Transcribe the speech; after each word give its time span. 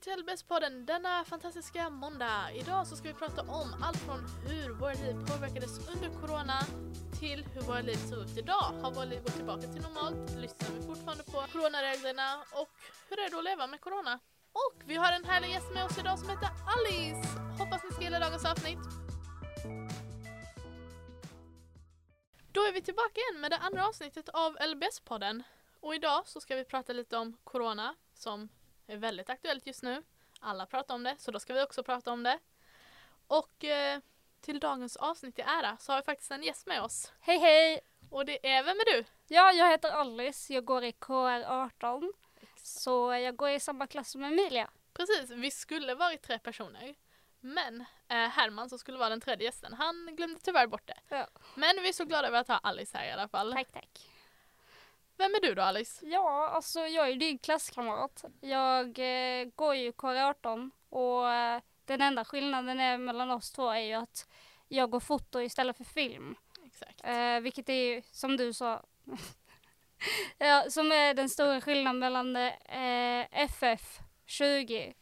till 0.00 0.12
LBS-podden 0.12 0.86
denna 0.86 1.24
fantastiska 1.24 1.90
måndag. 1.90 2.52
Idag 2.54 2.86
så 2.86 2.96
ska 2.96 3.08
vi 3.08 3.14
prata 3.14 3.42
om 3.42 3.74
allt 3.82 3.96
från 3.96 4.20
hur 4.46 4.70
våra 4.70 4.92
liv 4.92 5.14
påverkades 5.26 5.88
under 5.92 6.20
corona 6.20 6.58
till 7.20 7.44
hur 7.54 7.60
våra 7.60 7.80
liv 7.80 7.96
ser 7.96 8.22
ut 8.22 8.36
idag. 8.36 8.72
Har 8.82 8.90
våra 8.90 9.04
liv 9.04 9.22
gått 9.22 9.36
tillbaka 9.36 9.62
till 9.62 9.82
normalt? 9.82 10.36
Lyssnar 10.36 10.68
vi 10.76 10.86
fortfarande 10.86 11.24
på 11.24 11.44
coronareglerna? 11.52 12.44
Och 12.52 12.68
hur 13.08 13.18
är 13.18 13.30
det 13.30 13.38
att 13.38 13.44
leva 13.44 13.66
med 13.66 13.80
corona? 13.80 14.18
Och 14.52 14.82
vi 14.86 14.94
har 14.94 15.12
en 15.12 15.24
härlig 15.24 15.50
gäst 15.50 15.74
med 15.74 15.84
oss 15.84 15.98
idag 15.98 16.18
som 16.18 16.28
heter 16.28 16.48
Alice. 16.72 17.28
Hoppas 17.58 17.84
ni 17.84 17.90
ska 17.90 18.02
gilla 18.02 18.18
dagens 18.18 18.44
avsnitt. 18.44 18.84
Då 22.52 22.60
är 22.60 22.72
vi 22.72 22.82
tillbaka 22.82 23.20
igen 23.20 23.40
med 23.40 23.50
det 23.50 23.58
andra 23.58 23.86
avsnittet 23.86 24.28
av 24.28 24.56
LBS-podden. 24.56 25.42
Och 25.80 25.94
idag 25.94 26.22
så 26.26 26.40
ska 26.40 26.56
vi 26.56 26.64
prata 26.64 26.92
lite 26.92 27.16
om 27.16 27.36
corona 27.44 27.94
som 28.14 28.48
är 28.92 28.96
väldigt 28.96 29.30
aktuellt 29.30 29.66
just 29.66 29.82
nu. 29.82 30.02
Alla 30.40 30.66
pratar 30.66 30.94
om 30.94 31.02
det, 31.02 31.16
så 31.18 31.30
då 31.30 31.40
ska 31.40 31.54
vi 31.54 31.62
också 31.62 31.82
prata 31.82 32.12
om 32.12 32.22
det. 32.22 32.38
Och 33.26 33.64
eh, 33.64 34.00
till 34.40 34.60
dagens 34.60 34.96
avsnitt 34.96 35.38
i 35.38 35.42
ära 35.42 35.76
så 35.76 35.92
har 35.92 36.00
vi 36.00 36.04
faktiskt 36.04 36.30
en 36.30 36.42
gäst 36.42 36.66
med 36.66 36.82
oss. 36.82 37.12
Hej 37.20 37.38
hej! 37.38 37.80
Och 38.10 38.24
det 38.24 38.48
är, 38.48 38.62
vem 38.62 38.76
är 38.80 38.92
du? 38.92 39.04
Ja, 39.26 39.52
jag 39.52 39.70
heter 39.70 39.90
Alice, 39.90 40.54
jag 40.54 40.64
går 40.64 40.84
i 40.84 40.92
KR18. 40.92 42.12
Så 42.56 43.12
jag 43.12 43.36
går 43.36 43.50
i 43.50 43.60
samma 43.60 43.86
klass 43.86 44.10
som 44.10 44.24
Emilia. 44.24 44.70
Precis, 44.92 45.30
vi 45.30 45.50
skulle 45.50 45.94
varit 45.94 46.22
tre 46.22 46.38
personer. 46.38 46.94
Men 47.40 47.80
eh, 48.08 48.16
Herman 48.16 48.68
som 48.68 48.78
skulle 48.78 48.98
vara 48.98 49.08
den 49.08 49.20
tredje 49.20 49.44
gästen, 49.44 49.72
han 49.72 50.16
glömde 50.16 50.40
tyvärr 50.40 50.66
bort 50.66 50.86
det. 50.86 50.98
Ja. 51.08 51.28
Men 51.54 51.82
vi 51.82 51.88
är 51.88 51.92
så 51.92 52.04
glada 52.04 52.28
över 52.28 52.40
att 52.40 52.48
ha 52.48 52.58
Alice 52.58 52.98
här 52.98 53.06
i 53.06 53.10
alla 53.10 53.28
fall. 53.28 53.52
Tack 53.52 53.72
tack. 53.72 54.08
Vem 55.18 55.34
är 55.34 55.40
du 55.40 55.54
då 55.54 55.62
Alice? 55.62 56.06
Ja, 56.06 56.48
alltså 56.48 56.80
jag 56.80 57.08
är 57.10 57.16
din 57.16 57.38
klasskamrat. 57.38 58.24
Jag 58.40 58.86
eh, 58.98 59.48
går 59.54 59.74
ju 59.74 59.90
KR18 59.90 60.70
och 60.88 61.30
eh, 61.30 61.62
den 61.84 62.00
enda 62.00 62.24
skillnaden 62.24 62.80
är 62.80 62.98
mellan 62.98 63.30
oss 63.30 63.52
två 63.52 63.70
är 63.70 63.80
ju 63.80 63.92
att 63.94 64.28
jag 64.68 64.90
går 64.90 65.00
foto 65.00 65.40
istället 65.40 65.76
för 65.76 65.84
film. 65.84 66.34
Exakt. 66.66 67.00
Eh, 67.04 67.40
vilket 67.40 67.68
är 67.68 67.74
ju, 67.94 68.02
som 68.10 68.36
du 68.36 68.52
sa, 68.52 68.82
ja, 70.38 70.64
som 70.68 70.92
är 70.92 71.14
den 71.14 71.28
stora 71.28 71.60
skillnaden 71.60 71.98
mellan 71.98 72.36
eh, 72.36 73.26
FF 73.30 73.98
20, 74.26 74.94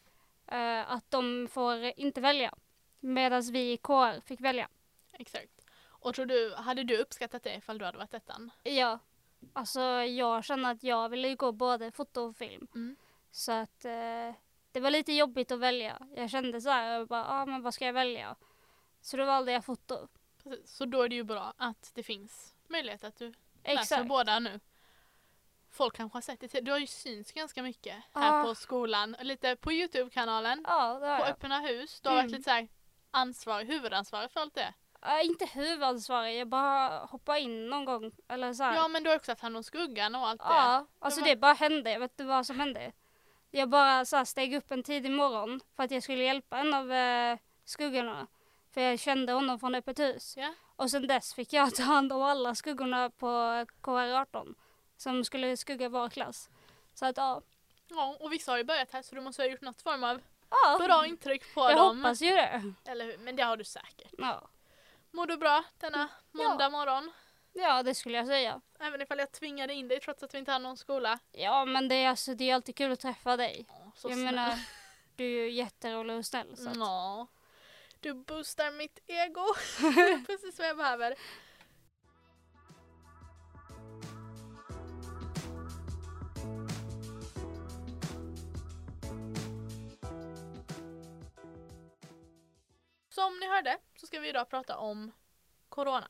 eh, 0.47 0.93
att 0.93 1.11
de 1.11 1.49
får 1.51 1.93
inte 1.97 2.21
välja. 2.21 2.55
Medan 3.01 3.43
vi 3.43 3.73
i 3.73 3.77
KR 3.77 4.21
fick 4.27 4.41
välja. 4.41 4.69
Exakt. 5.13 5.53
Och 5.85 6.15
tror 6.15 6.27
du, 6.27 6.55
hade 6.55 6.85
du 6.85 6.97
uppskattat 6.97 7.43
det 7.43 7.55
ifall 7.55 7.79
du 7.79 7.85
hade 7.85 7.99
varit 7.99 8.15
ettan? 8.15 8.51
Ja, 8.63 8.99
alltså 9.53 9.81
jag 10.03 10.45
känner 10.45 10.71
att 10.73 10.83
jag 10.83 11.09
ville 11.09 11.29
ju 11.29 11.37
gå 11.37 11.53
både 11.53 11.91
foto 11.91 12.21
och 12.21 12.37
film. 12.37 12.67
Mm. 12.75 12.97
Så 13.31 13.53
att 13.53 13.85
eh, 13.85 14.35
det 14.73 14.81
var 14.81 14.91
lite 14.91 15.13
jobbigt 15.13 15.53
att 15.53 15.59
välja. 15.61 15.99
Jag 16.17 16.31
kände 16.31 16.61
så 16.61 16.71
här, 16.71 16.93
jag 16.93 17.09
bara, 17.09 17.25
ah, 17.27 17.47
men 17.47 17.63
vad 17.63 17.75
ska 17.75 17.87
jag 17.87 17.93
välja? 17.93 18.37
Så 19.01 19.17
då 19.17 19.25
valde 19.25 19.53
jag 19.53 19.65
foto. 19.65 20.09
Precis. 20.43 20.71
Så 20.77 20.85
då 20.85 21.03
är 21.03 21.09
det 21.09 21.15
ju 21.15 21.25
bra 21.25 21.53
att 21.57 21.91
det 21.95 22.03
finns 22.03 22.55
möjlighet 22.69 23.05
att 23.05 23.17
du 23.17 23.27
läser 23.65 23.81
Exakt. 23.81 24.09
båda 24.09 24.39
nu. 24.39 24.61
Folk 25.71 25.97
kanske 25.97 26.17
har 26.17 26.21
sett 26.23 26.41
det. 26.41 26.61
Du 26.61 26.71
har 26.71 26.79
ju 26.79 26.87
synts 26.87 27.33
ganska 27.33 27.63
mycket 27.63 27.97
här 28.15 28.41
Ah. 28.41 28.43
på 28.45 28.55
skolan. 28.55 29.17
Lite 29.21 29.57
på 29.57 29.73
Youtube-kanalen. 29.73 30.65
Har 30.69 30.99
På 31.01 31.07
jag. 31.07 31.29
öppna 31.29 31.61
hus. 31.61 32.01
Du 32.01 32.09
har 32.09 32.17
varit 32.17 32.25
Mm. 32.25 32.33
lite 32.33 32.43
såhär 32.45 32.69
ansvarig, 33.11 33.67
huvudansvarig 33.67 34.31
för 34.31 34.41
allt 34.41 34.55
det. 34.55 34.75
Äh, 35.07 35.27
inte 35.27 35.47
huvudansvarig, 35.47 36.41
jag 36.41 36.49
bara 36.49 36.99
hoppade 36.99 37.41
in 37.41 37.69
någon 37.71 37.85
gång. 37.85 38.13
Eller 38.29 38.53
så 38.53 38.63
här. 38.63 38.75
Ja 38.75 38.89
men 38.89 39.03
du 39.03 39.11
har 39.11 39.17
också 39.17 39.31
haft 39.33 39.43
hand 39.43 39.57
om 39.57 39.63
skuggan 39.63 40.15
och 40.15 40.29
allt 40.29 40.41
det. 40.41 40.47
Ja, 40.49 40.87
alltså 40.99 41.21
var- 41.21 41.29
det 41.29 41.37
bara 41.37 41.53
hände. 41.53 41.91
Jag 41.91 42.01
vet 42.01 42.11
inte 42.11 42.25
vad 42.25 42.47
som 42.47 42.61
hände. 42.61 42.93
Jag 43.51 43.69
bara 43.69 44.05
så 44.05 44.17
här, 44.17 44.25
steg 44.25 44.55
upp 44.55 44.71
en 44.71 44.83
tidig 44.83 45.11
morgon 45.11 45.61
för 45.77 45.83
att 45.83 45.91
jag 45.91 46.03
skulle 46.03 46.25
hjälpa 46.25 46.59
en 46.59 46.75
av 46.75 46.93
eh, 46.93 47.39
skuggorna. 47.65 48.27
För 48.75 48.81
jag 48.81 49.01
kände 49.01 49.33
honom 49.33 49.59
från 49.59 49.75
öppet 49.75 49.99
hus. 49.99 50.35
Ja. 50.37 50.55
Och 50.77 50.91
sen 50.91 51.07
dess 51.07 51.35
fick 51.35 51.53
jag 51.53 51.75
ta 51.75 51.83
hand 51.83 52.13
om 52.13 52.23
alla 52.23 52.55
skuggorna 52.55 53.11
på 53.11 53.27
KR18. 53.83 54.55
Som 54.97 55.25
skulle 55.25 55.57
skugga 55.57 55.89
vår 55.89 56.09
klass. 56.09 56.51
Så 56.95 57.07
att 57.07 57.17
ja. 57.17 57.43
ja. 57.89 58.17
Och 58.21 58.33
vissa 58.33 58.53
har 58.53 58.59
ju 58.59 58.65
börjat 58.65 58.93
här 58.93 59.03
så 59.03 59.15
du 59.15 59.21
måste 59.21 59.43
ha 59.43 59.49
gjort 59.49 59.61
något 59.61 59.83
form 59.83 60.05
av 60.05 60.21
ja 60.51 60.79
bra 60.87 61.07
intryck 61.07 61.55
på 61.55 61.61
jag 61.61 61.77
dem. 61.77 61.97
hoppas 61.99 62.23
ju 62.23 62.31
det. 62.31 62.73
Eller 62.85 63.05
hur? 63.05 63.19
Men 63.19 63.37
det 63.37 63.43
har 63.43 63.57
du 63.57 63.65
säkert. 63.65 64.13
Ja. 64.19 64.49
Mår 65.11 65.27
du 65.27 65.37
bra 65.37 65.65
denna 65.79 66.09
måndag 66.33 66.71
morgon? 66.71 67.13
ja, 67.53 67.83
det 67.83 67.95
skulle 67.95 68.17
jag 68.17 68.27
säga. 68.27 68.61
Även 68.81 69.03
ifall 69.03 69.19
jag 69.19 69.33
tvingade 69.33 69.75
in 69.75 69.89
dig 69.89 70.01
trots 70.01 70.23
att 70.23 70.35
vi 70.35 70.39
inte 70.39 70.53
har 70.53 70.59
någon 70.59 70.77
skola. 70.77 71.19
Ja, 71.33 71.65
men 71.65 71.89
det 71.89 71.95
är, 71.95 72.09
alltså, 72.09 72.35
det 72.35 72.51
är 72.51 72.55
alltid 72.55 72.77
kul 72.77 72.93
att 72.93 73.01
träffa 73.01 73.37
dig. 73.37 73.67
Åh, 73.69 73.77
jag 74.03 74.13
snäll. 74.13 74.19
menar, 74.25 74.59
du 75.17 75.25
är 75.25 75.29
ju 75.45 75.51
jätterolig 75.51 76.17
och 76.17 76.27
snäll. 76.27 76.57
Så 76.57 76.71
att. 76.71 77.29
Du 78.01 78.15
boostar 78.15 78.71
mitt 78.71 78.99
ego. 79.07 79.47
Precis 80.27 80.59
vad 80.59 80.69
jag 80.69 80.77
behöver. 80.77 81.15
Som 93.09 93.39
ni 93.41 93.49
hörde 93.49 93.79
så 93.97 94.07
ska 94.07 94.21
vi 94.21 94.29
idag 94.29 94.49
prata 94.49 94.77
om 94.77 95.13
Corona. 95.69 96.09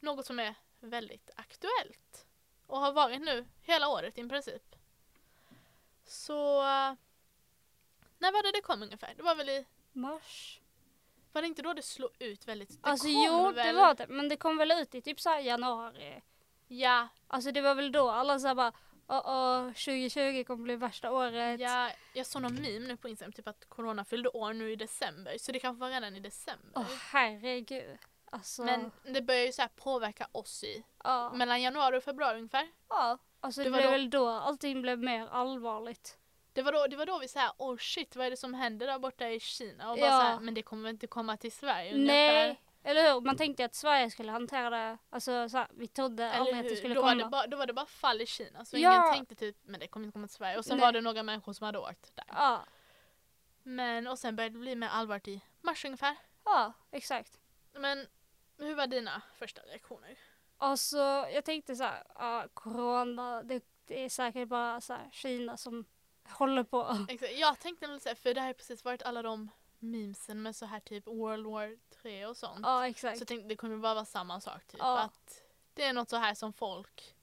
Något 0.00 0.26
som 0.26 0.38
är 0.38 0.54
väldigt 0.80 1.30
aktuellt 1.36 2.26
och 2.66 2.78
har 2.80 2.92
varit 2.92 3.20
nu 3.20 3.46
hela 3.60 3.88
året 3.88 4.18
i 4.18 4.28
princip. 4.28 4.76
Så 6.04 6.58
eh, 6.60 6.94
när 8.18 8.32
var 8.32 8.42
det 8.42 8.52
det 8.52 8.62
kom 8.62 8.82
ungefär? 8.82 9.14
Det 9.14 9.22
var 9.22 9.34
väl 9.34 9.48
i 9.48 9.66
Mars. 9.92 10.60
var 11.32 11.42
det 11.42 11.48
inte 11.48 11.62
då 11.62 11.72
det 11.72 11.82
slog 11.82 12.10
ut 12.18 12.48
väldigt? 12.48 12.68
Det 12.70 12.78
Alltså 12.82 13.08
jo, 13.08 13.46
det 13.46 13.52
väl- 13.52 13.76
var 13.76 13.94
det. 13.94 14.06
Men 14.06 14.28
det 14.28 14.36
kom 14.36 14.56
väl 14.56 14.70
ut 14.70 14.94
i 14.94 15.02
typ 15.02 15.20
så 15.20 15.28
januari. 15.42 16.22
Ja, 16.68 17.08
Alltså 17.28 17.52
det 17.52 17.60
var 17.60 17.74
väl 17.74 17.92
då 17.92 18.10
alla 18.10 18.38
så 18.38 18.46
här 18.46 18.54
bara 18.54 18.72
oh, 19.08 19.18
oh, 19.28 19.66
2020 19.66 20.44
kommer 20.44 20.62
bli 20.64 20.76
värsta 20.76 21.12
året. 21.12 21.60
ja, 21.60 21.90
jag 22.12 22.26
såg 22.26 22.42
någon 22.42 22.54
meme 22.54 22.78
nu 22.88 22.96
på 22.96 23.08
Instagram, 23.08 23.32
typ 23.32 23.48
att 23.48 23.68
Corona 23.68 24.04
fyllde 24.04 24.28
år 24.28 24.52
nu 24.52 24.72
i 24.72 24.76
december. 24.76 25.38
Så 25.38 25.52
det 25.52 25.58
kanske 25.58 25.80
var 25.80 25.88
redan 25.90 26.16
i 26.16 26.20
december. 26.20 26.70
Åh 26.74 26.86
herregud. 27.10 27.98
Alltså, 28.30 28.64
Men 28.64 28.90
det 29.04 29.22
börjar 29.22 29.44
ju 29.46 29.52
så 29.52 29.62
här 29.62 29.68
påverka 29.76 30.28
oss 30.32 30.64
i 30.64 30.84
ja. 31.04 31.32
mellan 31.34 31.62
januari 31.62 31.98
och 31.98 32.04
februari 32.04 32.36
ungefär. 32.36 32.68
ja. 32.88 33.18
Alltså 33.40 33.60
Det 33.60 33.64
det, 33.64 33.70
var 33.70 33.78
blev 33.78 33.88
då- 33.90 33.92
väl 33.92 34.10
då 34.10 34.28
allting 34.28 34.82
blev 34.82 34.98
mer 34.98 35.26
allvarligt. 35.30 36.18
Det 36.52 36.62
var 36.62 36.72
då, 36.72 36.86
det 36.86 36.96
var 36.96 37.06
då 37.06 37.18
vi 37.18 37.28
sa 37.28 37.54
oh 37.58 37.76
shit 37.76 38.16
vad 38.16 38.26
är 38.26 38.30
det 38.30 38.36
som 38.36 38.54
händer 38.54 38.86
där 38.86 38.98
borta 38.98 39.28
i 39.30 39.40
Kina? 39.40 39.90
Och 39.90 39.98
bara 39.98 40.06
Ja. 40.06 40.18
så 40.20 40.26
här, 40.26 40.40
men 40.40 40.54
det 40.54 40.62
kommer 40.62 40.90
inte 40.90 41.06
komma 41.06 41.36
till 41.36 41.52
Sverige 41.52 41.94
ungefär. 41.94 42.14
Nej, 42.46 42.60
eller 42.84 43.12
hur? 43.14 43.20
Man 43.20 43.36
tänkte 43.36 43.64
att 43.64 43.74
Sverige 43.74 44.10
skulle 44.10 44.32
hantera 44.32 44.70
det. 44.70 44.98
Alltså 45.10 45.48
så 45.48 45.58
här, 45.58 45.68
vi 45.70 45.86
trodde 45.88 46.24
Eller 46.24 46.38
aldrig 46.38 46.58
att 46.58 46.68
det 46.68 46.76
skulle 46.76 46.94
Då 46.94 47.00
komma. 47.00 47.14
var, 47.14 47.22
det 47.24 47.28
bara, 47.30 47.46
då 47.46 47.56
var 47.56 47.66
det 47.66 47.72
bara 47.72 47.86
fall 47.86 48.20
i 48.20 48.26
Kina 48.26 48.64
så 48.64 48.78
Ja. 48.78 48.92
ingen 49.02 49.14
tänkte 49.14 49.34
typ 49.34 49.56
men 49.62 49.80
det 49.80 49.86
kommer 49.88 50.06
inte 50.06 50.12
komma 50.16 50.26
till 50.26 50.36
Sverige. 50.36 50.58
Och 50.58 50.64
sen 50.64 50.76
Nej. 50.76 50.86
var 50.86 50.92
det 50.92 51.00
några 51.00 51.22
människor 51.22 51.52
som 51.52 51.64
hade 51.64 51.78
åkt 51.78 52.16
där. 52.16 52.24
Ja, 52.28 52.64
Men 53.62 54.06
och 54.06 54.18
sen 54.18 54.36
började 54.36 54.54
det 54.54 54.58
bli 54.60 54.76
mer 54.76 54.88
allvarligt 54.88 55.28
i 55.28 55.40
mars 55.60 55.84
ungefär. 55.84 56.16
ja, 56.44 56.72
exakt. 56.90 57.38
Men 57.72 58.06
hur 58.58 58.74
var 58.74 58.86
dina 58.86 59.22
första 59.38 59.60
reaktioner? 59.62 60.18
Alltså 60.58 60.98
jag 61.32 61.44
tänkte 61.44 61.76
så 61.76 61.82
här, 61.84 62.02
ja, 62.14 62.44
corona, 62.54 63.42
det, 63.42 63.64
det 63.86 64.04
är 64.04 64.08
säkert 64.08 64.48
bara 64.48 64.80
så 64.80 64.92
här, 64.92 65.08
Kina 65.12 65.56
som 65.56 65.84
håller 66.28 66.64
på. 66.64 67.06
Exakt. 67.08 67.32
Jag 67.32 67.58
tänkte 67.60 67.86
nog 67.86 68.00
säga, 68.00 68.14
för 68.16 68.34
det 68.34 68.40
har 68.40 68.48
ju 68.48 68.54
precis 68.54 68.84
varit 68.84 69.02
alla 69.02 69.22
de 69.22 69.50
memesen 69.82 70.42
med 70.42 70.56
så 70.56 70.66
här 70.66 70.80
typ 70.80 71.06
World 71.06 71.46
War 71.46 71.76
3 72.02 72.26
och 72.26 72.36
sånt. 72.36 72.60
Ja, 72.62 72.86
exakt. 72.88 73.18
Så 73.18 73.22
jag 73.22 73.28
tänkte 73.28 73.48
det 73.48 73.56
kommer 73.56 73.76
bara 73.76 73.94
vara 73.94 74.04
samma 74.04 74.40
sak 74.40 74.64
typ. 74.66 74.80
Ja. 74.80 74.98
Att 75.00 75.42
det 75.74 75.84
är 75.84 75.92
något 75.92 76.10
så 76.10 76.16
här 76.16 76.34
som 76.34 76.52
folk 76.52 77.14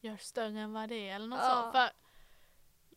gör 0.00 0.16
större 0.16 0.60
än 0.60 0.72
vad 0.72 0.88
det 0.88 1.08
är 1.08 1.14
eller 1.14 1.26
något 1.28 1.40
Ja. 1.42 1.62
sånt. 1.62 1.72
För 1.72 1.90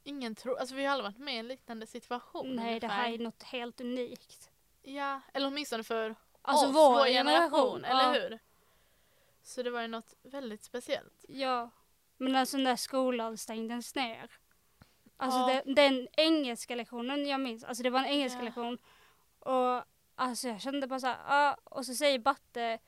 ingen 0.04 0.36
tror, 0.36 0.60
alltså 0.60 0.76
vi 0.76 0.86
har 0.86 0.94
aldrig 0.94 1.12
varit 1.12 1.18
med 1.26 1.36
i 1.36 1.38
en 1.38 1.48
liknande 1.48 1.88
situation 1.88 2.56
Nej, 2.56 2.66
det 2.80 2.86
ungefär. 2.88 3.04
här 3.04 3.12
är 3.14 3.18
något 3.20 3.44
helt 3.44 3.82
unikt. 3.82 4.50
Ja, 4.82 5.22
eller 5.34 5.48
åtminstone 5.48 5.84
för 5.84 6.16
Alltså 6.42 6.66
oss, 6.68 6.76
vår 6.76 7.06
generation. 7.08 7.86
eller 7.86 8.04
ja. 8.04 8.12
hur? 8.14 8.40
Så 9.42 9.64
det 9.64 9.70
var 9.72 9.82
ju 9.82 9.88
något 9.88 10.14
väldigt 10.24 10.64
speciellt. 10.64 11.26
Ja, 11.28 11.70
men 12.18 12.36
alltså 12.36 12.58
när 12.58 12.76
skolan 12.76 13.38
stängdes 13.38 13.96
ner. 13.96 14.32
Alltså 15.24 15.40
Ja. 15.40 15.62
den, 15.66 15.76
den 15.76 16.08
engelska 16.18 16.76
lektionen 16.76 17.26
jag 17.28 17.40
minns, 17.40 17.64
alltså 17.64 17.84
det 17.84 17.90
var 17.90 18.00
en 18.00 18.06
engelska 18.06 18.40
Ja. 18.40 18.46
lektion. 18.46 18.78
Och 19.40 19.84
alltså 20.16 20.48
jag 20.48 20.62
kände 20.62 20.88
bara 20.88 21.00
så 21.00 21.08
här, 21.08 21.18
ja, 21.28 21.58
och 21.64 21.86
så 21.86 21.94
säger 21.96 22.20
Batte, 22.20 22.80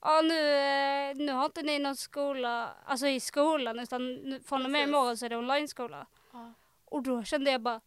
ja 0.00 0.20
nu, 0.20 0.48
eh, 0.54 1.16
nu 1.16 1.32
har 1.32 1.44
inte 1.44 1.62
ni 1.62 1.78
någon 1.78 1.96
skola, 1.96 2.74
alltså 2.86 3.06
i 3.06 3.20
skolan 3.20 3.78
utan 3.80 4.14
nu, 4.14 4.40
från 4.40 4.64
och 4.64 4.70
med 4.70 4.88
imorgon 4.88 5.16
så 5.16 5.24
är 5.24 5.30
det 5.30 5.36
online-skola. 5.36 6.06
Ja, 6.32 6.52
Och 6.84 7.02
då 7.02 7.24
kände 7.24 7.50
jag 7.50 7.60
bara, 7.60 7.80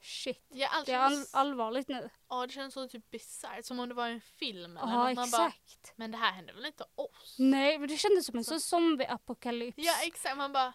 shit, 0.00 0.44
ja, 0.48 0.68
allt 0.72 0.86
det 0.86 0.92
är 0.92 0.98
all, 0.98 1.24
allvarligt 1.32 1.88
nu. 1.88 2.08
ja, 2.28 2.46
det 2.46 2.52
kändes 2.52 2.74
så 2.74 2.88
typ 2.88 3.10
bisarrt, 3.10 3.64
som 3.64 3.80
om 3.80 3.88
det 3.88 3.94
var 3.94 4.08
en 4.08 4.20
film 4.20 4.76
eller 4.76 4.88
Ja, 4.88 5.04
något. 5.08 5.16
Man 5.16 5.30
bara, 5.30 5.46
exakt. 5.46 5.92
men 5.96 6.10
det 6.10 6.18
här 6.18 6.32
händer 6.32 6.54
väl 6.54 6.66
inte 6.66 6.84
oss? 6.94 7.36
Nej, 7.38 7.78
men 7.78 7.88
det 7.88 7.96
kändes 7.96 8.26
som 8.26 8.36
en 8.38 8.44
Så- 8.44 8.60
sån 8.60 8.80
zombie-apokalyps. 8.80 9.74
Ja 9.76 9.92
exakt, 10.02 10.36
man 10.36 10.52
bara 10.52 10.72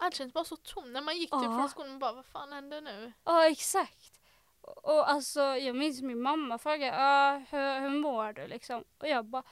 allt 0.00 0.14
känns 0.14 0.32
bara 0.32 0.44
så 0.44 0.56
tomt. 0.56 0.88
När 0.88 1.00
man 1.02 1.16
gick 1.16 1.30
typ 1.30 1.42
Ja. 1.42 1.56
från 1.56 1.68
skolan, 1.68 1.90
man 1.90 1.98
bara 1.98 2.12
vad 2.12 2.26
fan 2.26 2.52
händer 2.52 2.80
nu? 2.80 3.12
Ja, 3.24 3.48
exakt. 3.48 4.20
Och, 4.60 4.84
och 4.84 5.10
alltså, 5.10 5.40
jag 5.40 5.76
minns 5.76 6.02
min 6.02 6.22
mamma 6.22 6.58
frågade, 6.58 6.86
ja, 6.96 7.42
hur, 7.50 7.80
hur 7.80 7.88
mår 8.00 8.32
du 8.32 8.46
liksom? 8.46 8.84
Och 8.98 9.08
jag 9.08 9.24
bara, 9.24 9.42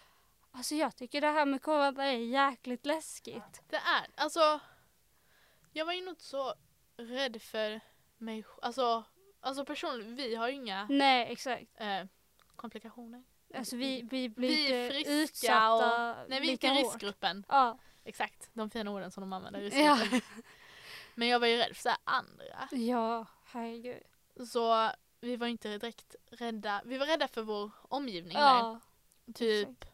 alltså 0.52 0.74
jag 0.74 0.96
tycker 0.96 1.20
det 1.20 1.26
här 1.30 1.46
med 1.46 1.62
corona 1.62 2.04
är 2.04 2.16
jäkligt 2.18 2.86
läskigt. 2.86 3.62
Det 3.68 3.76
är, 3.76 4.06
alltså. 4.14 4.60
Jag 5.72 5.84
var 5.84 5.92
ju 5.92 6.00
nog 6.00 6.12
inte 6.12 6.24
så 6.24 6.54
rädd 6.96 7.42
för 7.42 7.80
mig 8.18 8.44
Alltså, 8.62 9.04
alltså 9.40 9.64
personligen, 9.64 10.16
vi 10.16 10.34
har 10.34 10.48
ju 10.48 10.54
inga 10.54 10.86
Nej, 10.90 11.32
exakt. 11.32 11.66
eh, 11.76 12.04
komplikationer. 12.56 13.24
Alltså 13.54 13.76
vi, 13.76 14.02
vi 14.10 14.28
blir 14.28 14.48
Vi 14.48 14.90
friska 14.90 15.12
utsatta 15.12 16.16
Nej, 16.28 16.40
vi 16.40 16.48
är 16.48 16.52
inte 16.52 16.66
i 16.66 16.70
riskgruppen. 16.70 17.44
Ja, 17.48 17.78
Exakt, 18.08 18.50
de 18.52 18.70
fina 18.70 18.90
orden 18.90 19.10
som 19.10 19.20
de 19.20 19.32
använder 19.32 19.60
i 19.60 19.84
ja. 19.84 19.98
Men 21.14 21.28
jag 21.28 21.40
var 21.40 21.46
ju 21.46 21.56
rädd 21.56 21.76
för 21.76 21.82
så 21.82 21.88
här 21.88 21.98
andra. 22.04 22.68
ja, 22.70 23.26
herregud. 23.44 24.02
Så 24.48 24.90
vi 25.20 25.36
var 25.36 25.46
inte 25.46 25.68
direkt 25.68 26.16
rädda. 26.30 26.82
Vi 26.84 26.98
var 26.98 27.06
rädda 27.06 27.28
för 27.28 27.42
vår 27.42 27.70
omgivning 27.82 28.36
Ja, 28.38 28.80
där. 29.24 29.32
Typ 29.32 29.84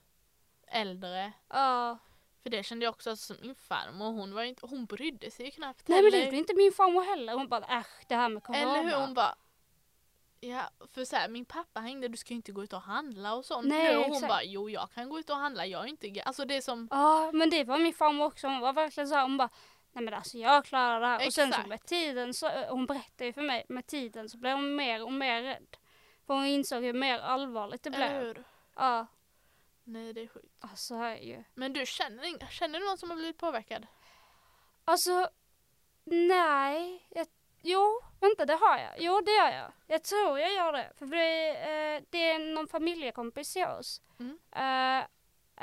äldre. 0.67 1.33
ja. 1.49 1.99
För 2.43 2.51
det 2.51 2.63
kände 2.63 2.85
jag 2.85 2.95
också 2.95 3.11
alltså, 3.11 3.35
som 3.35 3.47
min 3.47 3.55
farmor. 3.55 4.13
Hon, 4.13 4.35
var 4.35 4.43
inte, 4.43 4.67
hon 4.67 4.87
brydde 4.87 5.31
sig 5.31 5.47
ju 5.47 5.51
knappt 5.53 5.89
Nej 5.89 6.03
men 6.03 6.11
det 6.11 6.17
heller. 6.17 6.27
gjorde 6.27 6.37
inte 6.39 6.55
min 6.55 6.73
farmor 6.73 7.03
heller. 7.03 7.35
Hon 7.35 7.49
bara, 7.49 7.65
äsch 7.65 8.05
det 8.09 8.15
här 8.15 8.29
med 8.29 8.43
corona. 8.43 8.63
Eller 8.63 8.83
hur? 8.91 9.01
Hon 9.07 9.15
bara 9.15 9.35
Ja, 10.49 10.71
för 10.95 11.05
så 11.05 11.17
här, 11.17 11.29
min 11.29 11.45
pappa 11.45 11.81
hängde, 11.81 12.09
du 12.09 12.17
ska 12.17 12.31
ju 12.31 12.37
inte 12.37 12.53
gå 12.53 12.65
ut 12.65 12.73
och 12.73 12.81
handla 12.83 13.35
och 13.35 13.45
sånt. 13.45 13.67
Nej, 13.69 13.93
nu, 13.93 13.97
och 13.99 14.05
hon 14.05 14.13
exakt. 14.15 14.29
bara, 14.29 14.43
jo 14.45 14.71
jag 14.71 14.91
kan 14.93 15.09
gå 15.09 15.19
ut 15.19 15.31
och 15.31 15.37
handla, 15.37 15.67
jag 15.67 15.83
är 15.83 15.87
inte 15.89 16.07
ga-" 16.09 16.23
Alltså 16.25 16.45
det 16.45 16.57
är 16.57 16.61
som, 16.61 16.89
Ja, 16.91 17.31
men 17.35 17.51
det 17.51 17.65
var 17.65 17.79
min 17.79 17.95
farmor 17.95 18.25
också. 18.27 18.47
Hon 18.47 18.61
var 18.61 18.73
verkligen 18.73 19.09
så 19.09 19.15
här, 19.15 19.23
hon 19.23 19.37
bara, 19.37 19.49
nej 19.93 20.05
men 20.05 20.15
alltså 20.15 20.39
jag 20.39 20.65
klarar 20.65 21.01
det 21.01 21.07
här. 21.07 21.27
Och 21.27 21.33
sen 21.33 21.45
så 21.53 21.59
Exakt. 21.59 21.69
med 21.69 21.87
tiden, 21.87 22.35
så, 22.35 22.49
eh, 22.49 22.69
hon 22.71 22.87
berättade 22.87 23.25
ju 23.25 23.33
för 23.33 23.43
mig, 23.43 23.65
med 23.69 23.87
tiden 23.87 24.29
så 24.29 24.39
blev 24.39 24.53
hon 24.57 24.77
mer 24.77 25.03
och 25.03 25.13
mer 25.13 25.43
rädd. 25.43 25.77
För 26.27 26.35
hon 26.35 26.45
insåg 26.47 26.85
hur 26.85 26.93
mer 26.93 27.19
allvarligt 27.19 27.83
det 27.83 27.91
blev. 27.91 28.11
hur? 28.23 28.45
Ja, 28.77 29.07
Nej 29.85 30.13
det 30.13 30.21
är 30.23 30.29
sjukt. 30.29 30.55
alltså 30.61 30.95
herregud. 30.95 31.45
Men 31.55 31.73
du 31.73 31.87
känner, 31.87 32.51
känner 32.51 32.81
du 32.81 32.87
någon 32.87 32.99
som 32.99 33.11
har 33.11 33.17
blivit 33.17 33.39
påverkad? 33.39 33.87
Alltså, 34.85 35.29
nej. 36.05 37.07
Jag, 37.11 37.27
jo, 37.65 38.01
vänta 38.21 38.47
det 38.47 38.55
har 38.55 38.79
jag. 38.79 38.93
Jo 38.99 39.21
det 39.21 39.31
gör 39.31 39.51
jag. 39.51 39.73
Jag 39.87 40.03
tror 40.03 40.39
jag 40.39 40.53
gör 40.55 40.73
det. 40.73 40.93
För 40.99 41.07
det, 41.07 41.49
eh, 41.51 42.03
det 42.11 42.31
är 42.31 42.55
någon 42.55 42.69
familjekompis 42.69 43.53
till 43.53 43.65
oss. 43.65 44.03
Mm. 44.21 44.39
Eh, 44.53 45.05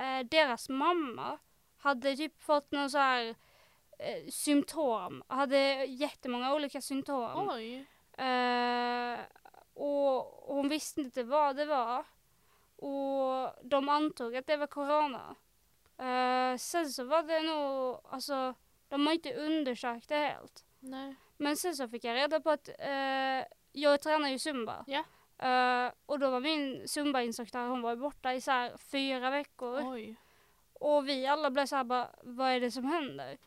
eh, 0.04 0.26
deras 0.26 0.70
mamma 0.70 1.40
hade 1.78 2.16
typ 2.16 2.44
fått 2.44 2.72
någon 2.72 2.90
så 2.90 2.98
här 2.98 3.36
eh, 4.00 4.30
symptom. 4.30 5.24
Hade 5.28 5.86
jättemånga 5.86 6.54
olika 6.54 6.82
symptom. 6.82 7.50
Oj. 7.50 7.86
Eh, 8.26 9.20
och 9.74 10.24
hon 10.56 10.70
visste 10.70 11.02
inte 11.02 11.24
vad 11.24 11.56
det 11.56 11.66
var. 11.66 12.06
Och 12.76 13.54
de 13.64 13.90
antog 13.90 14.36
att 14.36 14.48
det 14.48 14.58
var 14.58 14.68
corona. 14.68 15.36
Eh, 15.98 16.58
sen 16.58 16.90
så 16.90 17.04
var 17.04 17.24
det 17.24 17.40
nog, 17.40 18.02
alltså 18.10 18.54
de 18.90 19.08
har 19.08 19.14
inte 19.14 19.34
undersökt 19.34 20.10
det 20.10 20.18
helt. 20.18 20.66
Nej. 20.80 21.16
Men 21.42 21.58
sen 21.58 21.76
så 21.76 21.88
fick 21.88 22.04
jag 22.04 22.16
reda 22.16 22.40
på 22.40 22.50
att 22.50 22.70
eh, 22.80 23.46
jag 23.72 24.02
tränar 24.02 24.30
ju 24.30 24.40
zumba. 24.40 24.86
Ja. 24.88 25.04
Eh, 25.48 25.92
och 26.06 26.20
då 26.20 26.30
var 26.30 26.40
min 26.40 26.88
zumba-instruktör, 26.88 27.68
hon 27.68 27.82
var 27.82 27.96
borta 27.96 28.34
i 28.34 28.42
så 28.42 28.52
här 28.52 28.78
fyra 28.78 29.30
veckor. 29.30 29.82
Oj. 29.94 30.16
Och 30.74 31.08
vi 31.10 31.28
alla 31.28 31.50
blev 31.52 31.66
så 31.66 31.76
här 31.76 31.84
bara, 31.84 32.10
vad 32.24 32.50
är 32.50 32.60
det 32.60 32.72
som 32.72 32.86
händer? 32.86 33.38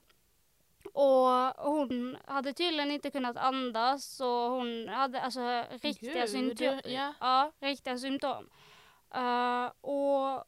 Och 0.93 1.29
hon 1.71 2.17
hade 2.27 2.53
tydligen 2.53 2.91
inte 2.91 3.11
kunnat 3.11 3.37
andas 3.37 4.21
och 4.21 4.27
hon 4.51 4.89
hade 4.89 5.21
alltså 5.21 5.65
riktiga 5.83 6.27
symptom. 6.27 6.81
ja. 6.85 7.15
Ja, 7.21 7.53
riktiga 7.61 7.99
symptom. 7.99 8.51
Eh, 9.15 9.67
och 9.81 10.45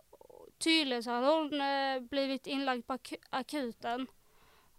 tydligen 0.58 1.02
så 1.02 1.10
hade 1.10 1.26
hon 1.26 1.60
eh, 1.60 2.00
blivit 2.00 2.46
inlagd 2.46 2.87
på 2.87 2.92
aku- 2.92 3.22
akuten. 3.31 4.06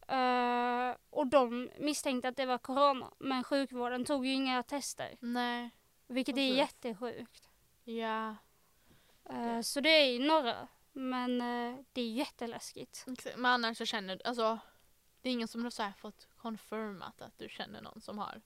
Eh, 0.08 0.96
och 1.10 1.28
de 1.28 1.70
misstänkte 1.80 2.28
att 2.28 2.36
det 2.38 2.46
var 2.46 2.58
corona. 2.58 3.14
Men 3.20 3.44
sjukvården 3.44 4.06
tog 4.06 4.26
ju 4.26 4.34
inga 4.34 4.64
tester. 4.64 5.18
Nej. 5.20 5.70
Vilket 6.08 6.38
är 6.38 6.54
jättesjukt. 6.56 7.50
Ja. 7.84 8.36
Eh, 9.30 9.62
så 9.62 9.82
det 9.82 9.90
är 9.90 10.06
ju 10.06 10.20
några. 10.28 10.68
Men 10.94 11.42
eh, 11.42 11.80
det 11.94 12.02
är 12.02 12.12
jätteläskigt. 12.12 13.06
Men 13.36 13.46
annars 13.46 13.78
så 13.78 13.86
känner 13.86 14.16
du, 14.16 14.22
alltså 14.24 14.60
det 15.22 15.30
är 15.30 15.34
ingen 15.34 15.48
som 15.48 15.64
har 15.64 15.70
så 15.70 15.84
här 15.84 15.94
fått 15.98 16.28
confirmat 16.38 17.22
att 17.22 17.38
du 17.38 17.50
känner 17.50 17.82
någon 17.82 18.02
som 18.02 18.18
har. 18.18 18.42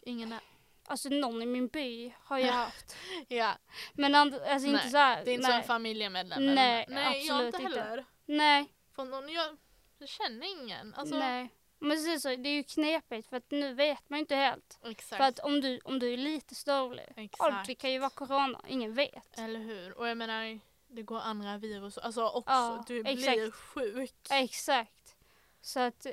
Ingen 0.00 0.32
är. 0.32 0.40
Alltså 0.84 1.08
någon 1.08 1.42
i 1.42 1.46
min 1.46 1.68
by 1.68 2.14
har 2.20 2.38
jag 2.38 2.48
Ja. 2.48 2.52
haft. 2.52 2.96
Ja, 3.28 3.52
Men 3.92 4.14
alltså 4.14 4.68
inte 4.68 4.82
Nej, 4.82 4.90
så 4.90 4.96
här. 4.96 5.24
det 5.24 5.30
är 5.30 5.34
inte 5.34 5.48
nej. 5.48 5.62
som 5.62 5.66
familjemedlem. 5.66 6.46
Nej, 6.54 6.86
nej 6.88 7.26
jag 7.26 7.34
absolut 7.36 7.54
inte 7.54 7.62
inte. 7.66 7.80
heller. 7.80 8.04
nej, 8.26 8.72
Från 8.94 9.10
någon, 9.10 9.28
jag, 9.28 9.56
jag 9.98 10.08
känner 10.08 10.62
ingen. 10.62 10.94
Alltså, 10.94 11.18
nej. 11.18 11.48
Men 11.78 11.90
precis 11.90 12.22
så, 12.22 12.28
det 12.28 12.48
är 12.48 12.54
ju 12.54 12.62
knepigt 12.62 13.28
för 13.28 13.36
att 13.36 13.50
nu 13.50 13.74
vet 13.74 14.10
man 14.10 14.18
ju 14.18 14.20
inte 14.20 14.36
helt. 14.36 14.78
Exakt. 14.84 15.16
För 15.16 15.24
att 15.28 15.38
om 15.38 15.60
du, 15.60 15.80
om 15.84 15.98
du 15.98 16.12
är 16.12 16.16
lite 16.16 16.54
störlig, 16.54 17.12
Exakt. 17.16 17.66
det 17.66 17.74
kan 17.74 17.92
ju 17.92 17.98
vara 17.98 18.10
corona, 18.10 18.60
ingen 18.68 18.94
vet. 18.94 19.38
Eller 19.38 19.60
hur? 19.60 19.98
Och 19.98 20.08
jag 20.08 20.16
menar, 20.16 20.60
det 20.88 21.02
går 21.02 21.18
andra 21.20 21.58
virus. 21.58 21.98
Alltså 21.98 22.26
också, 22.28 22.52
Ja, 22.52 22.84
du 22.86 23.00
exakt. 23.00 23.16
blir 23.36 23.50
sjuk. 23.50 24.14
Exakt. 24.30 25.16
Så 25.60 25.80
att 25.80 26.06
eh, 26.06 26.12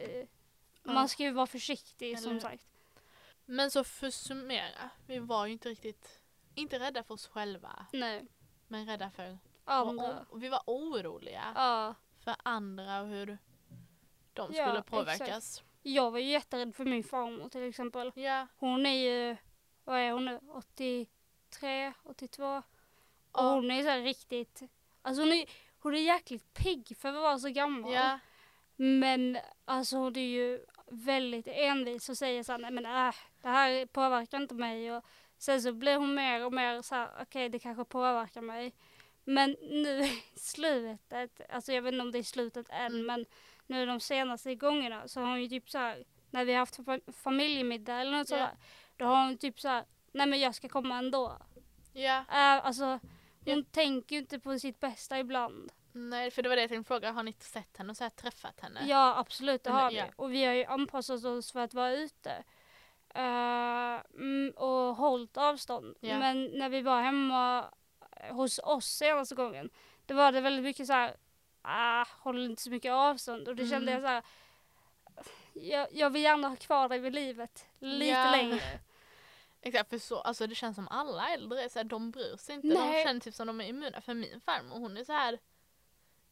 Ja. 0.87 0.93
man 0.93 1.09
ska 1.09 1.23
ju 1.23 1.31
vara 1.31 1.47
försiktig 1.47 2.07
Eller 2.09 2.17
som 2.21 2.31
hur? 2.31 2.39
sagt. 2.39 2.65
Men 3.45 3.71
så 3.71 3.83
för 3.83 4.07
att 4.07 4.13
summera, 4.13 4.89
vi 5.07 5.19
var 5.19 5.45
ju 5.45 5.51
inte 5.51 5.69
riktigt, 5.69 6.21
inte 6.55 6.79
rädda 6.79 7.03
för 7.03 7.13
oss 7.13 7.27
själva, 7.27 7.85
Nej, 7.93 8.25
men 8.67 8.85
rädda 8.85 9.11
för, 9.11 9.37
andra. 9.65 10.25
och 10.29 10.43
vi 10.43 10.49
var 10.49 10.61
oroliga 10.65 11.51
Ja, 11.55 11.95
för 12.23 12.35
andra 12.43 13.01
och 13.01 13.07
hur 13.07 13.37
de 14.35 14.53
Ja, 14.53 14.67
skulle 14.67 14.81
påverkas. 14.83 15.63
jag 15.81 16.11
var 16.11 16.19
ju 16.19 16.25
jätterädd 16.25 16.75
för 16.75 16.85
min 16.85 17.03
farmor 17.03 17.49
till 17.49 17.69
exempel. 17.69 18.11
Ja, 18.15 18.47
Hon 18.57 18.85
är 18.85 19.03
ju, 19.29 19.37
vad 19.83 19.99
är 19.99 20.11
hon 20.11 20.25
nu, 20.25 20.39
83, 20.53 21.93
82? 22.03 22.43
Och 22.57 22.63
Ja. 23.33 23.53
hon 23.53 23.71
är 23.71 23.83
så 23.83 24.03
riktigt, 24.05 24.61
alltså 25.01 25.21
hon 25.21 25.31
är, 25.31 25.45
hon 25.79 25.93
är 25.95 25.99
jäkligt 25.99 26.53
pigg 26.53 26.97
för 26.97 27.09
att 27.09 27.15
vara 27.15 27.39
så 27.39 27.49
gammal. 27.49 27.93
ja, 27.93 28.19
Men 28.75 29.37
alltså 29.65 29.97
hon 29.97 30.15
är 30.17 30.21
ju 30.21 30.65
väldigt 30.87 31.47
envis 31.47 32.09
och 32.09 32.17
säger 32.17 32.43
så 32.43 32.51
här, 32.51 32.59
nej 32.59 32.71
men 32.71 32.85
äh, 32.85 33.15
det 33.41 33.47
här 33.49 33.85
påverkar 33.85 34.37
inte 34.41 34.55
mig. 34.55 34.91
Och 34.97 35.03
sen 35.37 35.61
så 35.61 35.73
blir 35.73 35.95
hon 35.97 36.13
mer 36.15 36.45
och 36.45 36.53
mer 36.53 36.81
så 36.81 36.95
här, 36.95 37.09
okej 37.21 37.49
det 37.49 37.59
kanske 37.59 37.85
påverkar 37.85 38.41
mig. 38.41 38.73
Men 39.23 39.55
nu 39.61 39.99
i 40.05 40.23
slutet, 40.39 41.41
alltså 41.49 41.73
jag 41.73 41.81
vet 41.81 41.91
inte 41.93 42.01
om 42.01 42.11
det 42.11 42.19
är 42.19 42.23
slutet 42.23 42.69
än, 42.69 42.85
Mm. 42.93 43.05
men 43.05 43.25
nu 43.67 43.85
de 43.85 43.99
senaste 43.99 44.55
gångerna 44.55 45.07
så 45.07 45.19
har 45.21 45.27
hon 45.27 45.41
ju 45.41 45.47
typ 45.47 45.69
så 45.69 45.77
här, 45.77 46.03
när 46.29 46.45
vi 46.45 46.51
har 46.51 46.59
haft 46.59 46.77
fa- 46.79 47.11
familjemiddag 47.23 47.93
eller 47.95 48.11
något 48.11 48.29
Ja. 48.29 48.37
sådär, 48.37 48.57
då 48.97 49.05
har 49.05 49.25
hon 49.25 49.37
typ 49.37 49.59
så 49.59 49.67
här, 49.67 49.85
nej 50.11 50.27
men 50.27 50.39
jag 50.39 50.55
ska 50.55 50.69
komma 50.69 50.97
ändå. 50.97 51.37
ja. 51.93 52.17
Äh, 52.29 52.65
alltså 52.65 52.85
hon 52.85 52.99
Ja. 53.45 53.63
tänker 53.71 54.15
ju 54.15 54.21
inte 54.21 54.39
på 54.39 54.59
sitt 54.59 54.79
bästa 54.79 55.19
ibland. 55.19 55.71
Nej, 55.91 56.31
för 56.31 56.41
det 56.41 56.49
var 56.49 56.55
det 56.55 56.61
jag 56.61 56.69
tänkte 56.69 56.87
fråga, 56.87 57.11
har 57.11 57.23
ni 57.23 57.29
inte 57.29 57.45
sett 57.45 57.77
henne 57.77 57.89
och 57.91 57.97
så 57.97 58.03
här 58.03 58.09
träffat 58.09 58.59
henne? 58.59 58.79
Ja, 58.87 59.15
absolut, 59.17 59.63
det 59.63 59.69
har 59.71 59.89
vi. 59.91 59.97
ja. 59.97 60.05
Och 60.15 60.33
vi 60.33 60.45
har 60.45 60.53
ju 60.53 60.65
anpassat 60.65 61.25
oss 61.25 61.51
för 61.51 61.59
att 61.59 61.73
vara 61.73 61.91
ute. 61.91 62.43
Mm, 63.15 64.53
och 64.55 64.95
hållit 64.95 65.37
avstånd. 65.37 65.95
Men 66.19 66.45
när 66.45 66.69
vi 66.69 66.81
var 66.81 67.01
hemma 67.01 67.65
hos 68.31 68.59
oss 68.59 68.85
senaste 68.85 69.35
gången, 69.35 69.69
då 70.05 70.15
var 70.15 70.31
det 70.31 70.41
väldigt 70.41 70.63
mycket 70.63 70.87
så 70.87 70.93
här, 70.93 71.15
ah, 71.67 72.05
håll 72.19 72.45
inte 72.45 72.61
så 72.61 72.69
mycket 72.69 72.91
avstånd. 72.91 73.47
Och 73.47 73.55
då 73.55 73.67
kände 73.67 73.91
Mm. 73.91 73.93
jag 73.93 74.01
så 74.01 74.07
här, 74.07 74.23
jag, 75.53 75.87
jag 75.91 76.09
vill 76.09 76.21
gärna 76.23 76.47
ha 76.49 76.55
kvar 76.55 76.89
dig 76.89 76.99
vid 76.99 77.13
livet 77.13 77.65
lite 77.79 78.05
Ja. 78.11 78.31
längre. 78.31 78.61
Exakt, 79.61 79.89
för 79.89 79.97
så, 79.97 80.19
alltså 80.19 80.47
det 80.47 80.55
känns 80.55 80.75
som 80.75 80.87
alla 80.87 81.29
äldre 81.29 81.69
så 81.69 81.79
här, 81.79 81.83
de 81.83 82.11
bryr 82.11 82.37
sig 82.37 82.55
inte. 82.55 82.67
Nej. 82.67 82.77
De 83.03 83.07
känner 83.07 83.19
typ 83.19 83.35
som 83.35 83.47
de 83.47 83.61
är 83.61 83.65
immuna. 83.65 84.01
För 84.01 84.13
min 84.13 84.41
farmor 84.41 84.79
hon 84.79 84.97
är 84.97 85.03
så 85.03 85.13
här. 85.13 85.39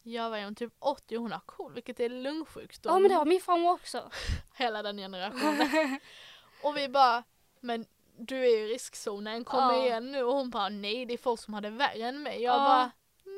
Jag 0.04 0.30
var 0.30 0.38
ju 0.38 0.54
typ 0.56 0.74
80 0.80 1.18
och 1.18 1.22
hon 1.22 1.32
har 1.32 1.40
KOL 1.40 1.74
vilket 1.74 2.00
är 2.00 2.10
lungsjukdom. 2.10 2.94
Ja 2.94 3.00
men 3.00 3.10
det 3.10 3.16
har 3.16 3.26
min 3.26 3.42
farmor 3.42 3.72
också. 3.72 4.10
Hela 4.56 4.84
den 4.84 4.98
generationen. 4.98 6.00
och 6.64 6.78
vi 6.78 6.90
bara, 6.90 7.24
men 7.60 7.86
du 8.18 8.38
är 8.38 8.58
i 8.58 8.74
riskzonen, 8.74 9.44
kom 9.46 9.60
Ja. 9.60 9.86
igen 9.86 10.12
nu. 10.12 10.24
Och 10.24 10.34
hon 10.36 10.50
bara, 10.50 10.70
nej 10.70 11.06
det 11.06 11.14
är 11.14 11.18
folk 11.18 11.40
som 11.40 11.54
har 11.54 11.62
det 11.62 11.70
värre 11.70 12.08
än 12.08 12.24
mig. 12.24 12.42
Jag 12.42 12.54
Ja. 12.56 12.58
bara, 12.60 12.92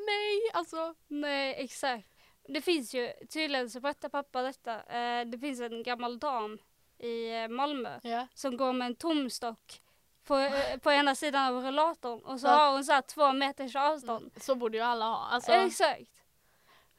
nej 0.05 0.41
alltså. 0.53 0.95
Nej, 1.07 1.55
exakt. 1.57 2.07
Det 2.47 2.62
finns 2.62 2.93
ju, 2.93 3.13
tydligen 3.29 3.69
så 3.69 3.79
berättar 3.79 4.09
pappa 4.09 4.41
detta, 4.41 4.83
eh, 4.83 5.25
det 5.25 5.38
finns 5.39 5.59
en 5.62 5.83
gammal 5.83 6.19
dam 6.19 6.59
i 6.97 7.33
eh, 7.43 7.47
Malmö 7.47 8.00
Ja. 8.03 8.27
som 8.33 8.57
går 8.57 8.74
med 8.74 8.85
en 8.85 8.95
tomstock 8.95 9.81
på, 10.24 10.38
eh, 10.38 10.77
på 10.79 10.91
ena 10.91 11.15
sidan 11.15 11.55
av 11.55 11.63
rullatorn 11.63 12.19
och 12.19 12.39
så 12.39 12.47
Ja. 12.47 12.51
har 12.51 12.71
hon 12.71 12.85
så 12.85 12.91
här 12.91 13.01
två 13.01 13.33
meters 13.33 13.75
avstånd. 13.75 14.31
Så 14.41 14.55
borde 14.55 14.77
ju 14.77 14.83
alla 14.83 15.05
ha. 15.05 15.17
Alltså, 15.27 15.51
Exakt. 15.51 16.12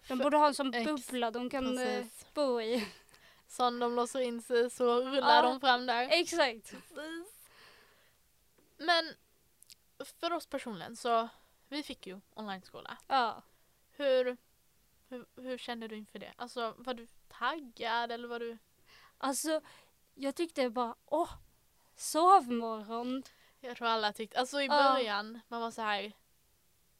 De 0.09 0.19
borde 0.19 0.37
ha 0.37 0.47
en 0.47 0.55
sån 0.55 0.71
bubbla 0.71 1.31
de 1.31 1.51
kan 1.51 1.79
eh, 1.79 1.85
precis. 1.85 2.27
bo 2.35 2.61
i. 2.61 2.89
Som 3.49 3.79
de 3.79 3.95
låser 3.97 4.21
in 4.21 4.43
sig 4.43 4.71
så 4.71 5.01
rullar 5.01 5.37
Ja. 5.37 5.43
de 5.43 5.61
fram 5.61 5.87
där. 5.87 6.09
Exakt. 6.11 6.71
Precis. 6.95 7.49
Men 8.79 9.05
för 10.21 10.33
oss 10.33 10.47
personligen 10.47 10.97
så, 10.97 11.29
vi 11.69 11.83
fick 11.83 12.07
ju 12.07 12.21
online-skola. 12.35 12.97
Ja. 13.07 13.43
Hur, 13.93 14.37
hur, 15.09 15.27
hur 15.37 15.59
kände 15.59 15.89
du 15.89 15.97
inför 15.97 16.19
det? 16.19 16.33
Alltså 16.37 16.75
var 16.79 16.95
du 16.95 17.07
taggad 17.29 18.13
eller 18.13 18.29
var 18.29 18.41
du? 18.41 18.59
Alltså, 19.19 19.61
jag 20.15 20.35
tyckte 20.35 20.71
bara, 20.71 20.95
åh, 21.07 21.31
sovmorgon. 21.95 23.23
Jag 23.61 23.77
tror 23.77 23.89
alla 23.89 24.13
tyckte, 24.13 24.39
alltså 24.41 24.61
i 24.61 24.67
Ja. 24.67 24.93
början, 24.93 25.41
man 25.49 25.61
var 25.61 25.71
så 25.71 25.83
här 25.83 26.13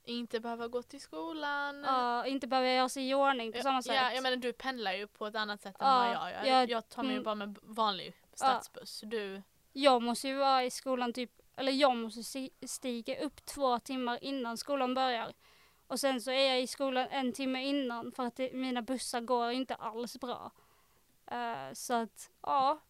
inte 0.05 0.41
behöva 0.41 0.69
gå 0.69 0.83
till 0.83 1.01
skolan. 1.01 1.85
Ja, 1.87 2.27
inte 2.27 2.47
behöver 2.47 2.69
jag 2.69 2.77
göra 2.77 2.89
sig 2.89 3.11
i 3.11 3.15
ordning 3.15 3.53
på 3.53 3.63
samma 3.63 3.83
sätt. 3.83 3.95
Ja, 3.95 4.13
jag 4.13 4.23
menar 4.23 4.37
du 4.37 4.53
pendlar 4.53 4.93
ju 4.93 5.07
på 5.07 5.27
ett 5.27 5.35
annat 5.37 5.63
sätt 5.63 5.77
än 5.81 5.87
Ja, 5.89 5.99
vad 5.99 6.07
jag 6.09 6.33
gör. 6.33 6.45
jag- 6.53 6.71
Jag, 6.71 6.89
tar 6.89 7.03
mig 7.03 7.13
ju 7.13 7.17
mm. 7.17 7.25
bara 7.25 7.35
med 7.35 7.59
vanlig 7.63 8.15
stadsbuss. 8.35 9.01
Du, 9.07 9.43
Jag 9.73 10.03
måste 10.03 10.29
ju 10.29 10.35
vara 10.37 10.65
i 10.65 10.71
skolan 10.71 11.13
typ, 11.13 11.31
eller 11.57 11.73
jag 11.73 11.97
måste 11.97 12.49
stiga 12.67 13.25
upp 13.25 13.45
två 13.45 13.79
timmar 13.79 14.25
innan 14.25 14.57
skolan 14.59 14.95
börjar. 14.95 15.33
Och 15.87 16.01
sen 16.01 16.21
så 16.21 16.31
är 16.31 16.49
jag 16.49 16.63
i 16.63 16.67
skolan 16.67 17.09
en 17.11 17.33
timme 17.33 17.65
innan 17.65 18.13
för 18.13 18.23
att 18.23 18.37
det, 18.37 18.53
mina 18.53 18.83
bussar 18.83 19.21
går 19.21 19.51
inte 19.51 19.75
alls 19.75 20.21
bra. 20.21 20.51
Eh, 21.27 21.73
så 21.73 21.95
att, 21.95 22.31
ja. 22.43 22.81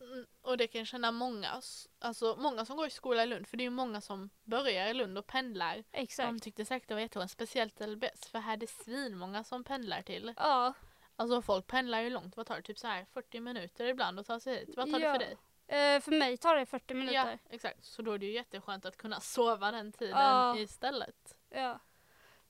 Mm, 0.00 0.26
Och 0.42 0.56
det 0.56 0.66
kan 0.66 0.78
jag 0.78 0.88
känna 0.88 1.12
många, 1.12 1.60
alltså 1.98 2.36
många 2.38 2.64
som 2.64 2.76
går 2.76 2.86
i 2.86 2.90
skola 2.90 3.22
i 3.22 3.26
Lund, 3.26 3.46
för 3.46 3.56
det 3.56 3.62
är 3.62 3.64
ju 3.64 3.70
många 3.70 4.00
som 4.00 4.30
börjar 4.44 4.86
i 4.88 4.94
Lund 4.94 5.18
och 5.18 5.26
pendlar. 5.26 5.84
Exakt. 5.92 6.28
De 6.28 6.40
tyckte 6.40 6.64
säkert 6.64 6.88
det 6.88 6.94
var 6.94 7.00
jättebra, 7.00 7.28
speciellt 7.28 7.80
LBS, 7.80 8.28
för 8.28 8.38
här 8.38 8.52
är 8.52 8.56
det 8.56 8.70
svinmånga 8.70 9.44
som 9.44 9.64
pendlar 9.64 10.02
till. 10.02 10.34
Ja, 10.36 10.74
Alltså 11.16 11.42
folk 11.42 11.66
pendlar 11.66 12.00
ju 12.00 12.10
långt, 12.10 12.36
vad 12.36 12.46
tar 12.46 12.56
det? 12.56 12.62
Typ 12.62 12.78
så 12.78 12.86
här 12.86 13.06
40 13.12 13.40
minuter 13.40 13.86
ibland 13.86 14.20
att 14.20 14.26
ta 14.26 14.40
sig 14.40 14.58
hit. 14.58 14.76
Vad 14.76 14.90
tar 14.90 14.98
det 14.98 15.04
Ja, 15.06 15.12
för 15.12 15.18
dig? 15.18 15.36
Eh, 15.68 16.00
för 16.00 16.18
mig 16.18 16.36
tar 16.36 16.56
det 16.56 16.66
40 16.66 16.84
Ja, 16.88 16.94
minuter. 16.94 17.38
exakt. 17.50 17.84
Så 17.84 18.02
då 18.02 18.12
är 18.12 18.18
det 18.18 18.26
ju 18.26 18.32
jätteskönt 18.32 18.84
att 18.86 18.96
kunna 18.96 19.20
sova 19.20 19.70
den 19.70 19.92
tiden 19.92 20.18
Ja. 20.18 20.56
istället. 20.58 21.36
Ja, 21.50 21.78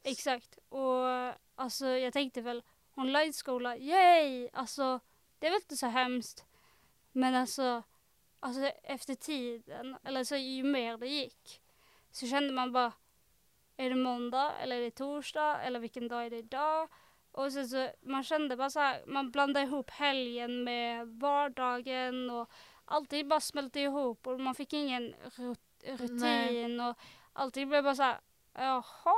exakt. 0.02 0.58
Och 0.68 1.04
alltså 1.54 1.86
jag 1.86 2.12
tänkte 2.12 2.40
väl 2.40 2.62
online-skola, 2.94 3.76
yay! 3.76 4.48
Alltså 4.52 5.00
det 5.38 5.46
är 5.46 5.50
väl 5.50 5.60
inte 5.62 5.76
så 5.76 5.86
hemskt. 5.86 6.44
Men 7.12 7.34
alltså, 7.34 7.82
alltså 8.40 8.62
efter 8.82 9.14
tiden, 9.14 9.96
eller 10.04 10.24
så 10.24 10.36
ju 10.36 10.62
mer 10.62 10.96
det 10.96 11.06
gick, 11.06 11.60
så 12.10 12.26
kände 12.26 12.52
man 12.54 12.72
bara, 12.72 12.92
är 13.76 13.88
det 13.90 13.96
måndag 13.96 14.52
eller 14.62 14.76
är 14.76 14.80
det 14.80 14.90
torsdag 14.90 15.60
eller 15.62 15.80
vilken 15.80 16.08
dag 16.08 16.26
är 16.26 16.30
det 16.30 16.36
idag? 16.36 16.88
Och 17.32 17.52
sen 17.52 17.68
så, 17.68 17.90
man 18.02 18.24
kände 18.24 18.56
bara 18.56 18.70
så 18.70 18.80
här, 18.80 19.02
man 19.06 19.30
blandade 19.30 19.66
ihop 19.66 19.90
helgen 19.90 20.64
med 20.64 21.08
vardagen 21.08 22.30
och 22.30 22.50
allting 22.88 23.28
bara 23.28 23.40
smälte 23.40 23.80
ihop 23.80 24.26
och 24.26 24.40
man 24.40 24.54
fick 24.54 24.72
ingen 24.72 25.14
rut- 25.14 25.84
rutin 25.84 26.80
och 26.80 26.96
allting 27.32 27.68
blev 27.68 27.84
bara 27.84 27.94
så 27.94 28.02
här, 28.02 28.20
jaha, 28.54 29.14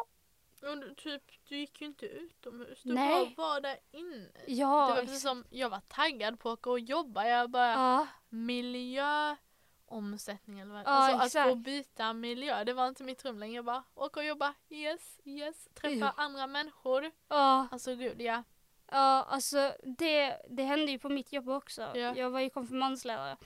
Och 0.62 0.78
du, 0.78 0.94
typ, 0.94 1.22
du 1.48 1.56
gick 1.58 1.80
ju 1.80 1.86
inte 1.86 2.06
utomhus, 2.06 2.82
du 2.82 2.94
Nej. 2.94 3.34
bara 3.36 3.48
var 3.52 3.60
där 3.60 3.76
inne. 3.90 4.26
ja. 4.46 4.86
det 4.88 4.94
var 4.94 5.00
precis 5.00 5.22
som, 5.22 5.44
jag 5.50 5.70
var 5.70 5.80
taggad 5.88 6.40
på 6.40 6.50
att 6.50 6.58
åka 6.58 6.70
och 6.70 6.80
jobba, 6.80 7.24
jag 7.24 7.50
bara 7.50 7.70
Ja, 7.72 8.06
miljöomsättning 8.28 10.60
eller 10.60 10.72
vad 10.72 10.80
Ja, 10.82 10.86
Alltså 10.86 11.16
att 11.18 11.26
exakt. 11.26 11.48
få 11.50 11.54
byta 11.54 12.12
miljö, 12.12 12.64
det 12.64 12.72
var 12.72 12.88
inte 12.88 13.04
mitt 13.04 13.24
rum 13.24 13.38
längre. 13.38 13.54
Jag 13.56 13.64
bara 13.64 13.82
åka 13.94 14.20
och 14.20 14.26
jobba, 14.26 14.54
yes, 14.68 15.20
yes, 15.24 15.68
träffa 15.74 15.96
Ja. 15.96 16.12
andra 16.16 16.46
människor. 16.46 17.10
ja, 17.28 17.68
Alltså 17.70 17.94
gud 17.94 18.20
ja. 18.20 18.42
ja, 18.90 19.26
alltså 19.28 19.72
det, 19.98 20.36
det 20.50 20.62
hände 20.62 20.92
ju 20.92 20.98
på 20.98 21.08
mitt 21.08 21.32
jobb 21.32 21.48
också. 21.48 21.82
Ja. 21.94 22.14
Jag 22.16 22.30
var 22.30 22.40
ju 22.40 22.50
konfirmandsledare. 22.50 23.36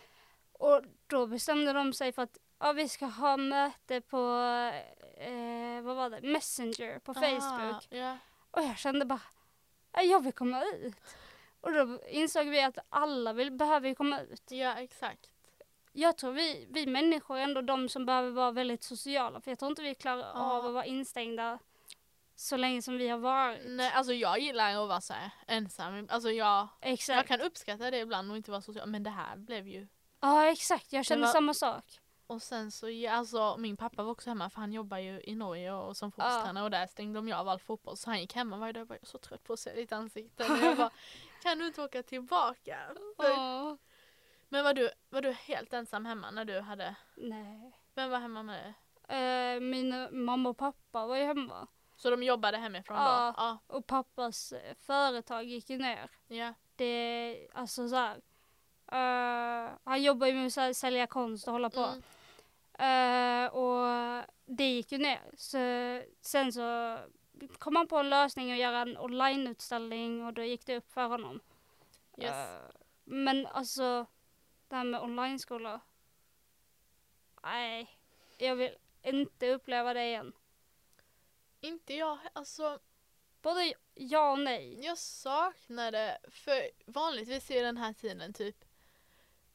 Och 0.58 0.82
då 1.06 1.26
bestämde 1.26 1.72
de 1.72 1.92
sig 1.92 2.12
för 2.12 2.22
att 2.22 2.38
ja, 2.58 2.72
vi 2.72 2.88
ska 2.88 3.06
ha 3.06 3.36
möte 3.36 4.00
på, 4.00 4.16
eh, 5.16 5.82
vad 5.82 5.96
var 5.96 6.10
det, 6.10 6.20
Messenger 6.28 6.98
på 6.98 7.14
Facebook. 7.14 7.42
Ah, 7.42 7.80
ja. 7.96 8.18
Och 8.50 8.62
jag 8.62 8.78
kände 8.78 9.04
bara, 9.04 9.20
ja, 9.92 10.02
jag 10.02 10.20
vill 10.24 10.32
komma 10.32 10.64
ut. 10.64 10.94
Och 11.60 11.72
då 11.72 11.98
insåg 12.08 12.46
vi 12.46 12.62
att 12.62 12.78
alla 12.88 13.32
vill, 13.32 13.52
behöver 13.52 13.88
ju 13.88 13.94
komma 13.94 14.20
ut. 14.20 14.50
ja, 14.50 14.74
exakt. 14.78 15.30
Jag 15.92 16.16
tror 16.18 16.32
vi, 16.32 16.66
vi 16.70 16.86
människor 16.86 17.38
är 17.38 17.42
ändå 17.42 17.60
de 17.60 17.88
som 17.88 18.06
behöver 18.06 18.30
vara 18.30 18.50
väldigt 18.50 18.82
sociala. 18.82 19.40
För 19.40 19.50
jag 19.50 19.58
tror 19.58 19.70
inte 19.70 19.82
vi 19.82 19.94
klarar 19.94 20.18
Ja. 20.18 20.52
av 20.52 20.66
att 20.66 20.72
vara 20.72 20.84
instängda 20.84 21.58
så 22.34 22.56
länge 22.56 22.82
som 22.82 22.98
vi 22.98 23.08
har 23.08 23.18
varit. 23.18 23.60
Nej, 23.66 23.92
alltså 23.94 24.12
jag 24.12 24.38
gillar 24.38 24.70
att 24.82 24.88
vara 24.88 25.00
så 25.00 25.12
här 25.12 25.30
ensam. 25.46 26.06
Alltså 26.10 26.30
jag, 26.30 26.68
Exakt. 26.80 27.16
jag 27.16 27.26
kan 27.26 27.40
uppskatta 27.40 27.90
det 27.90 27.98
ibland 27.98 28.30
och 28.30 28.36
inte 28.36 28.50
vara 28.50 28.60
social. 28.60 28.88
Men 28.88 29.02
det 29.02 29.10
här 29.10 29.36
blev 29.36 29.68
ju 29.68 29.86
Ja 30.24 30.46
exakt, 30.46 30.92
jag 30.92 31.04
känner 31.04 31.22
var- 31.26 31.32
samma 31.32 31.54
sak. 31.54 31.84
Och 32.26 32.42
sen 32.42 32.70
så, 32.70 32.90
ja, 32.90 33.12
alltså 33.12 33.56
min 33.58 33.76
pappa 33.76 34.02
var 34.02 34.10
också 34.12 34.30
hemma 34.30 34.50
för 34.50 34.60
han 34.60 34.72
jobbar 34.72 34.98
ju 34.98 35.20
i 35.24 35.34
Norge 35.34 35.72
och 35.72 35.96
som 35.96 36.12
fotbollstränare 36.12 36.64
och 36.64 36.70
där 36.70 36.86
stängde 36.86 37.18
de 37.18 37.28
ju 37.28 37.34
av 37.34 37.48
all 37.48 37.58
fotboll 37.58 37.96
så 37.96 38.10
han 38.10 38.20
gick 38.20 38.34
hemma 38.34 38.56
varje 38.56 38.72
dag 38.72 38.80
och 38.80 38.86
bara, 38.86 38.94
jag 38.94 39.02
är 39.02 39.06
så 39.06 39.18
trött 39.18 39.44
på 39.44 39.52
att 39.52 39.58
se 39.60 39.72
ditt 39.74 39.92
ansikte. 39.92 40.44
Och 40.52 40.58
jag 40.58 40.76
bara, 40.76 40.90
kan 41.42 41.58
du 41.58 41.66
inte 41.66 41.82
åka 41.82 42.02
tillbaka? 42.02 42.78
Ja. 43.18 43.76
men 44.48 44.64
var 44.64 44.74
du, 44.74 44.90
var 45.10 45.20
du 45.22 45.32
helt 45.32 45.72
ensam 45.72 46.06
hemma 46.06 46.30
när 46.30 46.44
du 46.44 46.60
hade, 46.60 46.94
Nej. 47.16 47.72
vem 47.94 48.10
var 48.10 48.18
hemma 48.18 48.42
med 48.42 48.64
dig? 48.64 48.74
Eh, 49.18 49.60
min 49.60 50.08
mamma 50.24 50.48
och 50.48 50.56
pappa 50.58 51.06
var 51.06 51.16
ju 51.16 51.24
hemma. 51.24 51.66
Så 51.96 52.10
de 52.10 52.22
jobbade 52.22 52.56
hemifrån 52.58 52.96
Ja. 52.96 53.34
då? 53.36 53.42
Ja. 53.42 53.58
Och 53.76 53.86
pappas 53.86 54.52
eh, 54.52 54.74
företag 54.80 55.44
gick 55.44 55.70
ju 55.70 55.78
ner. 55.78 56.10
Ja. 56.28 56.54
Det, 56.76 57.48
alltså 57.52 57.88
så 57.88 57.96
här. 57.96 58.20
Eh, 58.92 59.72
han 59.84 60.02
jobbar 60.02 60.26
ju 60.26 60.34
med 60.34 60.46
att 60.46 60.52
sä- 60.52 60.72
sälja 60.72 61.06
konst 61.06 61.46
och 61.46 61.52
hålla 61.52 61.70
på. 61.70 61.80
Mm. 61.80 62.02
Eh, 62.78 63.52
och 63.54 64.24
det 64.44 64.64
gick 64.64 64.92
ju 64.92 64.98
ner. 64.98 65.20
Så, 65.36 65.58
sen 66.20 66.52
så 66.52 66.98
kom 67.58 67.76
han 67.76 67.88
på 67.88 67.96
en 67.98 68.10
lösning 68.10 68.52
att 68.52 68.58
göra 68.58 68.78
en 68.78 68.98
onlineutställning 68.98 70.26
och 70.26 70.32
då 70.32 70.42
gick 70.42 70.66
det 70.66 70.76
upp 70.76 70.92
för 70.92 71.08
honom. 71.08 71.40
Yes. 72.18 72.30
Eh, 72.30 72.70
men 73.04 73.46
alltså, 73.46 74.06
det 74.68 74.76
här 74.76 74.84
med 74.84 75.02
online-skola. 75.02 75.80
Nej, 77.42 77.98
jag 78.38 78.56
vill 78.56 78.76
inte 79.02 79.50
uppleva 79.50 79.94
det 79.94 80.04
igen. 80.06 80.32
Inte 81.60 81.94
jag, 81.94 82.18
alltså 82.32 82.78
Både 83.42 83.72
ja 83.94 84.32
och 84.32 84.38
nej. 84.38 84.84
jag 84.84 84.98
saknade, 84.98 86.18
för 86.30 86.70
vanligtvis 86.86 87.50
är 87.50 87.62
den 87.62 87.76
här 87.76 87.92
tiden 87.92 88.32
typ 88.32 88.63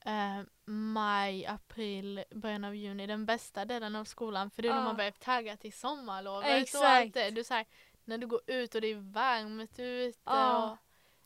eh, 0.06 0.42
maj, 0.66 1.46
april, 1.46 2.24
början 2.32 2.64
av 2.64 2.76
juni 2.76 3.08
den 3.08 3.26
bästa 3.26 3.66
delen 3.66 3.96
av 3.96 4.06
skolan 4.06 4.50
för 4.52 4.62
det 4.62 4.68
är 4.68 4.74
när 4.74 4.80
Ja. 4.80 4.84
man 4.86 4.96
börjar 4.98 5.12
tagga 5.12 5.58
till 5.58 5.74
sommarlovet 5.74 6.50
och 6.50 6.58
Exakt. 6.58 6.84
allt 6.86 7.14
det. 7.14 7.30
Du, 7.30 7.44
så 7.44 7.54
här, 7.54 7.66
när 8.06 8.18
du 8.18 8.28
går 8.28 8.42
ut 8.48 8.76
och 8.76 8.82
det 8.82 8.88
är 8.88 8.96
varmt 9.14 9.80
ute 9.80 10.20
och 10.32 10.78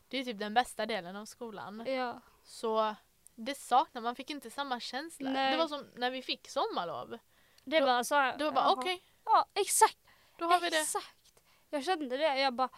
det 0.08 0.18
är 0.18 0.24
typ 0.24 0.38
den 0.38 0.54
bästa 0.54 0.86
delen 0.86 1.16
av 1.16 1.24
skolan. 1.26 1.84
Ja, 1.86 2.20
Så 2.42 2.94
det 3.34 3.54
saknar 3.58 4.02
man, 4.02 4.14
fick 4.14 4.30
inte 4.30 4.50
samma 4.50 4.80
känsla. 4.80 5.30
Nej. 5.30 5.52
Det 5.52 5.56
var 5.58 5.68
som 5.68 5.86
när 5.94 6.10
vi 6.10 6.22
fick 6.22 6.48
sommarlov. 6.50 7.18
det 7.64 7.80
Då- 7.80 7.86
var 7.86 8.02
så 8.02 8.14
här. 8.14 8.38
Det 8.38 8.44
var 8.44 8.52
bara 8.52 8.70
okej, 8.72 9.02
Ja, 9.24 9.46
exakt. 9.54 9.98
då 10.38 10.44
har 10.44 10.60
vi 10.60 10.70
det. 10.70 10.80
Exakt. 10.80 11.40
Jag 11.70 11.84
kände 11.84 12.16
det. 12.16 12.38
Jag 12.40 12.54
bara, 12.54 12.68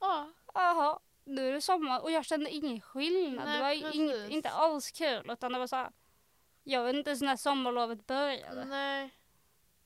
Ja, 0.00 0.32
jaha, 0.54 0.98
nu 1.30 1.48
är 1.48 1.52
det 1.52 1.60
sommar. 1.60 2.00
Och 2.00 2.10
jag 2.10 2.24
kände 2.24 2.50
ingen 2.50 2.80
skillnad. 2.80 3.44
Nej, 3.44 3.56
det 3.78 3.84
var 3.84 3.94
inget, 3.94 4.30
inte 4.30 4.50
alls 4.50 4.90
kul. 4.90 5.30
Utan 5.30 5.52
det 5.52 5.58
var 5.58 5.66
så 5.66 5.76
här. 5.76 5.92
Jag 6.64 6.84
vet 6.84 6.94
inte 6.96 7.10
ens 7.10 7.22
när 7.22 7.36
sommarlovet 7.36 8.06
började. 8.06 8.64
nej. 8.64 9.16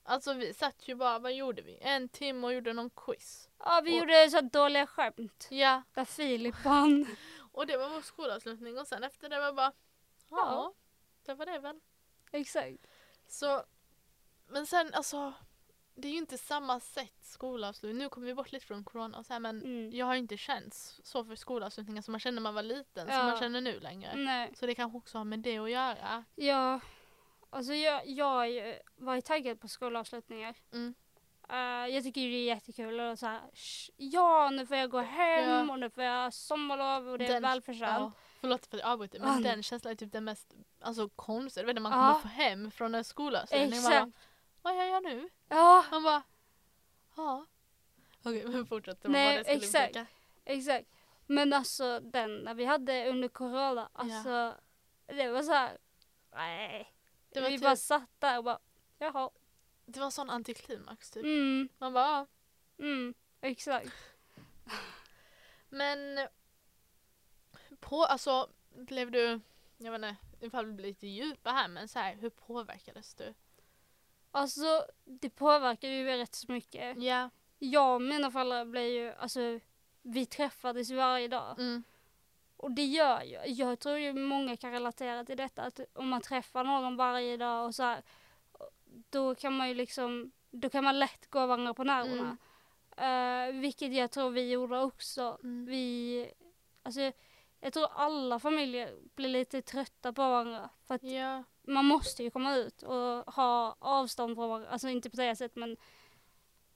Alltså 0.07 0.33
vi 0.33 0.53
satt 0.53 0.87
ju 0.87 0.95
bara, 0.95 1.19
vad 1.19 1.33
gjorde 1.33 1.61
vi? 1.61 1.77
En 1.81 2.09
timme 2.09 2.47
och 2.47 2.53
gjorde 2.53 2.73
någon 2.73 2.89
quiz. 2.89 3.49
Ja, 3.59 3.81
vi 3.83 3.91
Och- 3.91 3.97
gjorde 3.99 4.29
så 4.29 4.41
dåliga 4.41 4.87
skämt. 4.87 5.47
Ja, 5.51 5.81
Där 5.93 6.05
Filip 6.05 6.65
vann. 6.65 7.05
och 7.51 7.67
det 7.67 7.77
var 7.77 7.89
vår 7.89 8.01
skolavslutning 8.01 8.77
och 8.79 8.87
sen 8.87 9.03
efter 9.03 9.29
det 9.29 9.39
var 9.39 9.53
bara, 9.53 9.71
ja, 10.29 10.37
Ja. 10.37 10.73
det 11.25 11.33
var 11.33 11.45
det 11.45 11.59
väl. 11.59 11.79
Exakt. 12.31 12.87
Så, 13.27 13.63
men 14.47 14.65
sen 14.65 14.93
alltså, 14.93 15.33
det 15.95 16.07
är 16.07 16.11
ju 16.11 16.17
inte 16.17 16.37
samma 16.37 16.79
sätt 16.79 17.15
skolavslutning. 17.21 17.97
Nu 17.97 18.09
kommer 18.09 18.27
vi 18.27 18.33
bort 18.33 18.51
lite 18.51 18.65
från 18.65 18.83
corona 18.83 19.17
och 19.17 19.25
så 19.25 19.33
här, 19.33 19.39
men 19.39 19.61
Mm. 19.61 19.91
jag 19.91 20.05
har 20.05 20.15
inte 20.15 20.37
känt 20.37 20.73
så 21.03 21.25
för 21.25 21.35
skolavslutningar 21.35 22.01
som 22.01 22.11
man 22.11 22.19
kände 22.19 22.35
när 22.35 22.43
man 22.43 22.53
var 22.55 22.63
liten, 22.63 23.07
som 23.07 23.15
Ja. 23.15 23.23
man 23.23 23.37
känner 23.39 23.61
nu 23.61 23.79
längre. 23.79 24.15
Nej. 24.15 24.51
Så 24.55 24.65
det 24.65 24.75
kanske 24.75 24.97
också 24.97 25.17
har 25.17 25.25
med 25.25 25.39
det 25.39 25.57
att 25.57 25.71
göra. 25.71 26.23
Ja, 26.35 26.79
alltså 27.49 27.73
jag, 27.73 28.07
jag 28.07 28.75
var 28.95 29.15
ju 29.15 29.21
taggad 29.21 29.59
på 29.59 29.67
skolavslutningar. 29.67 30.55
Mm. 30.73 30.93
Eh, 31.49 31.57
jag 31.95 32.03
tycker 32.03 32.21
det 32.21 32.27
är 32.27 32.45
jättekul 32.45 32.99
och 32.99 33.19
så 33.19 33.25
här, 33.25 33.41
"Sh, 33.53 33.91
ja 33.97 34.49
nu 34.49 34.65
får 34.67 34.77
jag 34.77 34.89
gå 34.89 34.99
hem 34.99 35.49
Ja. 35.49 35.71
och 35.73 35.79
nu 35.79 35.89
får 35.89 36.03
jag 36.03 36.33
sommarlov 36.33 37.07
och 37.09 37.17
det 37.17 37.25
är 37.25 37.33
Den- 37.33 37.41
välförtjänt. 37.43 37.99
Ja, 37.99 38.11
förlåt 38.41 38.65
för 38.65 38.77
att 38.77 38.81
jag 38.83 38.91
avbryter 38.91 39.19
men 39.19 39.29
Ah. 39.29 39.39
den 39.39 39.63
känslan 39.63 39.91
är 39.91 39.95
typ 39.95 40.11
den 40.11 40.23
mest 40.23 40.53
alltså, 40.81 41.09
konstiga. 41.09 41.63
Du 41.63 41.67
vet 41.67 41.73
när 41.75 41.81
man 41.81 41.91
kommer 41.91 42.13
få 42.21 42.27
hem 42.27 42.71
från 42.71 42.95
en 42.95 43.03
skolavslutning. 43.03 43.69
Man 43.69 43.79
Exakt. 43.79 44.05
bara, 44.05 44.11
vad 44.61 44.75
gör 44.77 44.83
jag 44.93 45.03
nu? 45.03 45.29
Ja, 45.49 45.85
Man 45.91 46.03
bara, 46.03 46.23
ja. 47.15 47.45
Okej 48.23 48.47
men 48.47 48.65
fortsätt. 48.67 49.01
det 49.01 49.07
var 49.07 49.13
Nej, 49.13 49.37
vad 49.37 49.45
det 49.45 49.61
skulle 49.61 49.87
exakt. 49.87 50.11
exakt. 50.45 50.87
Men 51.27 51.53
alltså 51.53 51.99
den 51.99 52.37
när 52.37 52.53
vi 52.53 52.65
hade 52.65 53.09
under 53.09 53.27
corona, 53.27 53.89
alltså 53.93 54.55
det 55.07 55.29
var 55.31 55.43
så 55.43 55.51
här, 55.51 55.77
nej. 56.31 56.93
Det 57.29 57.41
var 57.41 57.49
vi 57.49 57.55
typ- 57.57 57.63
bara 57.63 57.75
satt 57.75 58.09
där 58.19 58.37
och 58.37 58.43
bara, 58.43 58.59
jaha. 58.97 59.29
Det 59.85 59.99
var 59.99 60.11
sån 60.11 60.29
antiklimax 60.29 61.11
typ. 61.11 61.23
Mm, 61.23 61.69
Man 61.77 61.93
bara, 61.93 62.07
ja. 62.77 62.85
mm, 62.85 63.13
exakt. 63.41 63.91
Men 65.69 66.27
på, 67.79 68.03
alltså 68.05 68.49
blev 68.69 69.11
du, 69.11 69.39
jag 69.77 69.91
vet 69.91 70.01
inte 70.03 70.15
ifall 70.45 70.65
vi 70.65 70.71
blir 70.73 70.85
lite 70.87 71.07
djupa 71.07 71.51
här 71.51 71.67
men 71.67 71.87
så 71.87 71.99
här, 71.99 72.15
hur 72.15 72.29
påverkades 72.29 73.13
du? 73.15 73.33
Alltså 74.35 74.85
det 75.05 75.29
påverkar 75.29 75.87
ju 75.89 76.05
rätt 76.05 76.35
så 76.35 76.51
mycket. 76.51 77.03
Ja. 77.03 77.29
Jag 77.59 77.95
och 77.95 78.01
mina 78.01 78.31
föräldrar 78.31 78.65
blev 78.65 78.83
ju, 78.83 79.13
alltså 79.13 79.59
vi 80.01 80.25
träffades 80.25 80.91
varje 80.91 81.27
dag. 81.27 81.59
Mm. 81.59 81.83
Och 82.57 82.71
det 82.71 82.85
gör 82.85 83.21
ju, 83.21 83.39
jag 83.45 83.79
tror 83.79 83.97
ju 83.97 84.13
många 84.13 84.57
kan 84.57 84.71
relatera 84.71 85.25
till 85.25 85.37
detta 85.37 85.63
att 85.63 85.79
om 85.93 86.09
man 86.09 86.21
träffar 86.21 86.63
någon 86.63 86.95
varje 86.95 87.37
dag 87.37 87.65
och 87.65 87.75
så 87.75 87.83
här, 87.83 88.03
då 89.09 89.35
kan 89.35 89.57
man 89.57 89.67
ju 89.67 89.73
liksom, 89.73 90.31
då 90.51 90.69
kan 90.69 90.83
man 90.83 90.99
lätt 90.99 91.29
gå 91.29 91.45
varandra 91.45 91.73
på 91.73 91.83
nerverna. 91.83 92.37
Eh, 92.97 93.53
vilket 93.53 93.93
jag 93.93 94.11
tror 94.11 94.29
vi 94.29 94.51
gjorde 94.51 94.79
också. 94.79 95.37
Mm. 95.43 95.65
Vi, 95.65 96.31
alltså 96.83 97.11
jag 97.59 97.73
tror 97.73 97.87
alla 97.95 98.39
familjer 98.39 98.95
blir 99.15 99.29
lite 99.29 99.61
trötta 99.61 100.13
på 100.13 100.21
varandra. 100.21 100.69
För 100.87 100.95
att 100.95 101.03
Ja. 101.03 101.43
Man 101.67 101.85
måste 101.85 102.23
ju 102.23 102.31
komma 102.31 102.55
ut 102.55 102.83
och 102.83 103.33
ha 103.33 103.75
avstånd 103.79 104.35
från 104.35 104.49
varandra. 104.49 104.69
Alltså 104.69 104.87
inte 104.89 105.09
på 105.09 105.15
det 105.17 105.35
sättet 105.35 105.55
men 105.55 105.77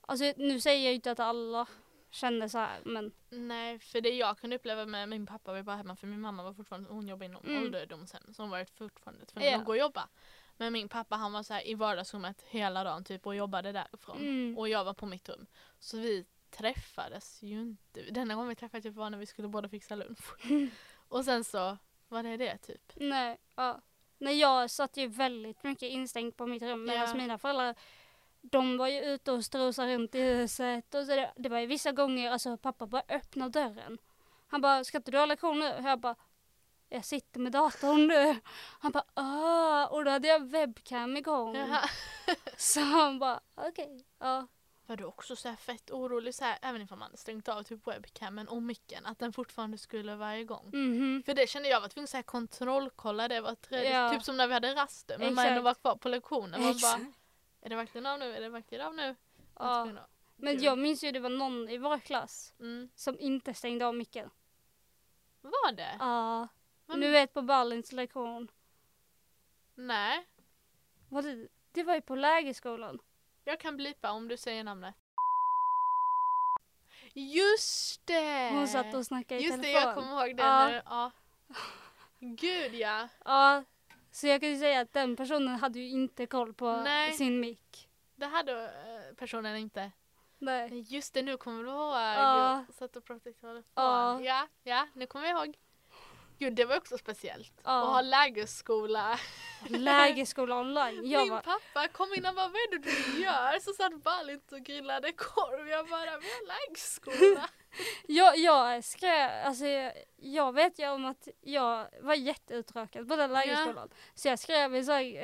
Alltså 0.00 0.32
nu 0.36 0.60
säger 0.60 0.84
jag 0.84 0.88
ju 0.90 0.94
inte 0.94 1.10
att 1.10 1.20
alla 1.20 1.66
känner 2.10 2.48
så 2.48 2.58
här 2.58 2.80
men 2.84 3.12
Nej, 3.30 3.78
för 3.78 4.00
det 4.00 4.08
jag 4.10 4.38
kunde 4.38 4.56
uppleva 4.56 4.86
med 4.86 5.08
min 5.08 5.26
pappa 5.26 5.52
var 5.52 5.62
bara 5.62 5.76
hemma 5.76 5.96
för 5.96 6.06
min 6.06 6.20
mamma 6.20 6.42
var 6.42 6.52
fortfarande, 6.52 6.90
hon 6.90 7.08
jobbar 7.08 7.26
inom 7.26 7.44
Mm. 7.46 7.62
ålderdomshem 7.62 8.34
så 8.34 8.42
hon 8.42 8.50
var 8.50 8.64
fortfarande 8.64 9.26
tvungen 9.26 9.50
Ja. 9.52 9.58
att 9.58 9.64
gå 9.64 9.72
och 9.72 9.78
jobba. 9.78 10.08
Men 10.56 10.72
min 10.72 10.88
pappa 10.88 11.16
han 11.16 11.32
var 11.32 11.42
så 11.42 11.54
här 11.54 11.68
i 11.68 11.74
vardagsrummet 11.74 12.42
hela 12.48 12.84
dagen 12.84 13.04
typ 13.04 13.26
och 13.26 13.34
jobbade 13.34 13.72
därifrån. 13.72 14.16
mm, 14.18 14.58
Och 14.58 14.68
jag 14.68 14.84
var 14.84 14.94
på 14.94 15.06
mitt 15.06 15.28
rum. 15.28 15.46
Så 15.78 15.96
vi 15.96 16.26
träffades 16.50 17.42
ju 17.42 17.60
inte. 17.60 18.02
Denna 18.10 18.34
gången 18.34 18.48
vi 18.48 18.54
träffades 18.54 18.82
typ 18.82 18.94
var 18.94 19.10
när 19.10 19.18
vi 19.18 19.26
skulle 19.26 19.48
båda 19.48 19.68
fixa 19.68 19.94
lunch. 19.94 20.34
och 21.08 21.24
sen 21.24 21.44
så 21.44 21.78
var 22.08 22.22
det 22.22 22.36
det 22.36 22.58
typ. 22.58 22.92
nej, 22.96 23.38
ja. 23.56 23.80
Nej 24.20 24.38
jag 24.38 24.70
satt 24.70 24.96
ju 24.96 25.06
väldigt 25.06 25.62
mycket 25.62 25.88
instängd 25.88 26.36
på 26.36 26.46
mitt 26.46 26.62
rum 26.62 26.84
medan 26.84 27.08
Ja. 27.08 27.14
mina 27.14 27.38
föräldrar 27.38 27.74
de 28.42 28.76
var 28.76 28.88
ju 28.88 29.00
ute 29.04 29.32
och 29.32 29.44
strosade 29.44 29.94
runt 29.94 30.14
i 30.14 30.20
huset 30.20 30.94
och 30.94 31.06
så 31.06 31.10
det, 31.16 31.32
det 31.36 31.48
var 31.48 31.58
ju 31.58 31.66
vissa 31.66 31.92
gånger, 31.92 32.30
alltså 32.30 32.56
pappa 32.56 32.86
bara 32.86 33.02
öppna 33.08 33.48
dörren. 33.48 33.98
Han 34.48 34.60
bara, 34.60 34.84
ska 34.84 34.96
inte 34.98 35.10
du 35.10 35.18
ha 35.18 35.26
lektion 35.26 35.58
nu? 35.58 35.72
Och 35.72 35.82
jag 35.82 36.00
bara, 36.00 36.14
jag 36.88 37.04
sitter 37.04 37.40
med 37.40 37.52
datorn 37.52 38.06
nu. 38.06 38.36
Han 38.80 38.92
bara, 38.92 39.04
ah, 39.14 39.86
och 39.86 40.04
då 40.04 40.10
hade 40.10 40.28
jag 40.28 40.50
webcam 40.50 41.16
igång. 41.16 41.56
Jaha. 41.56 41.88
Så 42.56 42.80
han 42.80 43.18
bara, 43.18 43.40
okej, 43.54 44.04
ja. 44.18 44.46
Var 44.90 44.96
du 44.96 45.04
också 45.04 45.36
så 45.36 45.56
fett 45.56 45.90
orolig 45.90 46.34
så 46.34 46.44
här, 46.44 46.58
även 46.62 46.82
ifall 46.82 46.98
man 46.98 47.16
stängt 47.16 47.48
av 47.48 47.62
typ 47.62 47.86
webcamen 47.86 48.48
och 48.48 48.62
micken 48.62 49.06
att 49.06 49.18
den 49.18 49.32
fortfarande 49.32 49.78
skulle 49.78 50.16
vara 50.16 50.38
igång? 50.38 50.70
Mhm. 50.72 51.22
För 51.26 51.34
det 51.34 51.46
kände 51.48 51.68
jag 51.68 51.80
var 51.80 51.88
tvungen 51.88 52.04
att 52.04 52.10
så 52.10 52.16
här 52.16 52.22
kontrollkolla 52.22 53.28
det 53.28 53.40
var 53.40 53.54
tredje, 53.54 53.90
Ja. 54.00 54.10
typ 54.10 54.22
som 54.22 54.36
när 54.36 54.46
vi 54.46 54.54
hade 54.54 54.74
rasten 54.74 55.20
men 55.20 55.34
man 55.34 55.44
Exakt. 55.44 55.50
ändå 55.50 55.62
var 55.62 55.74
kvar 55.74 55.96
på 55.96 56.08
lektionen. 56.08 56.60
Man 56.62 56.70
Exakt. 56.70 57.02
bara, 57.02 57.12
är 57.60 57.68
det 57.70 57.76
verkligen 57.76 58.06
av 58.06 58.18
nu? 58.18 58.36
Är 58.36 58.40
det 58.40 58.48
verkligen 58.48 58.86
av 58.86 58.94
nu? 58.94 59.16
Man 59.54 59.88
Ja. 59.96 60.06
Men 60.36 60.60
jag 60.62 60.78
minns 60.78 61.04
ju 61.04 61.10
det 61.12 61.20
var 61.20 61.30
någon 61.30 61.68
i 61.68 61.78
vår 61.78 61.98
klass 61.98 62.52
Mm. 62.60 62.88
som 62.94 63.20
inte 63.20 63.54
stängde 63.54 63.86
av 63.86 63.94
micken. 63.94 64.30
Var 65.40 65.72
det? 65.72 65.96
Ja. 65.98 66.48
Men- 66.86 67.00
Nu 67.00 67.10
vet 67.10 67.34
på 67.34 67.42
Berlins 67.42 67.92
lektion. 67.92 68.50
Nej. 69.74 70.26
Var 71.08 71.22
det, 71.22 71.48
det 71.72 71.82
var 71.82 71.94
ju 71.94 72.00
på 72.00 72.14
lägerskolan. 72.14 72.98
Jag 73.50 73.60
kan 73.60 73.76
blipa 73.76 74.10
om 74.12 74.28
du 74.28 74.36
säger 74.36 74.64
namnet. 74.64 74.94
Just 77.14 78.06
det! 78.06 78.50
Hon 78.52 78.68
satt 78.68 78.94
och 78.94 79.06
snackade 79.06 79.40
i 79.40 79.44
Just 79.44 79.56
det, 79.56 79.62
telefon. 79.62 79.82
jag 79.88 79.94
kommer 79.94 80.26
ihåg 80.26 80.36
det 80.36 80.42
Ja. 80.42 80.68
nu. 80.68 80.82
Ja. 80.84 81.10
Gud 82.18 82.74
ja. 82.74 83.08
Ja. 83.24 83.64
Så 84.10 84.26
jag 84.26 84.40
kan 84.40 84.50
ju 84.50 84.58
säga 84.58 84.80
att 84.80 84.92
den 84.92 85.16
personen 85.16 85.48
hade 85.48 85.78
ju 85.78 85.88
inte 85.88 86.26
koll 86.26 86.54
på 86.54 86.76
Nej. 86.76 87.12
sin 87.12 87.40
mick. 87.40 87.88
Det 88.16 88.26
hade 88.26 88.64
eh, 88.64 89.14
personen 89.16 89.56
inte. 89.56 89.90
Nej. 90.38 90.70
Nej, 90.70 90.80
Just 90.80 91.14
det, 91.14 91.22
nu 91.22 91.36
kommer 91.36 91.64
du 91.64 91.70
ihåg. 91.70 91.92
Ja. 91.94 92.64
Jag 92.66 92.74
satt 92.74 92.96
och 92.96 93.04
pratade 93.04 93.30
i 93.30 93.34
telefon. 93.34 93.64
Ja. 93.74 94.20
Ja, 94.20 94.48
ja, 94.62 94.86
nu 94.94 95.06
kommer 95.06 95.26
jag 95.28 95.46
ihåg. 95.46 95.56
Gud, 96.40 96.52
det 96.54 96.64
var 96.64 96.76
också 96.76 96.98
speciellt. 96.98 97.52
Ja. 97.64 97.82
Att 97.82 97.88
ha 97.88 98.00
lägerskola. 98.00 99.18
Lägerskola 99.68 100.60
online. 100.60 101.10
Jag 101.10 101.22
Min 101.22 101.30
var, 101.30 101.40
pappa 101.40 101.88
kom 101.88 102.14
in 102.16 102.26
och 102.26 102.34
bara, 102.34 102.48
vad 102.48 102.56
är 102.56 102.78
det 102.78 102.90
du 102.90 103.22
gör? 103.22 103.60
Så 103.60 103.72
satt 103.72 104.02
Balint 104.02 104.52
och 104.52 104.58
grillade 104.60 105.12
korv. 105.12 105.68
Jag 105.68 105.88
bara, 105.88 106.18
vi 106.18 106.26
har 106.26 106.46
lägerskola. 106.46 107.48
jag, 108.06 108.38
jag 108.38 108.84
skrev, 108.84 109.30
alltså 109.46 109.64
jag, 109.64 109.92
jag 110.16 110.52
vet 110.52 110.78
ju 110.78 110.88
om 110.88 111.04
att 111.04 111.28
jag 111.40 111.86
var 112.00 112.14
jätteuttråkad 112.14 113.08
på 113.08 113.16
den 113.16 113.32
lägerskolan. 113.32 113.88
Så 114.14 114.28
jag 114.28 114.38
skrev 114.38 114.76
i 114.76 114.84
så 114.84 114.92
här, 114.92 115.22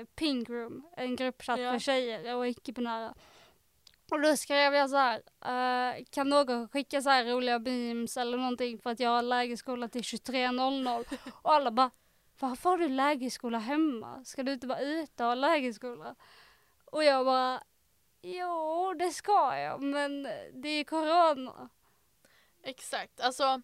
eh, 0.00 0.04
Pink 0.04 0.48
Room, 0.48 0.88
en 0.96 1.16
gruppchatt 1.16 1.60
Ja. 1.60 1.72
för 1.72 1.78
tjejer 1.78 2.34
och 2.34 2.48
icke-binära. 2.48 3.14
Och 4.10 4.20
då 4.20 4.36
skrev 4.36 4.74
jag 4.74 4.90
så 4.90 4.96
här, 4.96 5.22
eh, 5.44 6.04
kan 6.10 6.28
någon 6.28 6.68
skicka 6.68 7.02
så 7.02 7.10
här 7.10 7.24
roliga 7.24 7.58
memes 7.58 8.16
eller 8.16 8.38
någonting 8.38 8.78
för 8.78 8.90
att 8.90 9.00
jag 9.00 9.10
har 9.10 9.22
lägerskola 9.22 9.88
till 9.88 10.02
23.00. 10.02 11.04
Och 11.42 11.52
alla 11.52 11.70
bara, 11.70 11.90
varför 12.40 12.70
har 12.70 12.78
du 12.78 12.88
lägerskola 12.88 13.58
hemma? 13.58 14.24
Ska 14.24 14.42
du 14.42 14.52
inte 14.52 14.66
vara 14.66 14.80
ute 14.80 15.22
och 15.22 15.28
ha 15.28 15.34
lägerskola? 15.34 16.14
Och 16.84 17.04
jag 17.04 17.24
bara, 17.26 17.62
jo 18.22 18.94
det 18.98 19.10
ska 19.10 19.56
jag 19.58 19.82
men 19.82 20.22
det 20.52 20.68
är 20.68 20.84
corona. 20.84 21.68
Exakt, 22.62 23.20
alltså 23.20 23.62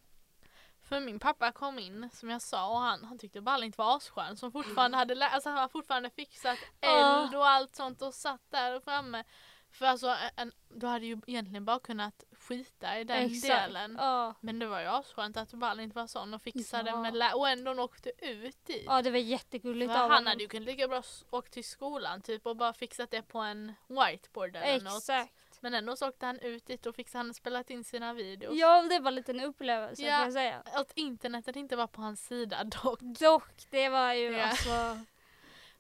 för 0.91 1.01
min 1.01 1.19
pappa 1.19 1.53
kom 1.53 1.79
in 1.79 2.11
som 2.13 2.31
jag 2.31 2.43
sa 2.43 2.71
och 2.71 2.79
han, 2.79 3.05
han 3.05 3.19
tyckte 3.19 3.41
Balint 3.41 3.79
var 3.79 3.97
asskön 3.97 4.37
som 4.37 4.53
fortfarande 4.53 4.97
hade 4.97 5.27
alltså 5.27 5.49
han 5.49 5.59
har 5.59 5.69
fortfarande 5.69 6.11
fixat 6.11 6.59
eld 6.81 7.35
och 7.35 7.49
allt 7.49 7.77
sånt 7.77 8.03
och 8.03 8.15
satt 8.15 8.51
där 8.51 8.81
framme. 8.81 9.25
För 9.73 9.87
alltså 9.87 10.17
en, 10.37 10.53
du 10.69 10.87
hade 10.87 11.07
ju 11.07 11.19
egentligen 11.27 11.65
bara 11.65 11.79
kunnat 11.79 12.25
skita 12.41 12.99
i 12.99 13.05
den 13.05 13.17
Exakt. 13.17 13.47
delen. 13.49 13.97
Ja. 14.01 14.35
Men 14.41 14.59
det 14.59 14.67
var 14.67 14.81
ju 14.81 14.87
asskönt 14.87 15.37
att 15.37 15.53
Balint 15.55 15.95
var 15.95 16.07
sån 16.07 16.35
och 16.35 16.43
fixade 16.43 16.91
Ja. 16.91 16.97
med 17.03 17.15
lä- 17.17 17.33
och 17.35 17.49
ändå 17.49 17.73
åkte 17.83 18.13
ut 18.19 18.65
dit. 18.67 18.85
ja, 18.87 19.03
det 19.03 19.11
var 19.11 19.19
jättegulligt 19.19 19.93
För 19.93 20.01
av 20.05 20.11
han 20.11 20.27
hade 20.27 20.43
ju 20.43 20.49
kunnat 20.49 20.67
lika 20.67 20.89
bra 20.89 21.03
åkt 21.31 21.53
till 21.53 21.65
skolan 21.65 22.23
typ 22.23 22.47
och 22.47 22.57
bara 22.57 22.73
fixat 22.73 23.11
det 23.11 23.23
på 23.23 23.39
en 23.39 23.73
whiteboard 23.89 24.57
eller 24.57 24.85
något. 24.85 24.97
Exakt. 24.99 25.33
Men 25.63 25.75
ändå 25.75 25.97
så 25.97 26.09
åkte 26.09 26.27
han 26.27 26.39
ut 26.39 26.67
dit 26.67 26.87
och 26.87 26.95
fixade 26.97 27.25
han 27.25 27.35
spelat 27.35 27.71
in 27.71 27.85
sina 27.85 28.13
videos. 28.15 28.59
Ja, 28.59 28.83
det 28.83 28.99
var 28.99 29.09
en 29.11 29.15
liten 29.15 29.41
upplevelse 29.41 30.03
Ja. 30.03 30.17
får 30.17 30.25
jag 30.25 30.33
säga. 30.33 30.63
Att 30.73 30.93
internetet 30.95 31.57
inte 31.57 31.77
var 31.77 31.87
på 31.87 32.01
hans 32.03 32.27
sida 32.27 32.65
dock. 32.65 33.01
Dock, 33.01 33.67
det 33.71 33.89
var 33.89 34.13
ju 34.13 34.31
Ja. 34.33 34.45
alltså... 34.45 34.99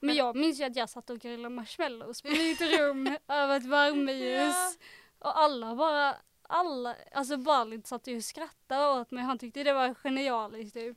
Men 0.01 0.15
jag 0.15 0.37
minns 0.37 0.61
ju 0.61 0.65
att 0.65 0.77
jag 0.77 0.89
satt 0.89 1.11
och 1.11 1.19
grillade 1.19 1.55
marshmallows 1.55 2.23
på 2.23 2.29
mitt 2.29 2.61
rum 2.61 3.17
över 3.29 3.57
ett 3.57 3.65
värmeljus. 3.67 4.55
Ja. 4.55 4.75
Och 5.19 5.39
alla 5.39 5.75
bara, 5.75 6.17
alla, 6.43 6.97
alltså 7.13 7.37
Balint 7.37 7.87
satt 7.87 8.07
ju 8.07 8.17
och 8.17 8.25
skrattade 8.25 9.01
åt 9.01 9.11
mig. 9.11 9.25
Han 9.25 9.39
tyckte 9.39 9.63
det 9.63 9.73
var 9.73 9.95
genialiskt 9.95 10.75
typ. 10.75 10.97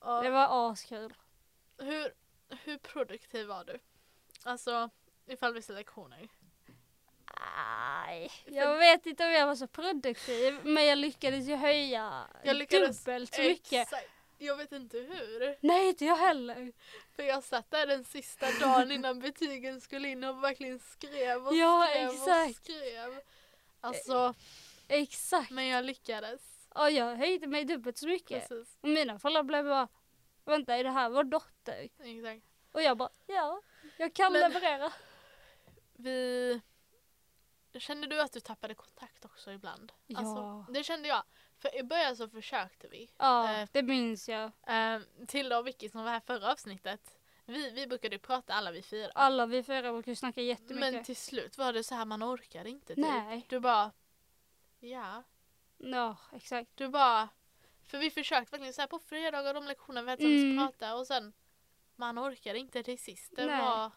Ja. 0.00 0.22
Det 0.22 0.30
var 0.30 0.70
askul. 0.72 1.14
Hur, 1.78 2.12
hur 2.64 2.78
produktiv 2.78 3.46
var 3.46 3.64
du? 3.64 3.78
Alltså 4.44 4.90
ifall 5.26 5.54
vissa 5.54 5.72
lektioner. 5.72 6.28
Aj, 8.06 8.30
jag 8.46 8.76
vet 8.78 9.06
inte 9.06 9.24
om 9.24 9.30
jag 9.30 9.46
var 9.46 9.54
så 9.56 9.66
produktiv 9.66 10.58
men 10.64 10.86
jag 10.86 10.98
lyckades 10.98 11.46
ju 11.48 11.56
höja 11.56 12.26
Jag 12.44 12.56
lyckades- 12.56 13.04
dubbelt 13.04 13.34
så 13.34 13.42
mycket. 13.42 13.72
Exakt. 13.72 14.10
Jag 14.38 14.56
vet 14.56 14.72
inte 14.72 14.96
hur. 14.98 15.56
Nej, 15.60 15.88
inte 15.88 16.04
jag 16.04 16.16
heller. 16.16 16.72
För 17.16 17.22
jag 17.22 17.44
satt 17.44 17.70
där 17.70 17.86
den 17.86 18.04
sista 18.04 18.46
dagen 18.60 18.90
innan 18.92 19.18
betygen 19.20 19.80
skulle 19.80 20.08
in 20.08 20.24
och 20.24 20.44
verkligen 20.44 20.78
skrev 20.78 21.46
och 21.46 21.54
Ja, 21.56 21.86
skrev 21.90 22.08
och 22.08 22.14
exakt. 22.14 22.56
skrev. 22.64 23.20
Alltså, 23.80 24.34
Exakt. 24.88 25.50
men 25.50 25.66
jag 25.66 25.84
lyckades. 25.84 26.68
Och 26.68 26.90
jag 26.90 27.16
höjde 27.16 27.46
mig 27.46 27.64
dubbelt 27.64 27.98
så 27.98 28.06
mycket. 28.06 28.48
Precis. 28.48 28.78
Och 28.80 28.88
mina 28.88 29.18
föräldrar 29.18 29.42
blev 29.42 29.64
bara, 29.64 29.88
vänta 30.44 30.76
är 30.76 30.84
det 30.84 30.90
här 30.90 31.10
vår 31.10 31.24
dotter? 31.24 31.88
Exakt. 31.98 32.44
Och 32.72 32.82
jag 32.82 32.96
bara, 32.96 33.10
ja, 33.26 33.62
jag 33.96 34.14
kan 34.14 34.32
Men- 34.32 34.40
leverera. 34.40 34.92
Vi... 35.96 36.60
Kände 37.78 38.06
du 38.06 38.20
att 38.20 38.32
du 38.32 38.40
tappade 38.40 38.74
kontakt 38.74 39.24
också 39.24 39.52
ibland? 39.52 39.92
Ja. 40.06 40.18
Alltså, 40.18 40.72
det 40.72 40.84
kände 40.84 41.08
jag. 41.08 41.22
För 41.58 41.76
i 41.76 41.82
början 41.82 42.16
så 42.16 42.28
försökte 42.28 42.88
vi. 42.88 43.10
Ja, 43.18 43.52
Eh, 43.52 43.68
det 43.72 43.82
minns 43.82 44.28
jag. 44.28 44.50
Eh, 44.66 45.00
Tilda 45.26 45.58
och 45.58 45.66
Vicky 45.66 45.88
som 45.88 46.04
var 46.04 46.10
här 46.10 46.20
förra 46.20 46.52
avsnittet. 46.52 47.14
Vi, 47.44 47.70
vi 47.70 47.86
brukade 47.86 48.14
ju 48.14 48.18
prata 48.18 48.54
alla 48.54 48.70
vi 48.70 48.82
fyra. 48.82 49.10
Alla 49.14 49.46
vi 49.46 49.62
fyra 49.62 49.92
brukar 49.92 50.12
ju 50.12 50.16
snacka 50.16 50.40
jättemycket. 50.40 50.92
Men 50.94 51.04
till 51.04 51.16
slut 51.16 51.58
var 51.58 51.72
det 51.72 51.84
så 51.84 51.94
här 51.94 52.04
man 52.04 52.22
orkade 52.22 52.70
inte. 52.70 52.86
Typ. 52.94 52.98
Nej. 53.06 53.46
Du 53.48 53.60
bara, 53.60 53.90
ja, 54.80 55.22
Ja, 55.78 56.16
exakt. 56.32 56.70
Du 56.74 56.88
bara, 56.88 57.28
för 57.86 57.98
vi 57.98 58.10
försökte 58.10 58.50
verkligen 58.50 58.74
så 58.74 58.80
här 58.82 58.88
på 58.88 58.98
fredagar 58.98 59.54
de 59.54 59.64
lektionerna 59.64 60.02
vi 60.04 60.10
hade 60.10 60.24
Mm. 60.24 60.58
prata 60.58 60.94
och 60.96 61.06
sen 61.06 61.32
man 61.96 62.18
orkade 62.18 62.58
inte 62.58 62.82
till 62.82 62.98
sist. 62.98 63.32
Det 63.36 63.46
Nej. 63.46 63.60
var, 63.62 63.90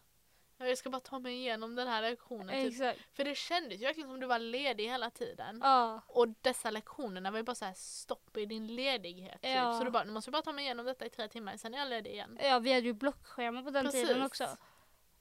jag 0.69 0.77
ska 0.77 0.89
bara 0.89 0.99
ta 0.99 1.19
mig 1.19 1.33
igenom 1.35 1.75
den 1.75 1.87
här 1.87 2.01
lektionen. 2.01 2.47
Typ. 2.49 2.67
Exakt. 2.71 2.99
För 3.15 3.23
det 3.23 3.35
kändes 3.35 3.81
ju 3.81 3.85
verkligen 3.85 4.09
som 4.09 4.19
du 4.19 4.27
var 4.27 4.39
ledig 4.39 4.83
hela 4.89 5.09
tiden. 5.09 5.59
Ja, 5.63 6.01
Och 6.07 6.27
dessa 6.41 6.71
lektionerna 6.71 7.31
var 7.31 7.37
ju 7.37 7.43
bara 7.43 7.55
så 7.55 7.65
här 7.65 7.73
stopp 7.73 8.37
i 8.37 8.45
din 8.45 8.75
ledighet. 8.75 9.41
Typ. 9.41 9.51
Ja. 9.55 9.73
Så 9.77 9.83
du 9.83 9.91
bara, 9.91 10.03
nu 10.03 10.11
måste 10.11 10.29
jag 10.29 10.33
bara 10.33 10.41
ta 10.43 10.51
mig 10.51 10.65
igenom 10.65 10.85
detta 10.85 11.05
i 11.05 11.09
tre 11.09 11.27
timmar, 11.27 11.57
sen 11.57 11.73
är 11.73 11.77
jag 11.77 11.87
ledig 11.89 12.11
igen. 12.11 12.37
ja 12.41 12.59
vi 12.59 12.73
hade 12.73 12.85
ju 12.87 12.93
blockschema 12.93 13.63
på 13.63 13.69
den 13.69 13.91
tiden 13.91 14.07
Precis. 14.07 14.25
också. 14.25 14.57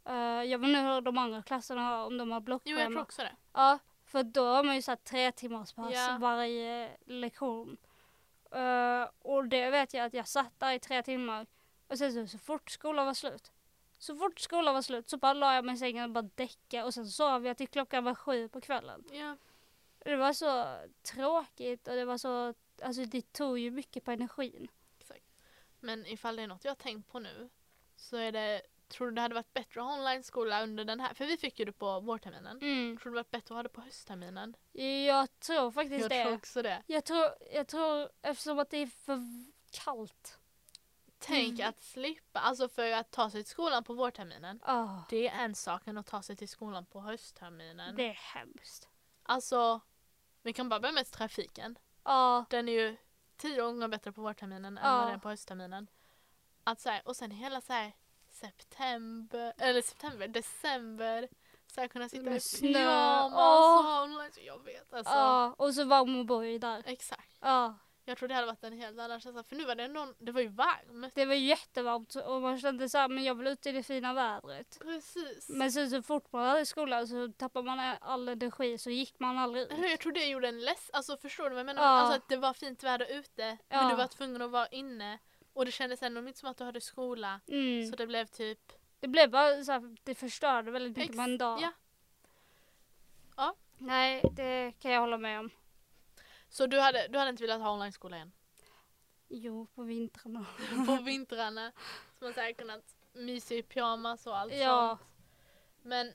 Eh, 0.05 0.15
jag 0.45 0.59
vet 0.59 0.69
inte 0.69 0.81
hur 0.81 1.01
de 1.01 1.19
andra 1.19 1.43
klasserna 1.43 1.83
har, 1.83 2.07
om 2.07 2.19
de 2.19 2.31
har 2.33 2.41
Jo, 2.41 2.45
blockschema. 2.45 2.81
jag 2.81 2.89
tror 2.93 3.03
också 3.03 3.23
det. 3.23 3.37
Ja, 3.53 3.79
för 4.07 4.23
då 4.23 4.45
har 4.47 4.65
man 4.65 4.75
ju 4.77 4.83
satt 4.83 5.05
tre 5.05 5.33
timmars 5.33 5.73
pass 5.73 5.93
Ja. 5.95 6.19
varje 6.21 6.91
lektion. 7.07 7.77
Eh, 8.53 9.09
och 9.19 9.45
det 9.49 9.71
vet 9.71 9.95
jag 9.95 10.07
att 10.07 10.15
jag 10.15 10.29
satt 10.29 10.61
där 10.61 10.73
i 10.73 10.79
tre 10.79 11.03
timmar 11.03 11.47
och 11.89 11.99
sen 11.99 12.13
så, 12.13 12.27
så 12.27 12.39
fort 12.39 12.71
skolan 12.71 13.07
var 13.07 13.15
slut. 13.15 13.53
Så 14.01 14.17
fort 14.17 14.41
skolan 14.41 14.75
var 14.75 14.83
slut 14.83 15.11
så 15.11 15.17
bara 15.17 15.33
la 15.33 15.55
jag 15.55 15.65
mig 15.65 15.75
i 15.75 15.79
sängen 15.79 16.05
och 16.05 16.11
bara 16.11 16.29
däckade 16.35 16.85
och 16.85 16.95
sen 16.95 17.07
sov 17.07 17.47
jag 17.47 17.57
till 17.57 17.69
klockan 17.69 18.05
var 18.05 18.15
sju 18.15 18.49
på 18.49 18.61
kvällen. 18.61 19.05
Ja. 19.13 19.37
Det 19.99 20.17
var 20.17 20.33
så 20.33 20.79
tråkigt 21.03 21.89
och 21.89 21.95
det 21.95 22.05
var 22.05 22.19
så, 22.19 22.55
alltså 22.83 23.05
det 23.05 23.33
tog 23.33 23.59
ju 23.59 23.71
mycket 23.71 24.05
på 24.05 24.11
energin. 24.11 24.69
Men 25.81 26.07
ifall 26.07 26.37
det 26.37 26.43
är 26.43 26.47
något 26.47 26.65
jag 26.65 26.71
har 26.71 26.77
tänkt 26.77 27.09
på 27.13 27.19
nu 27.19 27.51
så 27.97 28.17
är 28.17 28.33
det, 28.33 28.63
tror 28.89 29.07
du 29.09 29.15
det 29.15 29.21
hade 29.21 29.35
varit 29.35 29.53
bättre 29.53 29.81
att 29.81 29.87
ha 29.87 29.95
online-skola 29.95 30.63
under 30.63 30.85
den 30.85 31.01
här? 31.01 31.15
För 31.15 31.27
vi 31.27 31.37
fick 31.37 31.59
ju 31.59 31.65
det 31.65 31.73
på 31.73 32.01
vårterminen. 32.01 32.59
Mm. 32.63 32.99
Tror 32.99 33.11
du 33.11 33.15
det 33.15 33.21
varit 33.21 33.31
bättre 33.31 33.55
att 33.55 33.57
ha 33.59 33.63
det 33.63 33.69
på 33.69 33.81
höstterminen? 33.81 34.57
Jag 35.07 35.41
tror 35.41 35.71
faktiskt 35.71 36.01
Jag 36.01 36.11
det. 36.11 36.25
tror 36.25 36.35
också 36.35 36.63
det. 36.63 36.83
Jag 36.87 37.05
tror, 37.05 37.29
jag 37.53 37.67
tror 37.67 38.09
eftersom 38.23 38.59
att 38.59 38.71
det 38.71 38.77
är 38.77 38.87
för 38.87 39.19
kallt. 39.71 40.40
Tänk 41.23 41.59
Mm. 41.59 41.69
att 41.69 41.83
slippa, 41.83 42.41
alltså 42.41 42.69
för 42.69 42.93
att 42.93 43.11
ta 43.11 43.31
sig 43.31 43.43
till 43.45 43.51
skolan 43.51 43.85
på 43.85 43.95
vårterminen. 43.95 44.61
Ah, 44.65 44.89
Det 45.09 45.29
är 45.29 45.45
en 45.45 45.55
sak 45.55 45.87
än 45.87 45.99
att 45.99 46.07
ta 46.07 46.23
sig 46.23 46.37
till 46.37 46.49
skolan 46.49 46.87
på 46.87 47.01
höstterminen. 47.01 47.97
det 47.97 48.09
är 48.09 48.13
hemskt. 48.35 48.89
Alltså, 49.23 49.81
vi 50.43 50.53
kan 50.53 50.69
bara 50.69 50.81
börja 50.81 50.93
med 50.93 51.11
trafiken. 51.11 51.79
Ja, 52.05 52.45
Den 52.51 52.69
är 52.69 52.73
ju 52.73 52.97
tio 53.37 53.63
gånger 53.63 53.89
bättre 53.89 54.13
på 54.13 54.21
vårterminen 54.23 54.79
än 54.79 54.85
Ja. 54.85 54.97
vad 54.97 55.07
den 55.07 55.15
är 55.15 55.19
på 55.19 55.29
höstterminen. 55.29 55.87
Att 56.65 56.81
så 56.81 56.89
här, 56.91 57.03
och 57.09 57.17
sen 57.17 57.31
hela 57.31 57.61
så 57.61 57.73
här, 57.73 57.93
september, 58.31 59.53
eller 59.59 59.83
september, 59.83 60.29
december. 60.29 61.29
Så 61.75 61.81
här, 61.81 61.89
kunna 61.89 62.09
sitta 62.09 62.23
Med 62.23 62.37
i 62.37 62.61
pyjamas 62.61 63.33
och 63.87 64.03
online. 64.03 64.33
Så 64.33 64.41
jag 64.41 64.65
vet 64.65 64.93
alltså. 64.95 65.13
ja, 65.13 65.55
och 65.59 65.75
så 65.75 65.85
varm 65.85 66.19
och 66.19 66.27
boj 66.27 66.59
där. 66.59 66.83
Exakt. 66.87 67.37
Ja, 67.41 67.75
Jag 68.11 68.19
tror 68.19 68.29
det 68.29 68.35
hade 68.35 68.47
varit 68.47 68.65
en 68.65 68.79
helt 68.81 68.99
annan 69.01 69.21
känsla. 69.21 69.43
För 69.45 69.57
nu 69.57 69.65
var 69.65 69.75
det 69.75 69.89
någon, 69.89 70.15
det 70.19 70.33
var 70.33 70.41
ju 70.41 70.49
varmt. 70.49 71.15
det 71.15 71.25
var 71.27 71.35
jättevarmt 71.35 72.15
och 72.15 72.43
man 72.43 72.61
kände 72.61 72.89
så 72.89 72.99
här, 72.99 73.09
men 73.09 73.25
jag 73.25 73.35
vill 73.35 73.47
ut 73.47 73.67
i 73.67 73.73
det 73.73 73.83
fina 73.83 74.13
vädret. 74.15 74.79
Precis. 74.81 75.49
Men 75.49 75.73
sen 75.73 75.91
så 75.91 76.03
fort 76.03 76.33
man 76.33 76.47
hade 76.49 76.67
skolan 76.67 77.09
så 77.09 77.29
tappade 77.37 77.67
man 77.67 77.97
all 78.01 78.29
energi 78.29 78.79
så 78.79 78.91
gick 78.91 79.21
man 79.21 79.39
aldrig 79.39 79.63
ut. 79.63 79.73
Jag 79.91 80.01
tror 80.01 80.13
det 80.13 80.27
gjorde 80.27 80.49
en 80.49 80.61
less. 80.61 80.91
Alltså 80.93 81.17
förstår 81.17 81.45
du 81.45 81.51
vad 81.51 81.59
jag 81.59 81.67
menar? 81.67 81.83
Ja. 81.83 81.89
Alltså 81.89 82.17
att 82.17 82.29
det 82.29 82.37
var 82.37 82.53
fint 82.53 82.83
väder 82.83 83.07
ute 83.19 83.59
men 83.69 83.79
Ja. 83.85 83.91
du 83.91 83.97
var 83.97 84.07
tvungen 84.07 84.43
att 84.43 84.51
vara 84.51 84.67
inne. 84.67 85.19
Och 85.53 85.65
det 85.65 85.71
kändes 85.73 86.03
ändå 86.03 86.21
inte 86.21 86.39
som 86.39 86.49
att 86.51 86.57
du 86.57 86.65
hade 86.65 86.81
skola. 86.81 87.41
Mm. 87.49 87.87
Så 87.91 87.97
det 87.97 88.07
blev 88.07 88.27
typ 88.27 88.73
Det 89.01 89.09
blev 89.09 89.31
bara 89.31 89.65
så 89.65 89.73
här, 89.73 89.97
det 90.05 90.15
förstörde 90.15 90.71
väldigt 90.71 90.97
mycket 90.97 91.11
Ex- 91.11 91.17
på 91.17 91.23
en 91.23 91.39
dag. 91.39 91.61
ja. 91.63 91.71
Ja. 93.37 93.55
Nej, 93.79 94.23
det 94.33 94.73
kan 94.79 94.91
jag 94.91 95.01
hålla 95.01 95.19
med 95.19 95.41
om. 95.41 95.51
Så 96.51 96.67
du 96.67 96.81
hade, 96.81 97.09
du 97.09 97.19
hade 97.19 97.31
inte 97.31 97.43
velat 97.43 97.61
ha 97.61 97.73
online-skola 97.73 98.17
igen? 98.17 98.33
Jo, 99.29 99.67
på 99.75 99.83
vintrarna. 99.83 100.47
På 100.87 100.97
vintrarna. 101.03 101.73
Så 102.19 102.25
man 102.25 102.35
säkert 102.35 102.59
kunnat 102.59 102.95
mysa 103.13 103.55
i 103.55 103.63
pyjamas 103.63 104.27
och 104.27 104.39
allt 104.39 104.53
Ja. 104.55 104.99
sånt. 104.99 105.11
Men 105.83 106.13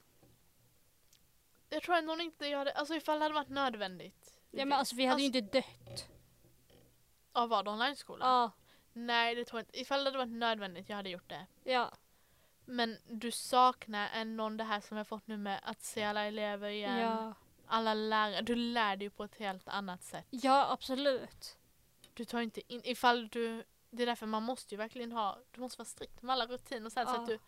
jag 1.70 1.84
tror 1.84 1.96
ändå 1.96 2.20
inte 2.22 2.48
jag 2.48 2.58
hade, 2.58 2.72
alltså 2.72 2.96
ifall 2.96 3.20
det 3.20 3.26
hade 3.26 3.36
varit 3.36 3.50
nödvändigt. 3.50 4.34
Ja 4.52 4.66
men 4.66 4.80
alltså 4.80 4.96
vi 4.96 5.06
hade 5.06 5.22
ju 5.22 5.26
inte 5.28 5.42
dött. 5.42 6.08
Av 7.32 7.50
vad? 7.50 7.68
Online-skola? 7.68 8.26
Ja, 8.26 8.52
Nej 8.94 9.36
det 9.36 9.46
tror 9.46 9.60
jag 9.60 9.64
inte. 9.64 9.80
Ifall 9.80 10.00
det 10.04 10.06
hade 10.08 10.18
varit 10.18 10.32
nödvändigt 10.38 10.90
jag 10.90 10.96
hade 10.96 11.10
gjort 11.10 11.30
det. 11.30 11.46
ja, 11.64 11.92
Men 12.66 12.98
du 13.08 13.32
saknar 13.32 14.10
ändå 14.14 14.50
det 14.50 14.64
här 14.64 14.82
som 14.82 14.98
jag 14.98 15.08
fått 15.08 15.28
nu 15.28 15.38
med 15.38 15.60
att 15.64 15.82
se 15.82 16.04
alla 16.04 16.24
elever 16.24 16.70
igen. 16.70 16.98
ja. 17.00 17.34
Alla 17.68 17.94
lärare. 17.94 18.42
Du 18.42 18.56
lär 18.56 18.96
dig 18.96 19.10
på 19.10 19.24
ett 19.24 19.36
helt 19.36 19.68
annat 19.68 20.04
sätt. 20.04 20.26
Ja, 20.30 20.72
absolut. 20.72 21.58
Du 22.14 22.26
tar 22.26 22.42
inte 22.42 22.74
in, 22.74 22.82
ifall 22.84 23.28
du, 23.28 23.64
det 23.90 24.04
är 24.04 24.08
därför 24.08 24.26
man 24.26 24.44
måste 24.44 24.74
ju 24.76 24.78
verkligen 24.78 25.12
ha, 25.12 25.40
du 25.52 25.62
måste 25.62 25.78
vara 25.80 25.86
strikt 25.86 26.22
med 26.22 26.34
alla 26.34 26.46
rutiner 26.46 26.90
så, 26.90 27.00
här, 27.00 27.06
så 27.08 27.14
Ja. 27.14 27.22
att 27.22 27.28
du 27.28 27.40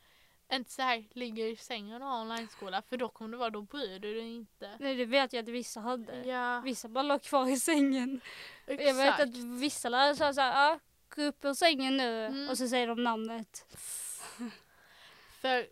inte 0.51 0.71
så 0.71 0.81
här 0.81 1.05
ligger 1.11 1.45
i 1.45 1.55
sängen 1.55 2.01
och 2.01 2.07
har 2.07 2.21
online-skola 2.21 2.81
för 2.81 2.97
då 2.97 3.09
kommer 3.09 3.31
det 3.31 3.37
vara, 3.37 3.49
då 3.49 3.61
bryr 3.61 3.99
du 3.99 4.13
dig 4.13 4.35
inte. 4.35 4.75
Nej, 4.79 4.95
det 4.95 5.05
vet 5.05 5.33
jag 5.33 5.43
att 5.43 5.49
vissa 5.49 5.79
hade. 5.79 6.23
Ja, 6.23 6.59
Vissa 6.59 6.87
bara 6.87 7.01
låg 7.03 7.21
kvar 7.23 7.47
i 7.49 7.59
sängen. 7.59 8.21
exakt. 8.67 8.87
Jag 8.87 8.93
vet 8.93 9.19
att 9.19 9.35
vissa 9.35 9.89
lärare 9.89 10.15
sa 10.15 10.33
såhär, 10.33 10.69
ja, 10.69 10.79
gå 11.15 11.21
upp 11.21 11.45
ur 11.45 11.53
sängen 11.53 11.97
nu. 11.97 12.25
Mm. 12.25 12.49
Och 12.49 12.57
så 12.57 12.67
säger 12.67 12.87
de 12.87 13.03
namnet. 13.03 13.65
För 15.41 15.67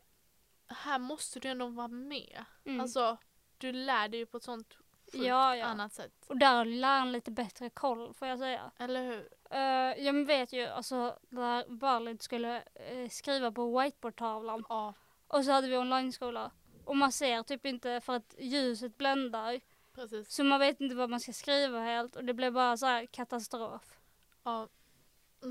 här 0.68 1.00
måste 1.00 1.40
du 1.40 1.48
ändå 1.50 1.68
vara 1.68 1.88
med. 1.88 2.46
Mm. 2.66 2.82
Alltså, 2.82 3.18
du 3.58 3.72
lär 3.72 4.08
dig 4.08 4.20
ju 4.20 4.26
på 4.26 4.38
ett 4.38 4.44
sånt 4.44 4.74
sjukt 4.74 5.26
Ja, 5.26 5.56
ja. 5.56 5.66
annat 5.66 5.94
sätt. 5.94 6.26
och 6.28 6.38
där 6.38 6.56
har 6.56 6.66
läraren 6.66 7.12
lite 7.12 7.32
bättre 7.32 7.70
koll 7.70 8.14
får 8.14 8.28
jag 8.28 8.40
säga. 8.40 8.72
Eller 8.78 9.04
hur? 9.04 9.30
Uh, 9.54 10.06
jag 10.06 10.26
vet 10.26 10.54
ju 10.54 10.66
alltså 10.66 11.20
när 11.30 11.66
Valid 11.68 12.22
skulle 12.22 12.64
eh, 12.76 13.10
skriva 13.10 13.52
på 13.52 13.80
whiteboardtavlan 13.80 14.66
Ja, 14.70 14.94
och 15.28 15.46
så 15.46 15.52
hade 15.52 15.68
vi 15.68 15.78
online-skola. 15.78 16.52
Och 16.86 16.98
man 16.98 17.12
ser 17.12 17.44
typ 17.44 17.66
inte 17.66 18.02
för 18.02 18.14
att 18.14 18.36
ljuset 18.40 18.98
bländar. 18.98 19.62
precis. 19.94 20.32
Så 20.36 20.44
man 20.44 20.60
vet 20.60 20.82
inte 20.82 20.96
vad 20.96 21.10
man 21.10 21.20
ska 21.20 21.34
skriva 21.34 21.80
helt 21.80 22.16
och 22.16 22.26
det 22.26 22.34
blev 22.34 22.54
bara 22.54 22.78
så 22.78 22.86
här 22.86 23.06
katastrof. 23.06 24.00
Ja. 24.44 24.68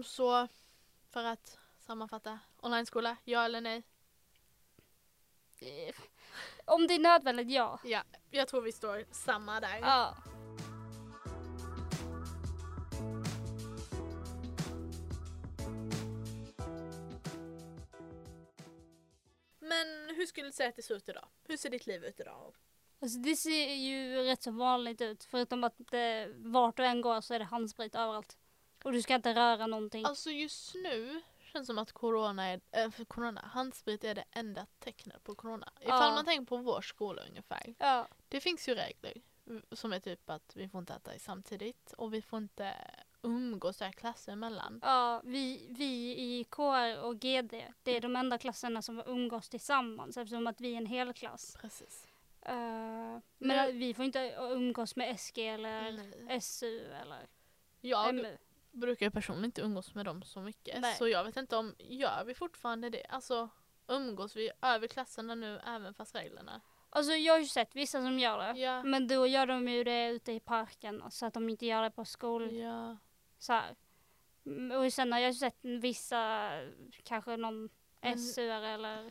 Så 0.05 0.49
för 1.11 1.25
att 1.25 1.59
sammanfatta, 1.79 2.38
online-skola, 2.61 3.17
ja 3.25 3.45
eller 3.45 3.61
nej? 3.61 3.83
Eh, 6.66 6.74
Om 6.74 6.87
det 6.87 6.94
är 6.94 6.98
nödvändigt, 6.98 7.50
ja. 7.50 7.81
Ja, 7.85 8.03
jag 8.31 8.48
tror 8.48 8.61
vi 8.61 8.72
står 8.72 9.05
samma 9.11 9.61
där. 9.61 9.79
Ja. 9.81 10.16
Men 19.61 20.16
hur 20.16 20.27
skulle 20.27 20.46
du 20.48 20.53
säga 20.53 20.68
att 20.68 20.77
det 20.77 20.83
ser 20.83 20.94
ut 20.94 21.09
idag? 21.09 21.29
Hur 21.48 21.57
ser 21.57 21.70
ditt 21.70 21.87
liv 21.87 22.05
ut 22.05 22.20
idag? 22.20 22.55
Alltså 23.00 23.18
det 23.18 23.37
ser 23.37 23.74
ju 23.74 24.16
rätt 24.24 24.42
så 24.42 24.50
vanligt 24.50 25.00
ut 25.00 25.24
förutom 25.24 25.64
att 25.64 25.74
det, 25.79 26.29
vart 26.37 26.77
du 26.77 26.85
än 26.87 27.00
går 27.00 27.20
så 27.20 27.35
är 27.35 27.38
det 27.38 27.44
handsprit 27.44 27.94
överallt. 27.94 28.38
Och 28.85 28.92
du 28.92 29.03
ska 29.03 29.14
inte 29.14 29.35
röra 29.35 29.66
någonting. 29.66 30.05
Alltså 30.05 30.31
just 30.31 30.74
nu 30.74 31.22
känns 31.55 31.67
som 31.67 31.79
att 31.79 31.93
corona 31.93 32.45
är, 32.47 32.61
äh, 32.73 32.90
corona, 33.09 33.40
handsprit 33.53 34.05
är 34.05 34.14
det 34.14 34.25
enda 34.33 34.67
tecknet 34.79 35.25
på 35.25 35.35
corona. 35.35 35.73
Ifall 35.81 36.09
Ja. 36.09 36.14
man 36.14 36.25
tänker 36.25 36.45
på 36.47 36.57
vår 36.57 36.81
skola 36.81 37.23
ungefär. 37.29 37.75
Ja. 37.79 38.09
Det 38.29 38.40
finns 38.40 38.69
ju 38.69 38.75
regler 38.75 39.12
som 39.73 39.93
är 39.93 40.01
typ 40.01 40.31
att 40.31 40.57
vi 40.57 40.69
får 40.69 40.81
inte 40.81 40.95
äta 40.95 41.11
samtidigt 41.19 41.93
och 41.93 42.14
vi 42.14 42.23
får 42.23 42.37
inte 42.38 42.75
umgås 43.23 43.77
där 43.77 43.93
klasser 43.93 44.33
emellan. 44.33 44.81
Ja, 44.83 45.21
vi, 45.25 45.67
vi 45.71 46.17
i 46.17 46.45
KR 46.51 47.03
och 47.05 47.14
GD, 47.21 47.64
det 47.83 47.97
är 47.97 48.01
de 48.01 48.17
enda 48.17 48.38
klasserna 48.38 48.83
som 48.83 49.03
umgås 49.07 49.49
tillsammans 49.49 50.17
eftersom 50.17 50.47
att 50.47 50.61
vi 50.61 50.73
är 50.73 50.77
en 50.77 50.87
hel 50.87 51.12
klass. 51.12 51.57
Precis. 51.61 52.07
Eh, 52.43 52.55
Men- 52.55 53.23
men 53.38 53.79
vi 53.79 53.95
får 53.95 54.05
inte 54.05 54.35
umgås 54.38 54.97
med 54.97 55.11
SG 55.21 55.38
eller 55.49 55.93
Nej. 56.25 56.40
SU 56.40 56.81
eller 56.93 57.27
Jag 57.81 58.14
MU. 58.14 58.37
Brukar 58.74 59.06
ju 59.06 59.10
personligen 59.10 59.44
inte 59.44 59.60
umgås 59.60 59.94
med 59.94 60.04
dem 60.06 60.22
så 60.22 60.40
mycket. 60.40 60.80
Nej. 60.80 60.94
Så 60.94 61.08
jag 61.08 61.24
vet 61.24 61.37
inte 61.37 61.56
om, 61.56 61.74
gör 61.78 62.24
vi 62.24 62.34
fortfarande 62.34 62.90
det? 62.90 63.04
Alltså 63.08 63.48
umgås 63.88 64.37
vi 64.37 64.50
över 64.62 64.87
klasserna 64.87 65.34
nu 65.34 65.60
även 65.66 65.94
fast 65.94 66.14
reglerna? 66.14 66.60
Alltså 66.90 67.12
jag 67.12 67.34
har 67.34 67.38
ju 67.38 67.46
sett 67.46 67.76
vissa 67.76 67.98
som 68.02 68.18
gör 68.18 68.38
det. 68.38 68.60
Ja. 68.60 68.82
Men 68.82 69.08
då 69.08 69.26
gör 69.26 69.46
de 69.46 69.68
ju 69.68 69.84
det 69.84 70.08
ute 70.08 70.32
i 70.32 70.40
parken 70.40 71.02
så 71.10 71.26
att 71.26 71.34
de 71.34 71.48
inte 71.48 71.66
gör 71.66 71.82
det 71.82 71.90
på 71.90 72.04
skol... 72.04 72.52
Ja. 72.54 72.96
Så 73.38 73.52
här. 73.52 73.76
Mm, 74.46 74.78
Och 74.84 74.92
sen 74.92 75.12
har 75.12 75.18
jag 75.18 75.34
sett 75.34 75.58
vissa, 75.62 76.50
kanske 77.02 77.37
någon 77.37 77.68
Men- 78.00 78.18
SU 78.18 78.50
eller 78.50 79.10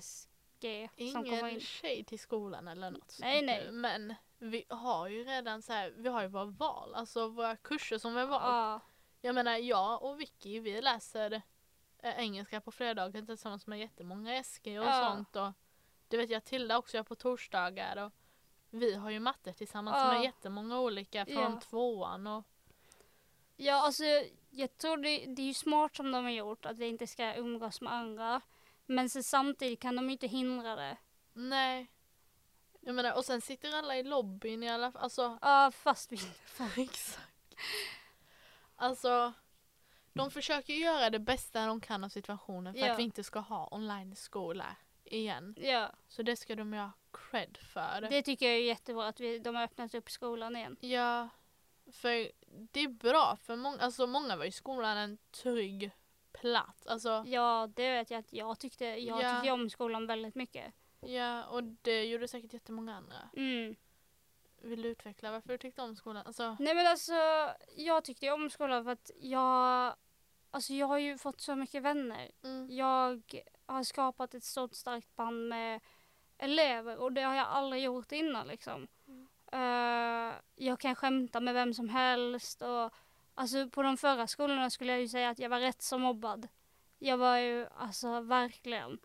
SG 0.00 0.88
som 1.12 1.24
kommer 1.24 1.38
Ingen 1.38 1.50
in. 1.50 1.60
tjej 1.60 2.04
till 2.04 2.18
skolan 2.18 2.68
eller 2.68 2.90
något 2.90 3.16
Nej, 3.20 3.42
nej. 3.42 3.72
Men 3.72 4.14
vi 4.42 4.64
har 4.68 5.08
ju 5.08 5.24
redan 5.24 5.62
så 5.62 5.72
här, 5.72 5.90
vi 5.96 6.08
har 6.08 6.22
ju 6.22 6.28
våra 6.28 6.44
val, 6.44 6.94
alltså 6.94 7.28
våra 7.28 7.56
kurser 7.56 7.98
som 7.98 8.14
vi 8.14 8.20
har 8.20 8.26
valt. 8.26 8.42
Ja, 8.44 8.80
Jag 9.20 9.34
menar 9.34 9.56
jag 9.56 10.02
och 10.02 10.20
Vicky 10.20 10.60
vi 10.60 10.80
läser 10.82 11.42
eh, 11.98 12.18
engelska 12.18 12.60
på 12.60 12.70
fredagar 12.72 13.22
tillsammans 13.26 13.66
med 13.66 13.78
jättemånga 13.78 14.44
SG 14.44 14.66
och 14.80 14.86
Ja. 14.86 15.10
sånt. 15.10 15.36
Och 15.36 15.52
det 16.08 16.16
vet 16.16 16.30
jag 16.30 16.44
Tilda 16.44 16.78
också 16.78 16.96
gör 16.96 17.04
på 17.04 17.14
torsdagar. 17.14 17.96
Och 18.04 18.12
vi 18.70 18.94
har 18.94 19.10
ju 19.10 19.20
matte 19.20 19.52
tillsammans 19.52 19.96
Ja. 19.98 20.12
med 20.12 20.22
jättemånga 20.24 20.80
olika 20.80 21.26
från 21.26 21.52
Ja. 21.52 21.60
tvåan 21.60 22.26
och 22.26 22.44
Ja, 23.56 23.74
alltså 23.84 24.04
jag 24.50 24.76
tror 24.78 24.96
det, 24.96 25.26
det 25.26 25.42
är 25.42 25.46
ju 25.46 25.54
smart 25.54 25.96
som 25.96 26.12
de 26.12 26.24
har 26.24 26.30
gjort 26.30 26.66
att 26.66 26.78
vi 26.78 26.86
inte 26.88 27.06
ska 27.06 27.34
umgås 27.34 27.80
med 27.80 27.92
andra. 27.92 28.40
Men 28.86 29.10
så 29.10 29.22
samtidigt 29.22 29.80
kan 29.80 29.96
de 29.96 30.04
ju 30.06 30.12
inte 30.12 30.26
hindra 30.26 30.76
det. 30.76 30.96
nej. 31.32 31.86
Jag 32.80 32.94
menar 32.94 33.12
och 33.16 33.24
sen 33.24 33.40
sitter 33.40 33.78
alla 33.78 33.96
i 33.96 34.02
lobbyn 34.02 34.62
i 34.62 34.68
alla 34.70 34.92
fall. 34.92 35.02
Alltså 35.02 35.38
Ja, 35.42 35.70
fast 35.74 36.12
vi 36.12 36.16
exakt. 36.82 37.18
Alltså 38.76 39.32
de 40.12 40.30
försöker 40.30 40.72
göra 40.74 41.10
det 41.10 41.18
bästa 41.18 41.66
de 41.66 41.80
kan 41.80 42.04
av 42.04 42.08
situationen 42.08 42.74
för 42.74 42.80
Ja. 42.80 42.92
att 42.92 42.98
vi 42.98 43.02
inte 43.02 43.24
ska 43.24 43.38
ha 43.38 43.68
online-skola 43.70 44.76
igen. 45.04 45.54
Ja, 45.60 45.90
Så 46.08 46.22
det 46.22 46.36
ska 46.36 46.54
de 46.54 46.72
ju 46.74 46.78
ha 46.80 46.90
cred 47.12 47.56
för. 47.72 48.06
det 48.10 48.22
tycker 48.22 48.46
jag 48.46 48.54
är 48.54 48.60
jättebra 48.62 49.08
att 49.08 49.20
vi, 49.20 49.38
de 49.38 49.54
har 49.54 49.62
öppnat 49.62 49.94
upp 49.94 50.10
skolan 50.10 50.56
igen. 50.56 50.76
Ja, 50.80 51.28
för 51.92 52.30
det 52.72 52.80
är 52.80 52.88
bra 52.88 53.36
för 53.42 53.56
många, 53.56 53.78
alltså 53.78 54.06
många 54.06 54.36
var 54.36 54.44
ju 54.44 54.50
skolan 54.52 54.96
en 54.96 55.18
trygg 55.30 55.90
plats. 56.32 56.86
Alltså, 56.86 57.24
Ja, 57.26 57.68
det 57.76 57.90
vet 57.92 58.10
jag 58.10 58.18
att 58.18 58.32
jag 58.32 58.58
tyckte. 58.58 58.84
Jag 58.84 59.22
Ja. 59.22 59.34
tyckte 59.34 59.50
om 59.52 59.70
skolan 59.70 60.06
väldigt 60.06 60.34
mycket. 60.34 60.74
Ja, 61.00 61.46
och 61.46 61.62
det 61.62 62.04
gjorde 62.04 62.28
säkert 62.28 62.52
jättemånga 62.52 62.96
andra. 62.96 63.16
Mm. 63.36 63.76
Vill 64.62 64.82
du 64.82 64.88
utveckla 64.88 65.30
varför 65.30 65.48
du 65.48 65.58
tyckte 65.58 65.82
om 65.82 65.96
skolan? 65.96 66.26
Alltså, 66.26 66.56
Nej 66.60 66.74
men 66.74 66.86
alltså, 66.86 67.12
jag 67.76 68.04
tyckte 68.04 68.30
om 68.30 68.50
skolan 68.50 68.84
för 68.84 68.90
att 68.90 69.10
jag, 69.20 69.94
alltså 70.50 70.72
jag 70.72 70.86
har 70.86 70.98
ju 70.98 71.18
fått 71.18 71.40
så 71.40 71.54
mycket 71.54 71.82
vänner. 71.82 72.30
mm, 72.42 72.70
Jag 72.70 73.22
har 73.66 73.84
skapat 73.84 74.34
ett 74.34 74.44
stort 74.44 74.74
starkt 74.74 75.16
band 75.16 75.48
med 75.48 75.80
elever 76.38 76.96
och 76.96 77.12
det 77.12 77.22
har 77.22 77.34
jag 77.34 77.46
aldrig 77.46 77.82
gjort 77.82 78.12
innan 78.12 78.46
liksom. 78.46 78.88
Mm. 79.06 79.28
Eh, 79.52 80.34
jag 80.54 80.80
kan 80.80 80.94
skämta 80.94 81.40
med 81.40 81.54
vem 81.54 81.74
som 81.74 81.88
helst 81.88 82.62
och 82.62 82.92
alltså 83.34 83.68
på 83.68 83.82
de 83.82 83.96
förra 83.96 84.26
skolorna 84.26 84.70
skulle 84.70 84.92
jag 84.92 85.00
ju 85.00 85.08
säga 85.08 85.30
att 85.30 85.38
jag 85.38 85.48
var 85.50 85.60
rätt 85.60 85.82
så 85.82 85.98
mobbad. 85.98 86.48
Jag 86.98 87.16
var 87.16 87.36
ju 87.36 87.66
alltså 87.76 88.20
verkligen. 88.20 88.98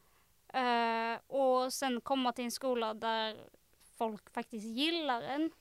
Eh, 0.55 1.19
och 1.27 1.73
sen 1.73 2.01
komma 2.01 2.31
till 2.31 2.45
en 2.45 2.51
skola 2.51 2.93
där 2.93 3.49
folk 3.97 4.33
faktiskt 4.33 4.65
gillar 4.65 5.21
en. 5.21 5.51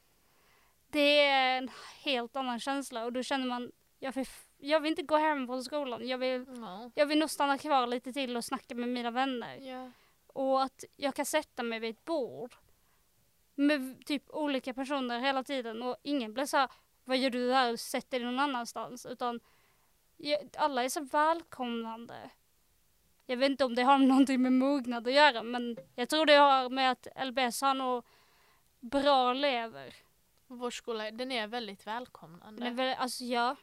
Det 0.89 1.21
är 1.21 1.59
en 1.59 1.71
helt 2.03 2.37
annan 2.37 2.61
känsla 2.61 3.05
och 3.05 3.13
då 3.13 3.23
känner 3.23 3.47
man, 3.47 3.73
jag 3.99 4.13
vill, 4.13 4.27
jag 4.59 4.81
vill 4.81 4.91
inte 4.91 5.03
gå 5.03 5.17
hem 5.17 5.47
från 5.47 5.65
skolan. 5.65 6.09
Jag 6.09 6.19
vill, 6.19 6.47
ja. 6.57 6.91
jag 6.95 7.07
vill 7.07 7.19
nog 7.19 7.31
stanna 7.31 7.59
kvar 7.59 7.87
lite 7.87 8.13
till 8.13 8.37
och 8.37 8.45
snacka 8.45 8.75
med 8.75 8.89
mina 8.89 9.11
vänner. 9.11 9.57
ja. 9.57 9.91
Och 10.27 10.63
att 10.63 10.85
jag 10.97 11.15
kan 11.15 11.27
sätta 11.27 11.63
mig 11.63 11.81
vid 11.81 11.91
ett 11.91 12.05
bord 12.05 12.55
med 13.55 14.07
typ 14.07 14.31
olika 14.31 14.75
personer 14.75 15.21
hela 15.21 15.45
tiden 15.45 15.83
och 15.83 15.97
ingen 16.03 16.35
blir 16.35 16.47
så 16.47 16.57
här, 16.57 16.71
vad 17.05 17.19
gör 17.19 17.31
du 17.31 17.53
här, 17.53 17.77
sätt 17.77 18.11
dig 18.11 18.21
någon 18.21 18.41
annanstans. 18.41 19.07
Utan 19.07 19.41
alla 20.57 20.85
är 20.85 20.89
så 20.89 21.01
välkomnande. 21.01 22.31
Jag 23.27 23.37
vet 23.37 23.51
inte 23.51 23.65
om 23.65 23.75
det 23.75 23.83
har 23.83 23.99
någonting 23.99 24.43
med 24.43 24.53
mognad 24.53 25.09
att 25.09 25.15
göra 25.15 25.43
men 25.43 25.77
jag 25.95 26.09
tror 26.09 26.27
det 26.27 26.35
har 26.35 26.69
med 26.69 26.91
att 26.91 27.07
LBS 27.27 27.61
har 27.61 27.75
nog 27.75 28.05
bra 28.81 29.31
elever. 29.31 29.95
Vår 30.47 30.71
skola, 30.71 31.11
den 31.11 31.33
är 31.33 31.47
väldigt 31.47 31.87
välkomnande. 31.87 32.61
Den 32.61 32.73
är 32.73 32.77
väl, 32.77 32.97
alltså 32.99 33.25
ja, 33.25 33.57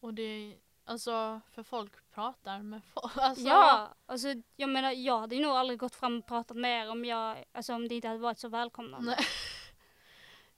Och 0.00 0.14
det 0.14 0.22
är, 0.22 0.56
alltså, 0.84 1.40
för 1.54 1.62
folk 1.62 2.10
pratar 2.10 2.58
med 2.58 2.80
folk. 2.84 3.16
Alltså, 3.16 3.44
ja, 3.44 3.94
alltså 4.06 4.28
jag 4.56 4.68
menar 4.68 4.92
jag 4.92 5.20
hade 5.20 5.40
nog 5.40 5.52
aldrig 5.52 5.78
gått 5.78 5.94
fram 5.94 6.18
och 6.18 6.26
pratat 6.26 6.56
med 6.56 6.86
er 6.86 6.90
om 6.90 7.04
jag, 7.04 7.44
alltså 7.52 7.74
om 7.74 7.88
det 7.88 7.94
inte 7.94 8.08
hade 8.08 8.20
varit 8.20 8.38
så 8.38 8.48
välkomnande. 8.48 9.14
Nej. 9.18 9.26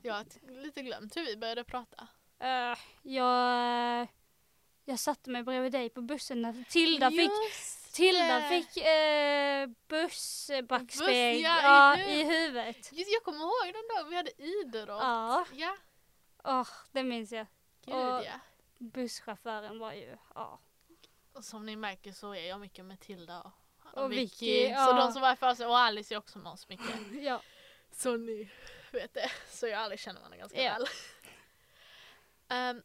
Jag 0.05 0.15
har 0.15 0.25
lite 0.63 0.83
glömt 0.83 1.17
hur 1.17 1.27
vi 1.27 1.37
började 1.37 1.65
prata. 1.65 2.09
Eh, 2.39 2.79
jag, 3.03 4.09
jag 4.85 4.99
satte 4.99 5.31
mig 5.31 5.43
bredvid 5.43 5.73
dig 5.73 5.89
på 5.91 6.03
bussen 6.03 6.43
när 6.43 6.65
Tilda 6.69 7.11
fick, 7.11 7.21
Just 7.21 7.82
Tilda 7.93 8.35
det. 8.41 8.49
fick 8.49 8.77
eh, 8.77 9.67
Buss, 9.89 10.51
ja, 10.51 11.11
i 11.11 11.43
ja, 11.43 11.95
huvudet. 11.97 12.09
i 12.09 12.23
huvudet. 12.25 12.93
Just, 12.93 13.13
jag 13.13 13.23
kommer 13.23 13.39
ihåg 13.41 13.75
den 13.75 13.97
dagen 13.97 14.11
vi 14.11 14.17
hade 14.17 14.43
idrott. 14.43 15.01
Ja, 15.03 15.45
Ja, 15.53 15.77
åh, 16.45 16.69
det 16.93 17.03
minns 17.03 17.33
jag. 17.33 17.47
gud 17.85 17.95
Och- 17.95 18.25
ja. 18.25 18.41
Busschauffören 18.79 19.79
var 19.79 19.93
ju, 19.93 20.17
ja. 20.35 20.61
Och 21.33 21.45
som 21.45 21.67
ni 21.67 21.77
märker 21.77 22.13
så 22.13 22.35
är 22.35 22.49
jag 22.49 22.61
mycket 22.61 22.85
med 22.85 23.01
Tilda 23.01 23.53
och, 23.85 23.99
Och 24.03 24.13
Vicky. 24.13 24.23
Vicky, 24.23 24.67
Så 24.67 24.73
ja. 24.73 24.93
de 24.93 25.13
som 25.13 25.23
var 25.23 25.37
för 25.37 25.55
sig, 25.55 25.67
och 25.67 25.79
Alice 25.79 26.15
är 26.15 26.19
också 26.19 26.39
med 26.39 26.53
oss 26.53 26.69
mycket. 26.69 26.97
ja. 27.13 27.43
Så 27.93 28.17
ni 28.17 28.51
vet 28.93 29.15
det. 29.15 29.31
Så 29.51 29.67
jag 29.67 29.81
aldrig 29.81 30.01
känner 30.01 30.21
varandra 30.21 30.39
ganska 30.39 30.63
Ja. 30.63 30.73
väl. 30.73 30.87
Ehm, 32.49 32.83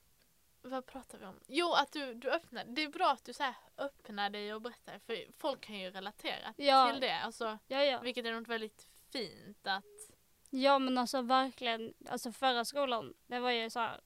vad 0.67 0.85
pratar 0.85 1.17
vi 1.17 1.25
om? 1.25 1.39
Jo, 1.47 1.73
att 1.73 1.91
du, 1.91 2.13
du 2.13 2.31
öppnar. 2.31 2.63
Det 2.65 2.83
är 2.83 2.89
bra 2.89 3.11
att 3.11 3.25
du 3.25 3.33
så 3.33 3.43
här 3.43 3.55
öppnar 3.77 4.29
dig 4.29 4.53
och 4.53 4.61
berättar. 4.61 4.99
För 4.99 5.31
folk 5.37 5.61
kan 5.61 5.79
ju 5.79 5.89
relatera 5.91 6.53
Ja. 6.57 6.91
till 6.91 7.01
det. 7.01 7.19
Alltså, 7.19 7.57
Ja, 7.67 7.83
ja. 7.83 7.99
vilket 7.99 8.25
är 8.25 8.31
något 8.33 8.47
väldigt 8.47 8.87
fint 9.11 9.67
att... 9.67 9.83
Ja 10.49 10.79
men 10.79 10.97
alltså 10.97 11.21
verkligen, 11.21 11.93
alltså 12.09 12.31
förra 12.31 12.65
skolan, 12.65 13.13
det 13.27 13.39
var 13.39 13.51
ju 13.51 13.69
så 13.69 13.79
här. 13.79 14.01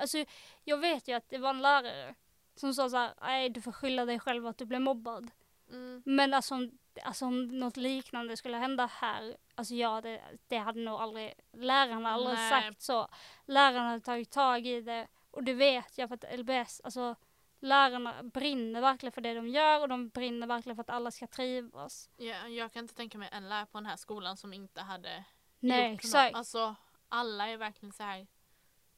Alltså 0.00 0.24
jag 0.64 0.76
vet 0.78 1.08
ju 1.08 1.12
att 1.12 1.28
det 1.28 1.38
var 1.38 1.50
en 1.50 1.62
lärare 1.62 2.14
som 2.54 2.74
sa 2.74 2.90
så 2.90 2.96
här, 2.96 3.14
nej 3.20 3.48
du 3.50 3.60
får 3.62 3.72
skylla 3.72 4.04
dig 4.04 4.18
själv 4.20 4.46
att 4.46 4.58
du 4.58 4.64
blev 4.64 4.80
mobbad. 4.80 5.30
Mm, 5.70 6.02
Men 6.06 6.34
alltså, 6.34 6.54
om- 6.54 6.78
alltså 7.02 7.24
om 7.26 7.58
något 7.58 7.76
liknande 7.76 8.36
skulle 8.36 8.56
hända 8.56 8.86
här, 8.86 9.36
alltså 9.54 9.74
ja 9.74 10.00
det, 10.00 10.22
det 10.48 10.56
hade 10.58 10.80
nog 10.80 11.00
aldrig, 11.00 11.34
lärarna 11.52 12.10
aldrig 12.10 12.34
Nej. 12.38 12.50
sagt 12.50 12.82
så. 12.82 13.08
Lärarna 13.46 13.88
hade 13.88 14.00
tagit 14.00 14.30
tag 14.30 14.66
i 14.66 14.80
det 14.80 15.06
och 15.38 15.44
det 15.44 15.54
vet 15.54 15.98
jag 15.98 16.08
för 16.08 16.14
att 16.14 16.38
LBS, 16.38 16.80
alltså 16.84 17.16
lärarna 17.60 18.22
brinner 18.22 18.80
verkligen 18.80 19.12
för 19.12 19.20
det 19.20 19.34
de 19.34 19.48
gör 19.48 19.80
och 19.80 19.88
de 19.88 20.08
brinner 20.08 20.46
verkligen 20.46 20.76
för 20.76 20.80
att 20.80 20.90
alla 20.90 21.10
ska 21.10 21.26
trivas. 21.26 22.10
ja, 22.16 22.48
jag 22.48 22.72
kan 22.72 22.84
inte 22.84 22.94
tänka 22.94 23.18
mig 23.18 23.28
en 23.32 23.48
lärare 23.48 23.66
på 23.66 23.78
den 23.78 23.86
här 23.86 23.96
skolan 23.96 24.36
som 24.36 24.52
inte 24.52 24.80
hade 24.80 25.24
Nej 25.60 25.90
gjort 25.90 26.00
exakt. 26.00 26.32
något. 26.32 26.38
Alltså, 26.38 26.74
alla 27.08 27.48
är 27.48 27.56
verkligen 27.56 27.92
så 27.92 28.02
här 28.02 28.26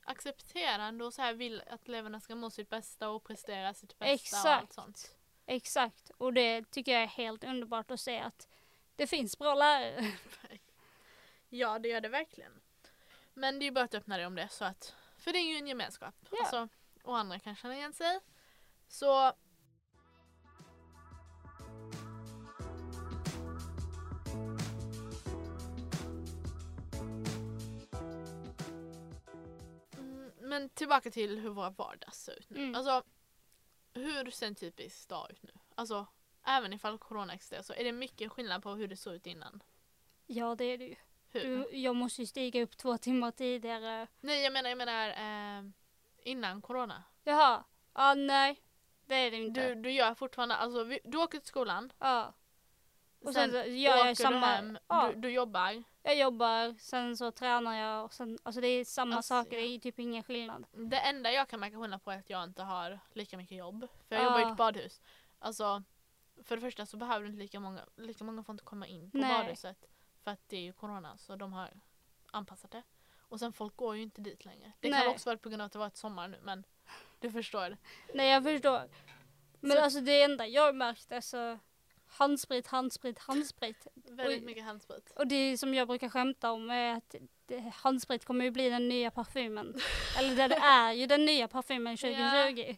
accepterande 0.04 1.04
och 1.04 1.14
så 1.14 1.22
här 1.22 1.34
vill 1.34 1.62
att 1.70 1.88
eleverna 1.88 2.20
ska 2.20 2.34
må 2.34 2.50
sitt 2.50 2.70
bästa 2.70 3.08
och 3.08 3.24
prestera 3.24 3.74
sitt 3.74 3.98
bästa 3.98 4.36
och 4.48 4.54
allt 4.54 4.62
Exakt. 4.62 4.74
sånt. 4.74 5.16
Exakt, 5.46 6.10
och 6.18 6.32
det 6.32 6.70
tycker 6.70 6.92
jag 6.92 7.02
är 7.02 7.06
helt 7.06 7.44
underbart 7.44 7.90
att 7.90 8.00
se 8.00 8.18
att 8.20 8.48
det 8.96 9.06
finns 9.06 9.38
bra 9.38 9.54
lärare. 9.54 10.12
Ja, 11.52 11.78
det 11.78 11.88
gör 11.88 12.00
det 12.00 12.08
verkligen. 12.08 12.60
Men 13.34 13.58
det 13.58 13.62
är 13.62 13.66
ju 13.66 13.70
bara 13.72 13.84
att 13.84 13.94
öppna 13.94 14.16
dig 14.16 14.26
om 14.26 14.34
det 14.34 14.48
så 14.48 14.64
att, 14.64 14.94
för 15.20 15.32
det 15.32 15.38
är 15.38 15.52
ju 15.52 15.56
en 15.56 15.66
gemenskap. 15.66 16.14
Ja. 16.30 16.38
Alltså, 16.40 16.68
och 17.02 17.18
andra 17.18 17.38
kan 17.38 17.56
känna 17.56 17.76
igen 17.76 17.92
sig. 17.92 18.20
Så 18.88 19.32
Mm, 29.98 30.32
Men 30.40 30.68
tillbaka 30.68 31.10
till 31.10 31.38
hur 31.38 31.50
våra 31.50 31.70
vardag 31.70 32.14
ser 32.14 32.38
ut 32.38 32.50
nu. 32.50 32.58
Mm. 32.62 32.74
Alltså, 32.74 33.02
hur 33.94 34.30
ser 34.30 34.46
en 34.46 34.54
typisk 34.54 35.08
dag 35.08 35.30
ut 35.30 35.42
nu? 35.42 35.52
Alltså, 35.74 36.06
även 36.44 36.72
ifall 36.72 36.98
corona 36.98 37.34
existerar 37.34 37.62
så 37.62 37.72
är 37.72 37.84
det 37.84 37.92
mycket 37.92 38.32
skillnad 38.32 38.62
på 38.62 38.70
hur 38.70 38.88
det 38.88 38.96
såg 38.96 39.14
ut 39.14 39.26
innan. 39.26 39.62
Ja 40.26 40.54
det 40.54 40.64
är 40.64 40.78
det 40.78 40.84
ju. 40.84 40.96
Hur? 41.32 41.40
Du, 41.70 41.76
jag 41.76 41.96
måste 41.96 42.22
ju 42.22 42.26
stiga 42.26 42.62
upp 42.62 42.76
två 42.76 42.98
timmar 42.98 43.30
tidigare. 43.30 44.06
Nej, 44.20 44.42
jag 44.42 44.52
menar, 44.52 44.68
jag 44.70 44.78
menar 44.78 45.08
eh, 45.08 45.64
innan 46.24 46.62
corona. 46.62 47.02
Jaha, 47.24 47.64
ja 47.94 48.14
nej. 48.14 48.60
Det 49.06 49.14
är 49.14 49.30
det 49.30 49.36
inte. 49.36 49.68
Du, 49.68 49.74
du 49.82 49.90
gör 49.92 50.14
fortfarande, 50.14 50.54
alltså 50.56 50.84
vi, 50.84 51.00
du 51.04 51.18
åker 51.18 51.38
till 51.38 51.48
skolan. 51.48 51.92
ja. 51.98 52.32
Och 53.24 53.34
sen 53.34 53.50
sen, 53.50 53.80
gör 53.80 53.96
jag 53.96 54.00
åker 54.00 54.14
samma, 54.14 54.40
du 54.40 54.46
hem, 54.46 54.78
ja, 54.88 55.10
du, 55.14 55.20
du 55.20 55.30
jobbar. 55.30 55.82
jag 56.02 56.16
jobbar, 56.18 56.74
sen 56.78 57.16
så 57.16 57.30
tränar 57.30 57.74
jag 57.74 58.04
och 58.04 58.14
sen, 58.14 58.38
alltså 58.42 58.60
det 58.60 58.66
är 58.68 58.84
samma 58.84 59.16
Alltså, 59.16 59.28
saker, 59.34 59.56
det 59.56 59.62
är 59.62 59.78
typ 59.78 59.98
ingen 59.98 60.22
skillnad. 60.22 60.66
Det 60.72 60.96
enda 61.00 61.32
jag 61.32 61.48
kan 61.48 61.60
märka 61.60 61.80
skillnad 61.80 62.04
på 62.04 62.10
är 62.10 62.18
att 62.18 62.30
jag 62.30 62.44
inte 62.44 62.62
har 62.62 62.98
lika 63.12 63.36
mycket 63.36 63.58
jobb. 63.58 63.88
För 64.08 64.14
jag 64.16 64.24
Ja. 64.24 64.26
jobbar 64.26 64.48
i 64.48 64.50
ett 64.52 64.56
badhus. 64.56 65.00
Alltså, 65.38 65.82
för 66.44 66.56
det 66.56 66.60
första 66.60 66.86
så 66.86 66.96
behöver 66.96 67.20
du 67.20 67.26
inte 67.26 67.38
lika 67.42 67.60
många, 67.60 67.80
lika 67.96 68.24
många 68.24 68.42
får 68.44 68.52
inte 68.52 68.64
komma 68.64 68.86
in 68.86 69.10
på 69.10 69.18
Nej. 69.18 69.38
badhuset. 69.38 69.84
För 70.24 70.30
att 70.30 70.48
det 70.48 70.56
är 70.56 70.60
ju 70.60 70.72
corona 70.72 71.18
så 71.18 71.36
de 71.36 71.52
har 71.52 71.70
anpassat 72.30 72.70
det. 72.70 72.82
Och 73.28 73.38
sen 73.38 73.52
folk 73.52 73.76
går 73.76 73.96
ju 73.96 74.02
inte 74.02 74.20
dit 74.20 74.44
längre. 74.44 74.72
Det 74.80 74.90
Nej. 74.90 75.00
kan 75.02 75.10
också 75.10 75.28
vara 75.30 75.38
på 75.38 75.48
grund 75.48 75.62
av 75.62 75.66
att 75.66 75.72
det 75.72 75.78
varit 75.78 75.96
sommar 75.96 76.28
nu 76.28 76.38
men 76.42 76.64
du 77.20 77.30
förstår. 77.30 77.76
Nej 78.14 78.30
jag 78.30 78.42
förstår. 78.42 78.88
Men 79.60 79.70
Så- 79.76 79.82
alltså 79.82 80.00
det 80.00 80.22
enda 80.22 80.46
jag 80.46 80.74
märkt 80.76 81.12
är 81.12 81.20
så 81.20 81.58
handsprit, 82.06 82.66
handsprit, 82.66 83.18
handsprit. 83.18 83.86
Väldigt 83.94 84.40
Oj. 84.40 84.46
mycket 84.46 84.64
handsprit. 84.64 85.12
Och 85.16 85.26
det 85.26 85.58
som 85.58 85.74
jag 85.74 85.88
brukar 85.88 86.08
skämta 86.08 86.52
om 86.52 86.70
är 86.70 86.94
att 86.96 87.14
handsprit 87.74 88.24
kommer 88.24 88.44
ju 88.44 88.50
bli 88.50 88.68
den 88.70 88.88
nya 88.88 89.10
parfymen. 89.10 89.74
Eller 90.18 90.48
det, 90.48 90.54
är 90.54 90.92
ju 90.92 91.06
den 91.06 91.24
nya 91.24 91.48
parfymen 91.48 91.96
2020. 91.96 92.76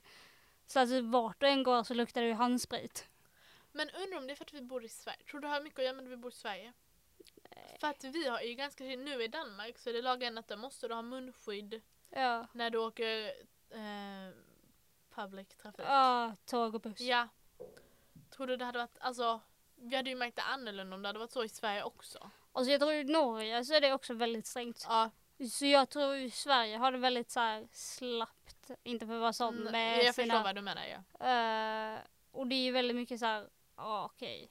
Så 0.66 0.80
alltså 0.80 1.00
vart 1.00 1.40
du 1.40 1.46
än 1.48 1.62
går 1.62 1.82
så 1.82 1.94
luktar 1.94 2.20
det 2.22 2.26
ju 2.26 2.34
handsprit. 2.34 3.08
Men 3.72 3.90
undrar 3.90 4.18
om 4.18 4.26
det 4.26 4.32
är 4.32 4.36
för 4.36 4.44
att 4.44 4.52
vi 4.52 4.62
bor 4.62 4.84
i 4.84 4.88
Sverige. 4.88 5.18
Tror 5.30 5.40
du 5.40 5.46
det 5.48 5.54
har 5.54 5.60
mycket 5.62 5.78
att 5.78 5.84
göra 5.84 5.94
med 5.94 6.04
att 6.04 6.10
vi 6.10 6.16
bor 6.16 6.32
i 6.32 6.34
Sverige? 6.34 6.72
För 7.82 7.88
att 7.88 8.04
vi 8.04 8.28
har 8.28 8.40
ju 8.40 8.54
ganska, 8.54 8.84
nu 8.84 9.22
i 9.22 9.28
Danmark 9.28 9.78
så 9.78 9.90
är 9.90 9.94
det 9.94 10.02
lagen 10.02 10.38
att 10.38 10.48
där 10.48 10.56
måste 10.56 10.88
du 10.88 10.94
ha 10.94 11.02
munskydd 11.02 11.82
Ja. 12.10 12.46
när 12.52 12.70
du 12.70 12.78
åker 12.78 13.26
eh, 13.70 14.34
public 15.14 15.48
trafik. 15.48 15.84
Ja, 15.88 16.36
tåg 16.44 16.74
och 16.74 16.80
buss. 16.80 17.00
Ja. 17.00 17.28
Tror 18.30 18.46
du 18.46 18.56
det 18.56 18.64
hade 18.64 18.78
varit, 18.78 18.98
alltså 19.00 19.40
vi 19.76 19.96
hade 19.96 20.10
ju 20.10 20.16
märkt 20.16 20.36
det 20.36 20.42
annorlunda 20.42 20.96
om 20.96 21.02
det 21.02 21.08
hade 21.08 21.18
varit 21.18 21.30
så 21.32 21.44
i 21.44 21.48
Sverige 21.48 21.82
också. 21.82 22.30
Alltså 22.52 22.70
jag 22.72 22.80
tror 22.80 22.92
i 22.92 23.04
Norge 23.04 23.64
så 23.64 23.74
är 23.74 23.80
det 23.80 23.92
också 23.92 24.14
väldigt 24.14 24.46
strängt. 24.46 24.86
Ja, 24.88 25.10
Så 25.50 25.66
jag 25.66 25.88
tror 25.88 26.14
i 26.14 26.30
Sverige 26.30 26.76
har 26.76 26.92
det 26.92 26.98
väldigt 26.98 27.30
så 27.30 27.40
här 27.40 27.68
slappt, 27.72 28.70
inte 28.82 29.06
för 29.06 29.14
att 29.14 29.20
vara 29.20 29.32
sån 29.32 29.58
mm, 29.58 29.72
med 29.72 29.98
jag 29.98 30.14
förstår 30.14 30.22
sina... 30.22 30.42
vad 30.42 30.54
du 30.54 30.60
menar 30.62 30.82
ja. 30.86 31.26
Eh, 31.26 31.98
och 32.30 32.46
det 32.46 32.54
är 32.54 32.64
ju 32.64 32.72
väldigt 32.72 32.96
mycket 32.96 33.18
så 33.20 33.26
här, 33.26 33.48
ja 33.76 34.04
okej. 34.04 34.50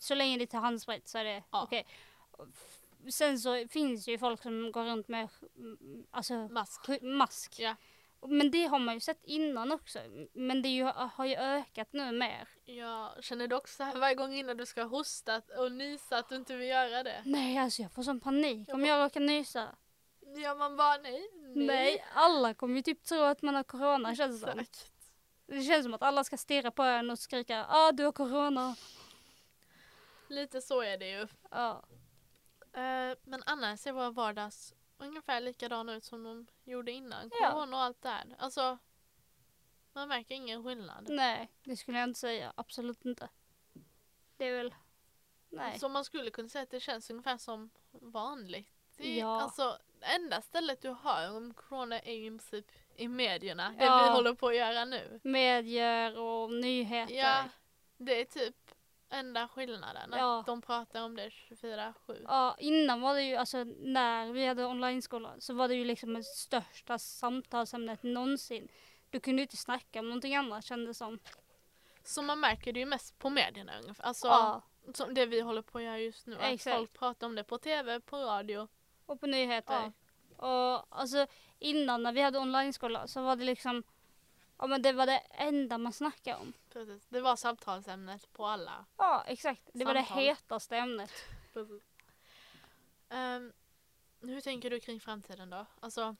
Så 0.00 0.14
länge 0.14 0.38
det 0.38 0.46
tar 0.46 0.58
handsprit 0.60 1.08
så 1.08 1.18
är 1.18 1.24
det 1.24 1.42
Ja. 1.50 1.62
okej. 1.62 1.86
F- 1.88 2.15
Sen 3.10 3.38
så 3.38 3.68
finns 3.68 4.08
ju 4.08 4.18
folk 4.18 4.42
som 4.42 4.72
går 4.72 4.84
runt 4.84 5.08
med 5.08 5.28
alltså, 6.10 6.34
Mask. 6.34 6.80
mask. 7.02 7.54
Ja. 7.58 7.76
Men 8.28 8.50
det 8.50 8.64
har 8.64 8.78
man 8.78 8.94
ju 8.94 9.00
sett 9.00 9.24
innan 9.24 9.72
också. 9.72 9.98
Men 10.32 10.62
det 10.62 10.68
ju, 10.68 10.84
har 10.84 11.24
ju 11.24 11.36
ökat 11.36 11.88
nu 11.92 12.12
mer. 12.12 12.48
Jag 12.64 13.24
känner 13.24 13.48
du 13.48 13.56
också 13.56 13.84
varje 13.94 14.14
gång 14.14 14.34
innan 14.34 14.56
du 14.56 14.66
ska 14.66 14.82
hosta 14.82 15.42
och 15.58 15.72
nysa 15.72 16.18
att 16.18 16.28
du 16.28 16.36
inte 16.36 16.56
vill 16.56 16.68
göra 16.68 17.02
det? 17.02 17.22
Nej 17.24 17.58
alltså 17.58 17.82
jag 17.82 17.92
får 17.92 18.02
sån 18.02 18.20
panik 18.20 18.68
om 18.72 18.84
jag 18.84 19.04
råkar 19.04 19.20
nysa. 19.20 19.68
Ja 20.36 20.54
man 20.54 20.76
bara 20.76 20.96
nej, 20.96 21.30
Nej, 21.54 22.04
alla 22.14 22.54
kommer 22.54 22.76
ju 22.76 22.82
typ 22.82 23.04
tro 23.04 23.22
att 23.22 23.42
man 23.42 23.54
har 23.54 23.64
corona 23.64 24.14
känns 24.14 24.42
det 24.42 24.52
som. 24.52 24.64
Det 25.46 25.62
känns 25.62 25.84
som 25.84 25.94
att 25.94 26.02
alla 26.02 26.24
ska 26.24 26.36
stirra 26.36 26.70
på 26.70 26.82
en 26.82 27.10
och 27.10 27.18
skrika 27.18 27.66
ah 27.68 27.92
du 27.92 28.04
har 28.04 28.12
corona. 28.12 28.76
Lite 30.28 30.60
så 30.60 30.82
är 30.82 30.98
det 30.98 31.10
ju. 31.10 31.26
Ja. 31.50 31.84
Eh, 32.76 33.16
men 33.22 33.42
annars 33.46 33.80
ser 33.80 33.92
våra 33.92 34.10
vardags 34.10 34.74
ungefär 34.98 35.40
likadana 35.40 35.94
ut 35.94 36.04
som 36.04 36.22
de 36.24 36.46
gjorde 36.64 36.92
innan. 36.92 37.30
Ja. 37.40 37.50
Corona 37.50 37.76
och 37.76 37.82
allt 37.82 38.02
det 38.02 38.08
här. 38.08 38.24
Alltså, 38.38 38.78
man 39.92 40.08
märker 40.08 40.34
ingen 40.34 40.64
skillnad. 40.64 41.06
Nej, 41.08 41.50
det 41.64 41.76
skulle 41.76 41.98
jag 41.98 42.08
inte 42.08 42.20
säga. 42.20 42.52
Absolut 42.56 43.04
inte. 43.04 43.28
Det 44.36 44.44
är 44.44 44.56
väl... 44.56 44.74
Nej. 45.48 45.78
Så 45.78 45.88
man 45.88 46.04
skulle 46.04 46.30
kunna 46.30 46.48
säga 46.48 46.62
att 46.62 46.70
det 46.70 46.80
känns 46.80 47.10
ungefär 47.10 47.38
som 47.38 47.70
vanligt. 47.92 48.68
Det 48.96 49.16
Ja. 49.16 49.42
Alltså, 49.42 49.78
det 50.00 50.06
enda 50.06 50.42
stället 50.42 50.82
du 50.82 50.92
hör 50.92 51.36
om 51.36 51.54
corona 51.54 52.00
är 52.00 52.14
i 52.14 52.28
princip 52.30 52.66
i 52.96 53.08
medierna. 53.08 53.70
Det 53.78 53.84
Ja. 53.84 54.02
vi 54.04 54.10
håller 54.10 54.34
på 54.34 54.48
att 54.48 54.56
göra 54.56 54.84
nu. 54.84 55.20
Medier 55.24 56.18
och 56.18 56.52
nyheter. 56.52 57.14
Ja, 57.14 57.44
det 57.96 58.20
är 58.20 58.24
typ 58.24 58.56
enda 59.10 59.48
skillnaden. 59.48 60.10
Ja. 60.12 60.40
Att 60.40 60.46
de 60.46 60.62
pratar 60.62 61.02
om 61.02 61.16
det 61.16 61.28
24-7. 61.28 62.24
Ja, 62.28 62.56
innan 62.58 63.00
var 63.00 63.14
det 63.14 63.22
ju, 63.22 63.36
alltså 63.36 63.64
när 63.64 64.32
vi 64.32 64.46
hade 64.46 64.66
online-skola 64.66 65.34
så 65.38 65.54
var 65.54 65.68
det 65.68 65.74
ju 65.74 65.84
liksom 65.84 66.14
det 66.14 66.24
största 66.24 66.98
samtalsämnet 66.98 68.02
någonsin. 68.02 68.68
Du 69.10 69.20
kunde 69.20 69.40
ju 69.40 69.44
inte 69.44 69.56
snacka 69.56 70.00
om 70.00 70.08
någonting 70.08 70.36
annat 70.36 70.64
kändes 70.64 70.98
som. 70.98 71.18
Så 72.04 72.22
man 72.22 72.40
märker 72.40 72.72
det 72.72 72.80
ju 72.80 72.86
mest 72.86 73.18
på 73.18 73.30
medierna 73.30 73.78
ungefär. 73.78 74.04
Alltså, 74.04 74.26
Ja, 74.26 74.62
som 74.94 75.14
det 75.14 75.26
vi 75.26 75.40
håller 75.40 75.62
på 75.62 75.78
att 75.78 75.84
göra 75.84 75.98
just 75.98 76.26
nu. 76.26 76.36
Att 76.36 76.42
Exakt. 76.42 76.76
folk 76.76 76.92
pratar 76.92 77.26
om 77.26 77.34
det 77.34 77.44
på 77.44 77.58
tv, 77.58 78.00
på 78.00 78.16
radio. 78.16 78.68
och 79.06 79.20
på 79.20 79.26
nyheter. 79.26 79.92
Och 80.36 80.98
alltså 81.00 81.26
innan 81.58 82.02
när 82.02 82.12
vi 82.12 82.20
hade 82.20 82.38
online-skola 82.38 83.06
så 83.06 83.22
var 83.22 83.36
det 83.36 83.44
liksom, 83.44 83.82
ja 84.58 84.66
men 84.66 84.82
det 84.82 84.92
var 84.92 85.06
det 85.06 85.18
enda 85.30 85.78
man 85.78 85.92
snackade 85.92 86.36
om. 86.36 86.52
Precis. 86.72 87.06
Det 87.08 87.20
var 87.20 87.36
samtalsämnet 87.36 88.32
på 88.32 88.46
alla. 88.46 88.84
Ja, 88.96 89.24
exakt. 89.26 89.70
Det 89.72 89.84
var 89.84 89.94
det 89.94 90.04
Samtal. 90.04 90.24
hetaste 90.24 90.76
ämnet. 90.76 91.12
Precis. 91.52 91.82
Ehm, 93.08 93.52
hur 94.20 94.40
tänker 94.40 94.70
du 94.70 94.80
kring 94.80 95.00
framtiden 95.00 95.50
då? 95.50 95.66
Alltså, 95.80 96.16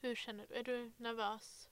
hur 0.00 0.14
känner 0.14 0.46
du? 0.46 0.54
Är 0.54 0.62
du 0.62 0.92
nervös? 0.96 1.68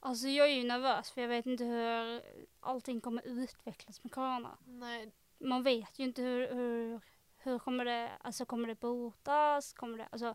Alltså 0.00 0.28
jag 0.28 0.48
är 0.50 0.54
ju 0.54 0.64
nervös 0.64 1.10
för 1.10 1.20
jag 1.20 1.28
vet 1.28 1.46
inte 1.46 1.64
hur 1.64 2.22
allting 2.60 3.00
kommer 3.00 3.26
utvecklas 3.26 4.04
med 4.04 4.12
corona. 4.12 4.58
Nej, 4.66 5.12
Man 5.38 5.62
vet 5.62 5.98
ju 5.98 6.04
inte 6.04 6.22
hur, 6.22 6.54
hur, 6.54 7.00
hur 7.38 7.58
kommer 7.58 7.84
det, 7.84 8.12
alltså 8.20 8.44
kommer 8.44 8.68
det 8.68 8.80
botas? 8.80 9.72
Kommer 9.72 9.98
det, 9.98 10.08
alltså 10.12 10.34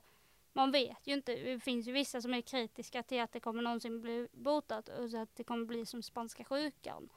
man 0.53 0.71
vet 0.71 1.07
ju 1.07 1.13
inte. 1.13 1.35
Det 1.35 1.59
finns 1.59 1.88
ju 1.88 1.91
vissa 1.91 2.21
som 2.21 2.33
är 2.33 2.41
kritiska 2.41 3.03
till 3.03 3.21
att 3.21 3.31
det 3.31 3.39
kommer 3.39 3.62
någonsin 3.62 4.01
bli 4.01 4.27
botat 4.31 4.89
och 4.89 5.09
så 5.12 5.17
att 5.21 5.35
det 5.35 5.43
kommer 5.43 5.65
bli 5.65 5.85
som 5.85 6.03
spanska 6.03 6.43
sjukan. 6.43 7.09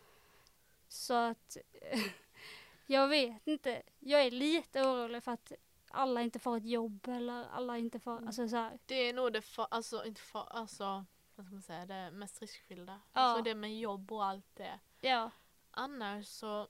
Så 0.88 1.14
att 1.14 1.56
jag 2.86 3.08
vet 3.08 3.46
inte. 3.48 3.82
Jag 3.98 4.22
är 4.22 4.30
lite 4.30 4.82
orolig 4.82 5.22
för 5.24 5.32
att 5.32 5.52
alla 5.90 6.22
inte 6.22 6.38
får 6.38 6.56
ett 6.56 6.64
jobb 6.66 7.08
eller 7.08 7.44
alla 7.44 7.78
inte 7.78 8.00
får, 8.00 8.12
Mm. 8.12 8.26
alltså 8.26 8.48
så 8.48 8.56
här. 8.56 8.78
det 8.86 8.94
är 8.94 9.12
nog 9.12 9.32
det, 9.32 9.40
fa- 9.40 9.66
alltså, 9.70 10.04
inte 10.04 10.20
fa- 10.20 10.48
alltså, 10.50 11.04
vad 11.34 11.46
ska 11.46 11.52
man 11.54 11.62
säga, 11.62 11.86
det 11.86 12.10
mest 12.10 12.40
riskfyllda. 12.40 13.00
Ja. 13.12 13.20
Alltså 13.20 13.42
det 13.44 13.54
med 13.54 13.78
jobb 13.80 14.12
och 14.12 14.24
allt 14.24 14.56
det. 14.56 14.78
Ja, 15.00 15.30
Annars 15.70 16.26
så, 16.26 16.68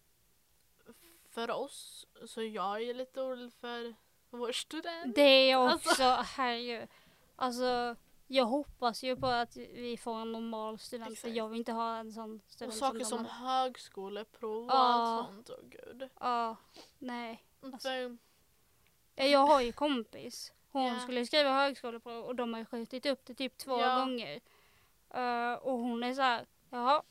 för 1.30 1.50
oss, 1.50 2.06
så 2.26 2.42
jag 2.42 2.82
är 2.82 2.94
lite 2.94 3.20
orolig 3.20 3.52
för 3.52 3.94
vår 4.36 4.52
student. 4.52 5.14
det 5.14 5.22
är 5.22 5.50
jag 5.50 5.70
Alltså. 5.70 5.90
också, 5.90 6.02
herregud. 6.36 6.88
Alltså 7.36 7.96
jag 8.26 8.44
hoppas 8.44 9.02
ju 9.02 9.16
på 9.16 9.26
att 9.26 9.56
vi 9.56 9.96
får 9.96 10.14
en 10.20 10.32
normal 10.32 10.78
student 10.78 11.06
för 11.08 11.12
Exakt. 11.12 11.34
jag 11.34 11.48
vill 11.48 11.58
inte 11.58 11.72
ha 11.72 11.96
en 11.96 12.12
sån 12.12 12.36
Och 12.46 12.52
student 12.52 12.74
saker 12.74 12.98
de 12.98 13.04
som 13.04 13.26
har. 13.26 13.48
högskoleprov 13.62 14.64
och 14.64 14.74
allt 14.76 15.26
sånt. 15.26 15.50
Åh 15.50 15.68
gud. 15.68 16.08
Ja, 16.20 16.56
nej. 16.98 17.44
Alltså. 17.62 17.88
För, 17.88 18.16
Ja, 19.14 19.24
Jag 19.24 19.46
har 19.46 19.60
ju 19.60 19.72
kompis. 19.72 20.52
Hon 20.70 20.84
Ja. 20.86 20.98
skulle 20.98 21.26
skriva 21.26 21.50
högskoleprov 21.52 22.24
och 22.24 22.34
de 22.36 22.52
har 22.52 22.60
ju 22.60 22.66
skjutit 22.66 23.06
upp 23.06 23.24
det 23.24 23.34
typ 23.34 23.56
två 23.58 23.80
Ja. 23.80 23.98
gånger. 23.98 24.40
Eh, 25.10 25.52
och 25.54 25.78
hon 25.78 26.02
är 26.02 26.14
så 26.14 26.22
här, 26.22 26.46
jaha. 26.70 27.02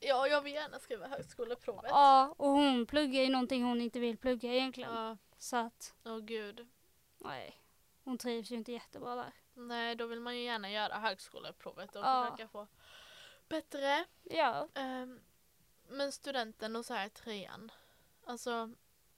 ja, 0.00 0.26
jag 0.26 0.40
vill 0.42 0.52
gärna 0.54 0.78
skriva 0.78 1.06
högskoleprovet. 1.08 1.90
Ja, 1.90 2.34
och 2.36 2.48
hon 2.48 2.86
pluggar 2.86 3.22
ju 3.22 3.28
någonting 3.28 3.64
hon 3.64 3.80
inte 3.80 4.00
vill 4.00 4.16
plugga 4.16 4.52
egentligen. 4.54 4.94
Ja, 4.94 5.16
Så 5.40 5.56
att, 5.56 5.94
åh 6.04 6.18
gud. 6.18 6.68
nej. 7.18 7.56
Hon 8.04 8.18
trivs 8.18 8.50
ju 8.50 8.56
inte 8.56 8.72
jättebra 8.72 9.14
där. 9.14 9.32
Nej, 9.54 9.94
då 9.96 10.06
vill 10.06 10.20
man 10.20 10.36
ju 10.36 10.42
gärna 10.44 10.70
göra 10.70 10.94
högskoleprovet 10.98 11.96
och 11.96 12.04
Ja. 12.04 12.24
försöka 12.30 12.48
få 12.48 12.66
bättre. 13.48 14.04
Ja, 14.22 14.68
Ehm, 14.74 15.20
men 15.88 16.12
studenten 16.12 16.76
och 16.76 16.86
så 16.86 16.94
här 16.94 17.08
trean. 17.08 17.72
Alltså, 18.24 18.70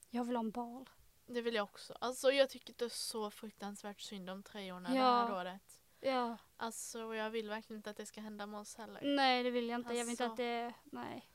jag 0.09 0.23
vill 0.23 0.35
ha 0.35 0.39
en 0.43 0.51
bal. 0.51 0.89
det 1.25 1.41
vill 1.41 1.55
jag 1.55 1.63
också. 1.63 1.93
Alltså 2.01 2.31
jag 2.31 2.49
tycker 2.49 2.73
det 2.77 2.85
är 2.85 2.89
så 2.89 3.31
fruktansvärt 3.31 4.01
synd 4.01 4.29
om 4.29 4.43
treorna 4.43 4.89
det 4.89 4.95
här 4.99 5.33
året. 5.41 5.81
Ja, 5.99 6.37
Alltså 6.57 7.03
och 7.03 7.15
jag 7.15 7.29
vill 7.29 7.49
verkligen 7.49 7.77
inte 7.79 7.89
att 7.89 7.97
det 7.97 8.05
ska 8.05 8.21
hända 8.21 8.45
med 8.45 8.59
oss 8.59 8.75
heller. 8.75 9.01
nej 9.03 9.43
det 9.43 9.49
vill 9.51 9.69
jag 9.69 9.79
inte. 9.79 9.93
Jag 9.93 10.05
vill 10.05 10.11
inte 10.11 10.23
Alltså. 10.25 10.33
att 10.33 10.37
det, 10.37 10.73
nej. 10.83 11.29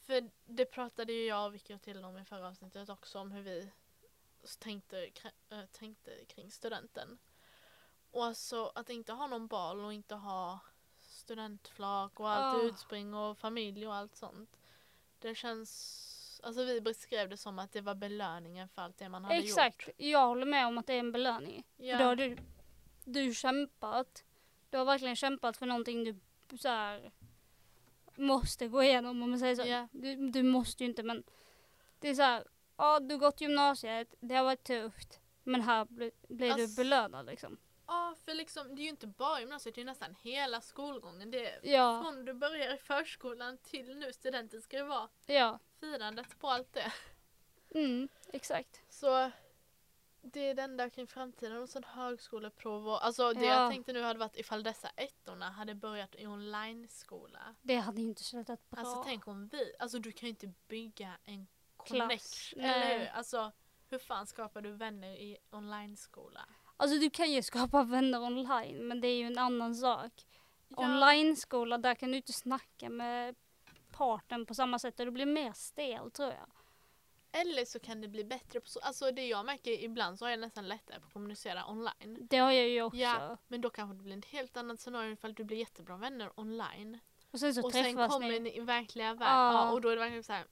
För 0.00 0.30
det 0.44 0.64
pratade 0.66 1.12
ju 1.12 1.24
jag 1.26 1.46
och 1.46 1.54
Vicky 1.54 1.78
till 1.78 2.04
om 2.04 2.18
i 2.18 2.24
förra 2.24 2.48
avsnittet 2.48 2.88
också 2.88 3.18
om 3.18 3.30
hur 3.30 3.42
vi 3.42 3.72
tänkte, 4.58 5.10
äh, 5.50 5.66
tänkte 5.72 6.24
kring 6.24 6.50
studenten. 6.50 7.18
Och 8.10 8.24
alltså 8.24 8.72
att 8.74 8.90
inte 8.90 9.12
ha 9.12 9.26
någon 9.26 9.46
bal 9.46 9.80
och 9.84 9.92
inte 9.92 10.14
ha 10.14 10.60
studentflak 10.98 12.20
och 12.20 12.30
allt 12.30 12.62
Ah. 12.62 12.66
utspring 12.66 13.14
och 13.14 13.38
familj 13.38 13.86
och 13.86 13.94
allt 13.94 14.16
sånt. 14.16 14.56
Det 15.18 15.34
känns, 15.34 16.40
alltså 16.44 16.64
vi 16.64 16.80
beskrev 16.80 17.28
det 17.28 17.36
som 17.36 17.58
att 17.58 17.72
det 17.72 17.80
var 17.80 17.94
belöningen 17.94 18.68
för 18.68 18.82
allt 18.82 18.98
det 18.98 19.08
man 19.08 19.24
hade 19.24 19.36
Exakt, 19.36 19.86
gjort. 19.88 19.94
jag 19.98 20.26
håller 20.26 20.46
med 20.46 20.66
om 20.66 20.78
att 20.78 20.86
det 20.86 20.94
är 20.94 20.98
en 20.98 21.12
belöning. 21.12 21.64
Ja. 21.76 21.96
För 21.96 22.04
då 22.04 22.08
har 22.08 22.16
du, 22.16 22.36
du 23.04 23.34
kämpat. 23.34 24.24
Du 24.70 24.78
har 24.78 24.84
verkligen 24.84 25.16
kämpat 25.16 25.56
för 25.56 25.66
någonting 25.66 26.04
du 26.04 26.20
så 26.58 26.68
här, 26.68 27.12
måste 28.16 28.68
gå 28.68 28.82
igenom 28.82 29.22
om 29.22 29.30
man 29.30 29.38
säger 29.38 29.56
så. 29.56 29.66
Ja. 29.66 29.88
Du, 29.92 30.30
du 30.30 30.42
måste 30.42 30.84
ju 30.84 30.88
inte 30.88 31.02
men 31.02 31.24
det 31.98 32.08
är 32.08 32.14
så 32.14 32.22
här, 32.22 32.44
ja 32.76 33.00
du 33.00 33.14
har 33.14 33.20
gått 33.20 33.40
gymnasiet, 33.40 34.14
det 34.20 34.34
har 34.34 34.44
varit 34.44 34.64
tufft. 34.64 35.20
Men 35.44 35.60
här 35.60 35.84
bli, 35.84 36.10
blir 36.28 36.54
du 36.54 36.74
belönad 36.76 37.26
liksom. 37.26 37.58
Ja, 37.86 38.14
för 38.24 38.34
liksom, 38.34 38.74
det 38.74 38.82
är 38.82 38.84
ju 38.84 38.90
inte 38.90 39.06
bara 39.06 39.40
gymnasiet, 39.40 39.74
det 39.74 39.78
är 39.78 39.82
ju 39.82 39.86
nästan 39.90 40.14
hela 40.22 40.60
skolgången. 40.60 41.30
Det 41.30 41.46
är 41.46 41.60
Ja, 41.62 42.02
från 42.02 42.24
du 42.24 42.34
börjar 42.34 42.74
i 42.74 42.78
förskolan 42.78 43.58
till 43.58 43.96
nu 43.96 44.12
studenten 44.12 44.62
ska 44.62 44.76
det 44.76 44.84
vara 44.84 45.08
ja, 45.26 45.58
firandet 45.80 46.38
på 46.38 46.48
allt 46.48 46.72
det. 46.72 46.92
mm, 47.74 48.08
exakt. 48.32 48.82
Så 48.88 49.30
det 50.22 50.40
är 50.40 50.54
det 50.54 50.62
enda 50.62 50.90
kring 50.90 51.06
framtiden 51.06 51.62
och 51.62 51.68
sen 51.68 51.84
högskoleprov 51.84 52.88
och 52.88 53.06
alltså 53.06 53.32
det 53.32 53.44
Ja. 53.46 53.62
jag 53.62 53.70
tänkte 53.72 53.92
nu 53.92 54.02
hade 54.02 54.18
varit 54.18 54.36
ifall 54.36 54.62
dessa 54.62 54.88
ettorna 54.88 55.50
hade 55.50 55.74
börjat 55.74 56.14
i 56.14 56.26
online-skola. 56.26 57.54
Det 57.62 57.76
hade 57.76 58.00
inte 58.00 58.24
slutat 58.24 58.70
bra. 58.70 58.80
Alltså 58.80 59.02
tänk 59.04 59.28
om 59.28 59.48
vi, 59.48 59.74
alltså 59.78 59.98
du 59.98 60.12
kan 60.12 60.26
ju 60.26 60.30
inte 60.30 60.52
bygga 60.68 61.18
en 61.24 61.46
connection, 61.88 62.60
eller 62.60 62.98
hur? 62.98 63.06
Alltså 63.06 63.52
hur 63.88 63.98
fan 63.98 64.26
skapar 64.26 64.60
du 64.60 64.70
vänner 64.70 65.12
i 65.12 65.36
online-skola? 65.50 66.40
Alltså 66.76 66.98
du 66.98 67.10
kan 67.10 67.32
ju 67.32 67.42
skapa 67.52 67.82
vänner 67.82 68.22
online 68.22 68.88
men 68.88 69.00
det 69.00 69.08
är 69.08 69.16
ju 69.16 69.26
en 69.26 69.38
annan 69.38 69.74
sak. 69.74 70.26
Ja. 70.68 70.76
Online-skola, 70.76 71.78
där 71.78 71.94
kan 71.94 72.10
du 72.10 72.16
inte 72.16 72.32
snacka 72.32 72.88
med 72.88 73.34
parten 73.92 74.46
på 74.46 74.54
samma 74.54 74.78
sätt 74.78 75.00
och 75.00 75.06
det 75.06 75.12
blir 75.12 75.26
mer 75.26 75.52
stel 75.52 76.10
tror 76.10 76.28
jag. 76.28 76.50
Eller 77.32 77.64
så 77.64 77.80
kan 77.80 78.00
det 78.00 78.08
bli 78.08 78.24
bättre 78.24 78.60
på 78.60 78.68
så, 78.68 78.80
alltså 78.80 79.10
det 79.10 79.26
jag 79.26 79.46
märker 79.46 79.70
ibland 79.70 80.18
så 80.18 80.24
har 80.24 80.30
jag 80.30 80.40
nästan 80.40 80.68
lättare 80.68 81.00
på 81.00 81.06
att 81.06 81.12
kommunicera 81.12 81.70
online. 81.70 82.18
Det 82.30 82.36
har 82.36 82.52
jag 82.52 82.68
ju 82.68 82.82
också. 82.82 82.98
Ja. 82.98 83.36
Men 83.48 83.60
då 83.60 83.70
kanske 83.70 83.96
det 83.96 84.02
blir 84.02 84.18
ett 84.18 84.24
helt 84.24 84.56
annat 84.56 84.80
scenario 84.80 85.12
ifall 85.12 85.34
du 85.34 85.44
blir 85.44 85.56
jättebra 85.56 85.96
vänner 85.96 86.30
online. 86.40 86.98
Och 87.30 87.40
sen 87.40 87.54
så 87.54 87.62
och 87.62 87.72
sen 87.72 87.84
träffas 87.84 88.12
kommer 88.12 88.28
ni. 88.28 88.40
ni 88.40 88.56
i 88.56 88.60
verkliga 88.60 89.14
världen. 89.14 89.34
Ja. 89.34 89.52
Ja, 89.52 89.72
och 89.72 89.80
då 89.80 89.88
är 89.88 89.96
det 89.96 90.00
verkligen 90.00 90.24
så 90.24 90.32
här. 90.32 90.46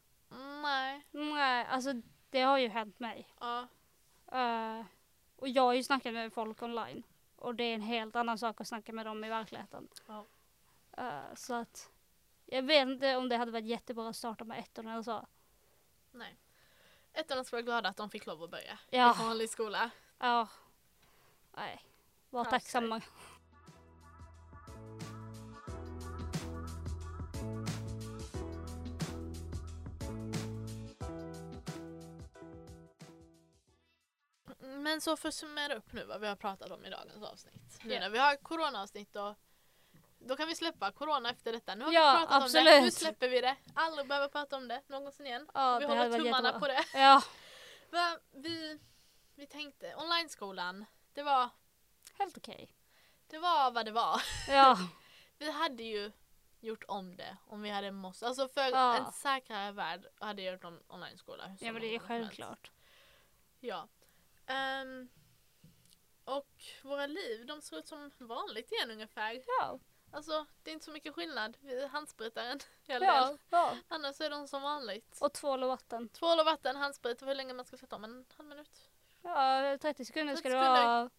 Nej. 0.62 1.06
Nej, 1.10 1.66
alltså 1.66 1.92
det 2.30 2.40
har 2.40 2.58
ju 2.58 2.68
hänt 2.68 3.00
mig. 3.00 3.28
Ja. 3.40 3.66
Eh, 4.32 4.84
och 5.36 5.48
jag 5.48 5.62
har 5.62 5.72
ju 5.72 5.82
snackat 5.82 6.12
med 6.12 6.32
folk 6.32 6.62
online. 6.62 7.02
Och 7.36 7.54
det 7.54 7.64
är 7.64 7.74
en 7.74 7.80
helt 7.80 8.16
annan 8.16 8.38
sak 8.38 8.60
att 8.60 8.68
snacka 8.68 8.92
med 8.92 9.06
dem 9.06 9.24
i 9.24 9.28
verkligheten. 9.28 9.88
Ja. 10.06 10.26
Eh, 10.96 11.34
så 11.34 11.54
att 11.54 11.90
jag 12.46 12.62
vet 12.62 12.88
inte 12.88 13.16
om 13.16 13.28
det 13.28 13.36
hade 13.36 13.50
varit 13.52 13.64
jättebra 13.64 14.08
att 14.08 14.16
starta 14.16 14.44
med 14.44 14.58
ettorna 14.58 14.92
eller 14.92 15.02
så. 15.02 15.26
Nej. 16.12 16.36
Ettorna 17.12 17.44
ska 17.44 17.56
vara 17.56 17.62
glada 17.62 17.88
att 17.88 17.96
de 17.96 18.10
fick 18.10 18.26
lov 18.26 18.42
att 18.42 18.50
börja 18.50 18.78
Ja. 18.90 19.14
i 19.20 19.22
vanlig 19.24 19.50
skola. 19.50 19.90
Ja. 20.18 20.48
Nej. 21.56 21.84
Var 22.30 22.44
tacksamma. 22.44 23.00
Men 34.64 35.00
så 35.00 35.16
för 35.16 35.28
att 35.28 35.34
summera 35.34 35.74
upp 35.74 35.92
nu 35.92 36.04
vad 36.04 36.20
vi 36.20 36.26
har 36.26 36.36
pratat 36.36 36.70
om 36.70 36.84
i 36.84 36.90
dagens 36.90 37.22
avsnitt. 37.22 37.78
Nu 37.82 37.98
när 38.00 38.10
vi 38.10 38.18
har 38.18 38.36
coronaavsnitt 38.36 39.16
och 39.16 39.34
då 40.18 40.36
kan 40.36 40.48
vi 40.48 40.54
släppa 40.54 40.92
corona 40.92 41.30
efter 41.30 41.52
detta. 41.52 41.74
Nu 41.74 41.84
har 41.84 41.92
Ja, 41.92 42.12
vi 42.20 42.26
pratat 42.26 42.46
om 42.46 42.52
det, 42.52 42.58
absolut. 42.60 42.82
nu 42.82 42.90
släpper 42.90 43.28
vi 43.28 43.40
det. 43.40 43.56
Aldrig 43.74 44.08
behöver 44.08 44.28
prata 44.28 44.56
om 44.56 44.68
det 44.68 44.82
någonsin 44.86 45.26
igen. 45.26 45.48
Ja, 45.54 45.78
vi 45.78 45.84
håller 45.84 46.18
tummarna 46.18 46.48
jättebra. 46.48 46.60
på 46.60 46.66
det. 46.66 46.84
Ja, 46.94 47.22
vi, 48.32 48.78
vi 49.34 49.46
tänkte, 49.46 49.94
online-skolan, 49.96 50.84
det 51.12 51.22
var, 51.22 51.48
helt 52.18 52.36
okej. 52.38 52.70
det 53.26 53.38
var 53.38 53.70
vad 53.70 53.84
det 53.84 53.92
var. 53.92 54.22
Ja, 54.48 54.78
Vi 55.38 55.50
hade 55.50 55.82
ju 55.82 56.12
gjort 56.60 56.84
om 56.88 57.16
det 57.16 57.36
om 57.46 57.62
vi 57.62 57.70
hade 57.70 57.90
måste. 57.90 58.26
Alltså 58.26 58.48
för 58.48 58.60
Ja. 58.70 58.96
en 58.96 59.12
säkrare 59.12 59.72
värld 59.72 60.06
hade 60.20 60.42
jag 60.42 60.52
gjort 60.52 60.64
om 60.64 60.80
online-skola. 60.88 61.56
ja 61.60 61.72
men 61.72 61.82
det 61.82 61.94
är 61.94 61.98
självklart. 61.98 62.70
Ja. 63.60 63.88
Ehm, 64.46 65.08
och 66.24 66.48
våra 66.82 67.06
liv, 67.06 67.46
de 67.46 67.62
ser 67.62 67.78
ut 67.78 67.88
som 67.88 68.10
vanligt 68.18 68.72
igen 68.72 68.90
ungefär. 68.90 69.42
Ja, 69.46 69.78
Alltså 70.12 70.46
det 70.62 70.70
är 70.70 70.72
inte 70.72 70.84
så 70.84 70.90
mycket 70.90 71.14
skillnad. 71.14 71.56
Handspritaren 71.90 72.60
alla 72.94 73.06
fall. 73.06 73.38
ja, 73.50 73.58
ja. 73.72 73.76
Annars 73.88 74.20
är 74.20 74.30
de 74.30 74.48
som 74.48 74.62
vanligt. 74.62 75.18
Och 75.20 75.32
tvål 75.32 75.62
och 75.62 75.68
vatten. 75.68 76.08
Tvål 76.08 76.38
och 76.40 76.44
vatten, 76.46 76.76
handsprit 76.76 77.22
och 77.22 77.28
hur 77.28 77.34
länge 77.34 77.54
man 77.54 77.64
ska 77.64 77.76
sätta 77.76 77.96
om 77.96 78.04
en 78.04 78.24
halv 78.36 78.48
minut. 78.48 78.90
Ja, 79.22 79.78
30 79.78 80.04
sekunder 80.04 80.34
ska 80.36 80.42
30 80.48 80.58
du 80.58 80.64
ha 80.64 81.10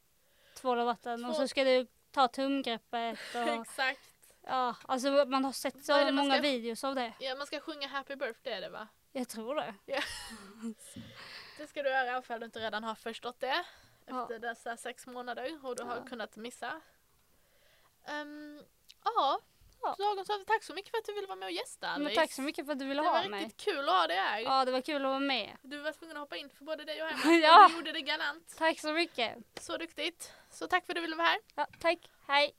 tvål 0.53 0.79
och 0.79 0.85
vatten. 0.85 1.25
Och 1.25 1.31
Två- 1.35 1.41
så 1.41 1.47
ska 1.47 1.63
du 1.63 1.87
ta 2.11 2.27
tumgreppet. 2.27 3.19
Och, 3.35 3.61
Exakt. 3.61 3.99
ja, 4.41 4.75
alltså 4.81 5.09
man 5.25 5.45
har 5.45 5.51
sett 5.51 5.85
så 5.85 5.97
det 5.97 6.11
många 6.11 6.33
ska- 6.33 6.41
videos 6.41 6.83
av 6.83 6.95
det. 6.95 7.13
Ja, 7.19 7.35
man 7.35 7.47
ska 7.47 7.59
sjunga 7.59 7.87
happy 7.87 8.15
birthday 8.15 8.53
är 8.53 8.61
det 8.61 8.69
va? 8.69 8.87
Jag 9.11 9.29
tror 9.29 9.55
det. 9.55 9.73
Det 11.57 11.67
ska 11.67 11.83
du 11.83 11.89
göra 11.89 12.19
ifall 12.19 12.39
du 12.39 12.45
inte 12.45 12.59
redan 12.59 12.83
har 12.83 12.95
förstått 12.95 13.39
det. 13.39 13.65
Ja. 14.05 14.21
Efter 14.21 14.39
dessa 14.39 14.77
sex 14.77 15.07
månader 15.07 15.65
och 15.65 15.75
du 15.75 15.83
har 15.83 15.95
Ja. 15.95 16.05
kunnat 16.05 16.35
missa. 16.35 16.81
Um, 18.07 18.63
ja, 19.03 19.39
Ja. 19.81 19.95
dagens 19.97 20.29
avsnitt. 20.29 20.47
Tack 20.47 20.63
så 20.63 20.73
mycket 20.73 20.91
för 20.91 20.97
att 20.97 21.05
du 21.05 21.13
ville 21.13 21.27
vara 21.27 21.35
med 21.35 21.45
och 21.45 21.51
gästa 21.51 21.91
Men 21.97 22.05
Alice. 22.05 22.21
tack 22.21 22.31
så 22.33 22.41
mycket 22.41 22.65
för 22.65 22.73
att 22.73 22.79
du 22.79 22.85
ville 22.85 23.01
Det 23.01 23.07
ha 23.07 23.21
var 23.21 23.29
mig. 23.29 23.43
riktigt 23.45 23.61
kul 23.65 23.89
att 23.89 23.95
ha 23.95 24.07
dig 24.07 24.17
här. 24.17 24.39
Ja, 24.39 24.65
det 24.65 24.71
var 24.71 24.81
kul 24.81 24.95
att 25.05 25.09
vara 25.09 25.19
med. 25.19 25.57
Du 25.61 25.77
var 25.77 25.91
tvungen 25.91 26.17
att 26.17 26.21
hoppa 26.21 26.37
in 26.37 26.49
för 26.49 26.63
både 26.65 26.83
dig 26.83 27.01
och 27.03 27.07
Herman. 27.09 27.39
Ja. 27.41 27.67
Du 27.67 27.75
gjorde 27.75 27.91
det 27.91 28.01
galant. 28.01 28.55
Tack 28.57 28.79
så 28.79 28.93
mycket. 28.93 29.37
Så 29.61 29.77
duktigt. 29.77 30.33
Så 30.51 30.67
tack 30.67 30.85
för 30.85 30.93
att 30.93 30.95
du 30.95 31.01
ville 31.01 31.15
vara 31.15 31.27
här. 31.27 31.39
Ja, 31.55 31.67
tack. 31.79 32.09
Hej. 32.27 32.55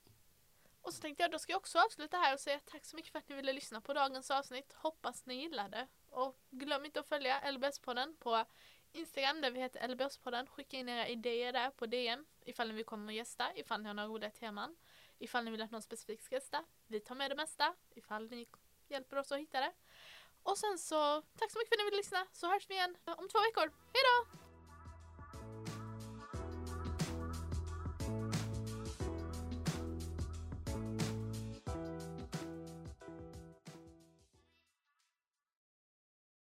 Och 0.83 0.95
så 0.95 1.01
tänkte 1.01 1.23
jag 1.23 1.31
då 1.31 1.39
ska 1.39 1.53
jag 1.53 1.59
också 1.59 1.79
avsluta 1.79 2.17
här 2.19 2.35
och 2.35 2.41
säga 2.41 2.61
tack 2.65 2.85
så 2.85 2.97
mycket 2.97 3.13
för 3.13 3.19
att 3.19 3.29
ni 3.29 3.37
ville 3.37 3.53
lyssna 3.53 3.81
på 3.81 3.93
dagens 3.93 4.31
avsnitt. 4.31 4.73
Hoppas 4.77 5.27
ni 5.27 5.35
gillade. 5.35 5.87
Och 6.11 6.39
glöm 6.51 6.85
inte 6.85 7.01
att 7.01 7.09
följa 7.09 7.41
LBS-podden 7.41 8.17
på 8.21 8.45
Instagram 8.93 9.41
där 9.41 9.51
vi 9.51 9.61
heter 9.61 9.89
LBS-podden. 9.89 10.47
Skicka 10.47 10.77
in 10.77 10.89
era 10.89 11.09
idéer 11.09 11.53
där 11.53 11.71
på 11.71 11.87
DM 11.87 12.25
ifall 12.45 12.69
ni 12.69 12.75
vill 12.75 12.85
komma 12.85 13.07
och 13.07 13.13
gästa, 13.13 13.57
ifall 13.57 13.83
ni 13.83 13.87
har 13.87 13.95
några 13.95 14.09
roliga 14.09 14.31
teman. 14.31 14.77
Ifall 15.19 15.45
ni 15.45 15.51
vill 15.51 15.63
att 15.63 15.71
någon 15.71 15.83
specifik 15.83 16.23
ska 16.23 16.35
gästa. 16.35 16.65
Vi 16.87 17.01
tar 17.01 17.15
med 17.15 17.31
det 17.31 17.37
mesta 17.37 17.75
ifall 17.95 18.31
ni 18.31 18.47
hjälper 18.89 19.17
oss 19.17 19.33
att 19.33 19.39
hitta 19.39 19.61
det. 19.61 19.73
Och 20.43 20.59
sen 20.59 20.79
så 20.79 21.23
tack 21.23 21.51
så 21.51 21.59
mycket 21.59 21.69
för 21.69 21.77
att 21.77 21.79
ni 21.79 21.85
ville 21.85 21.97
lyssna 21.97 22.27
så 22.33 22.47
hörs 22.47 22.71
vi 22.71 22.75
igen 22.75 22.97
om 23.05 23.29
två 23.29 23.39
veckor. 23.39 23.73
Hejdå! 23.93 24.46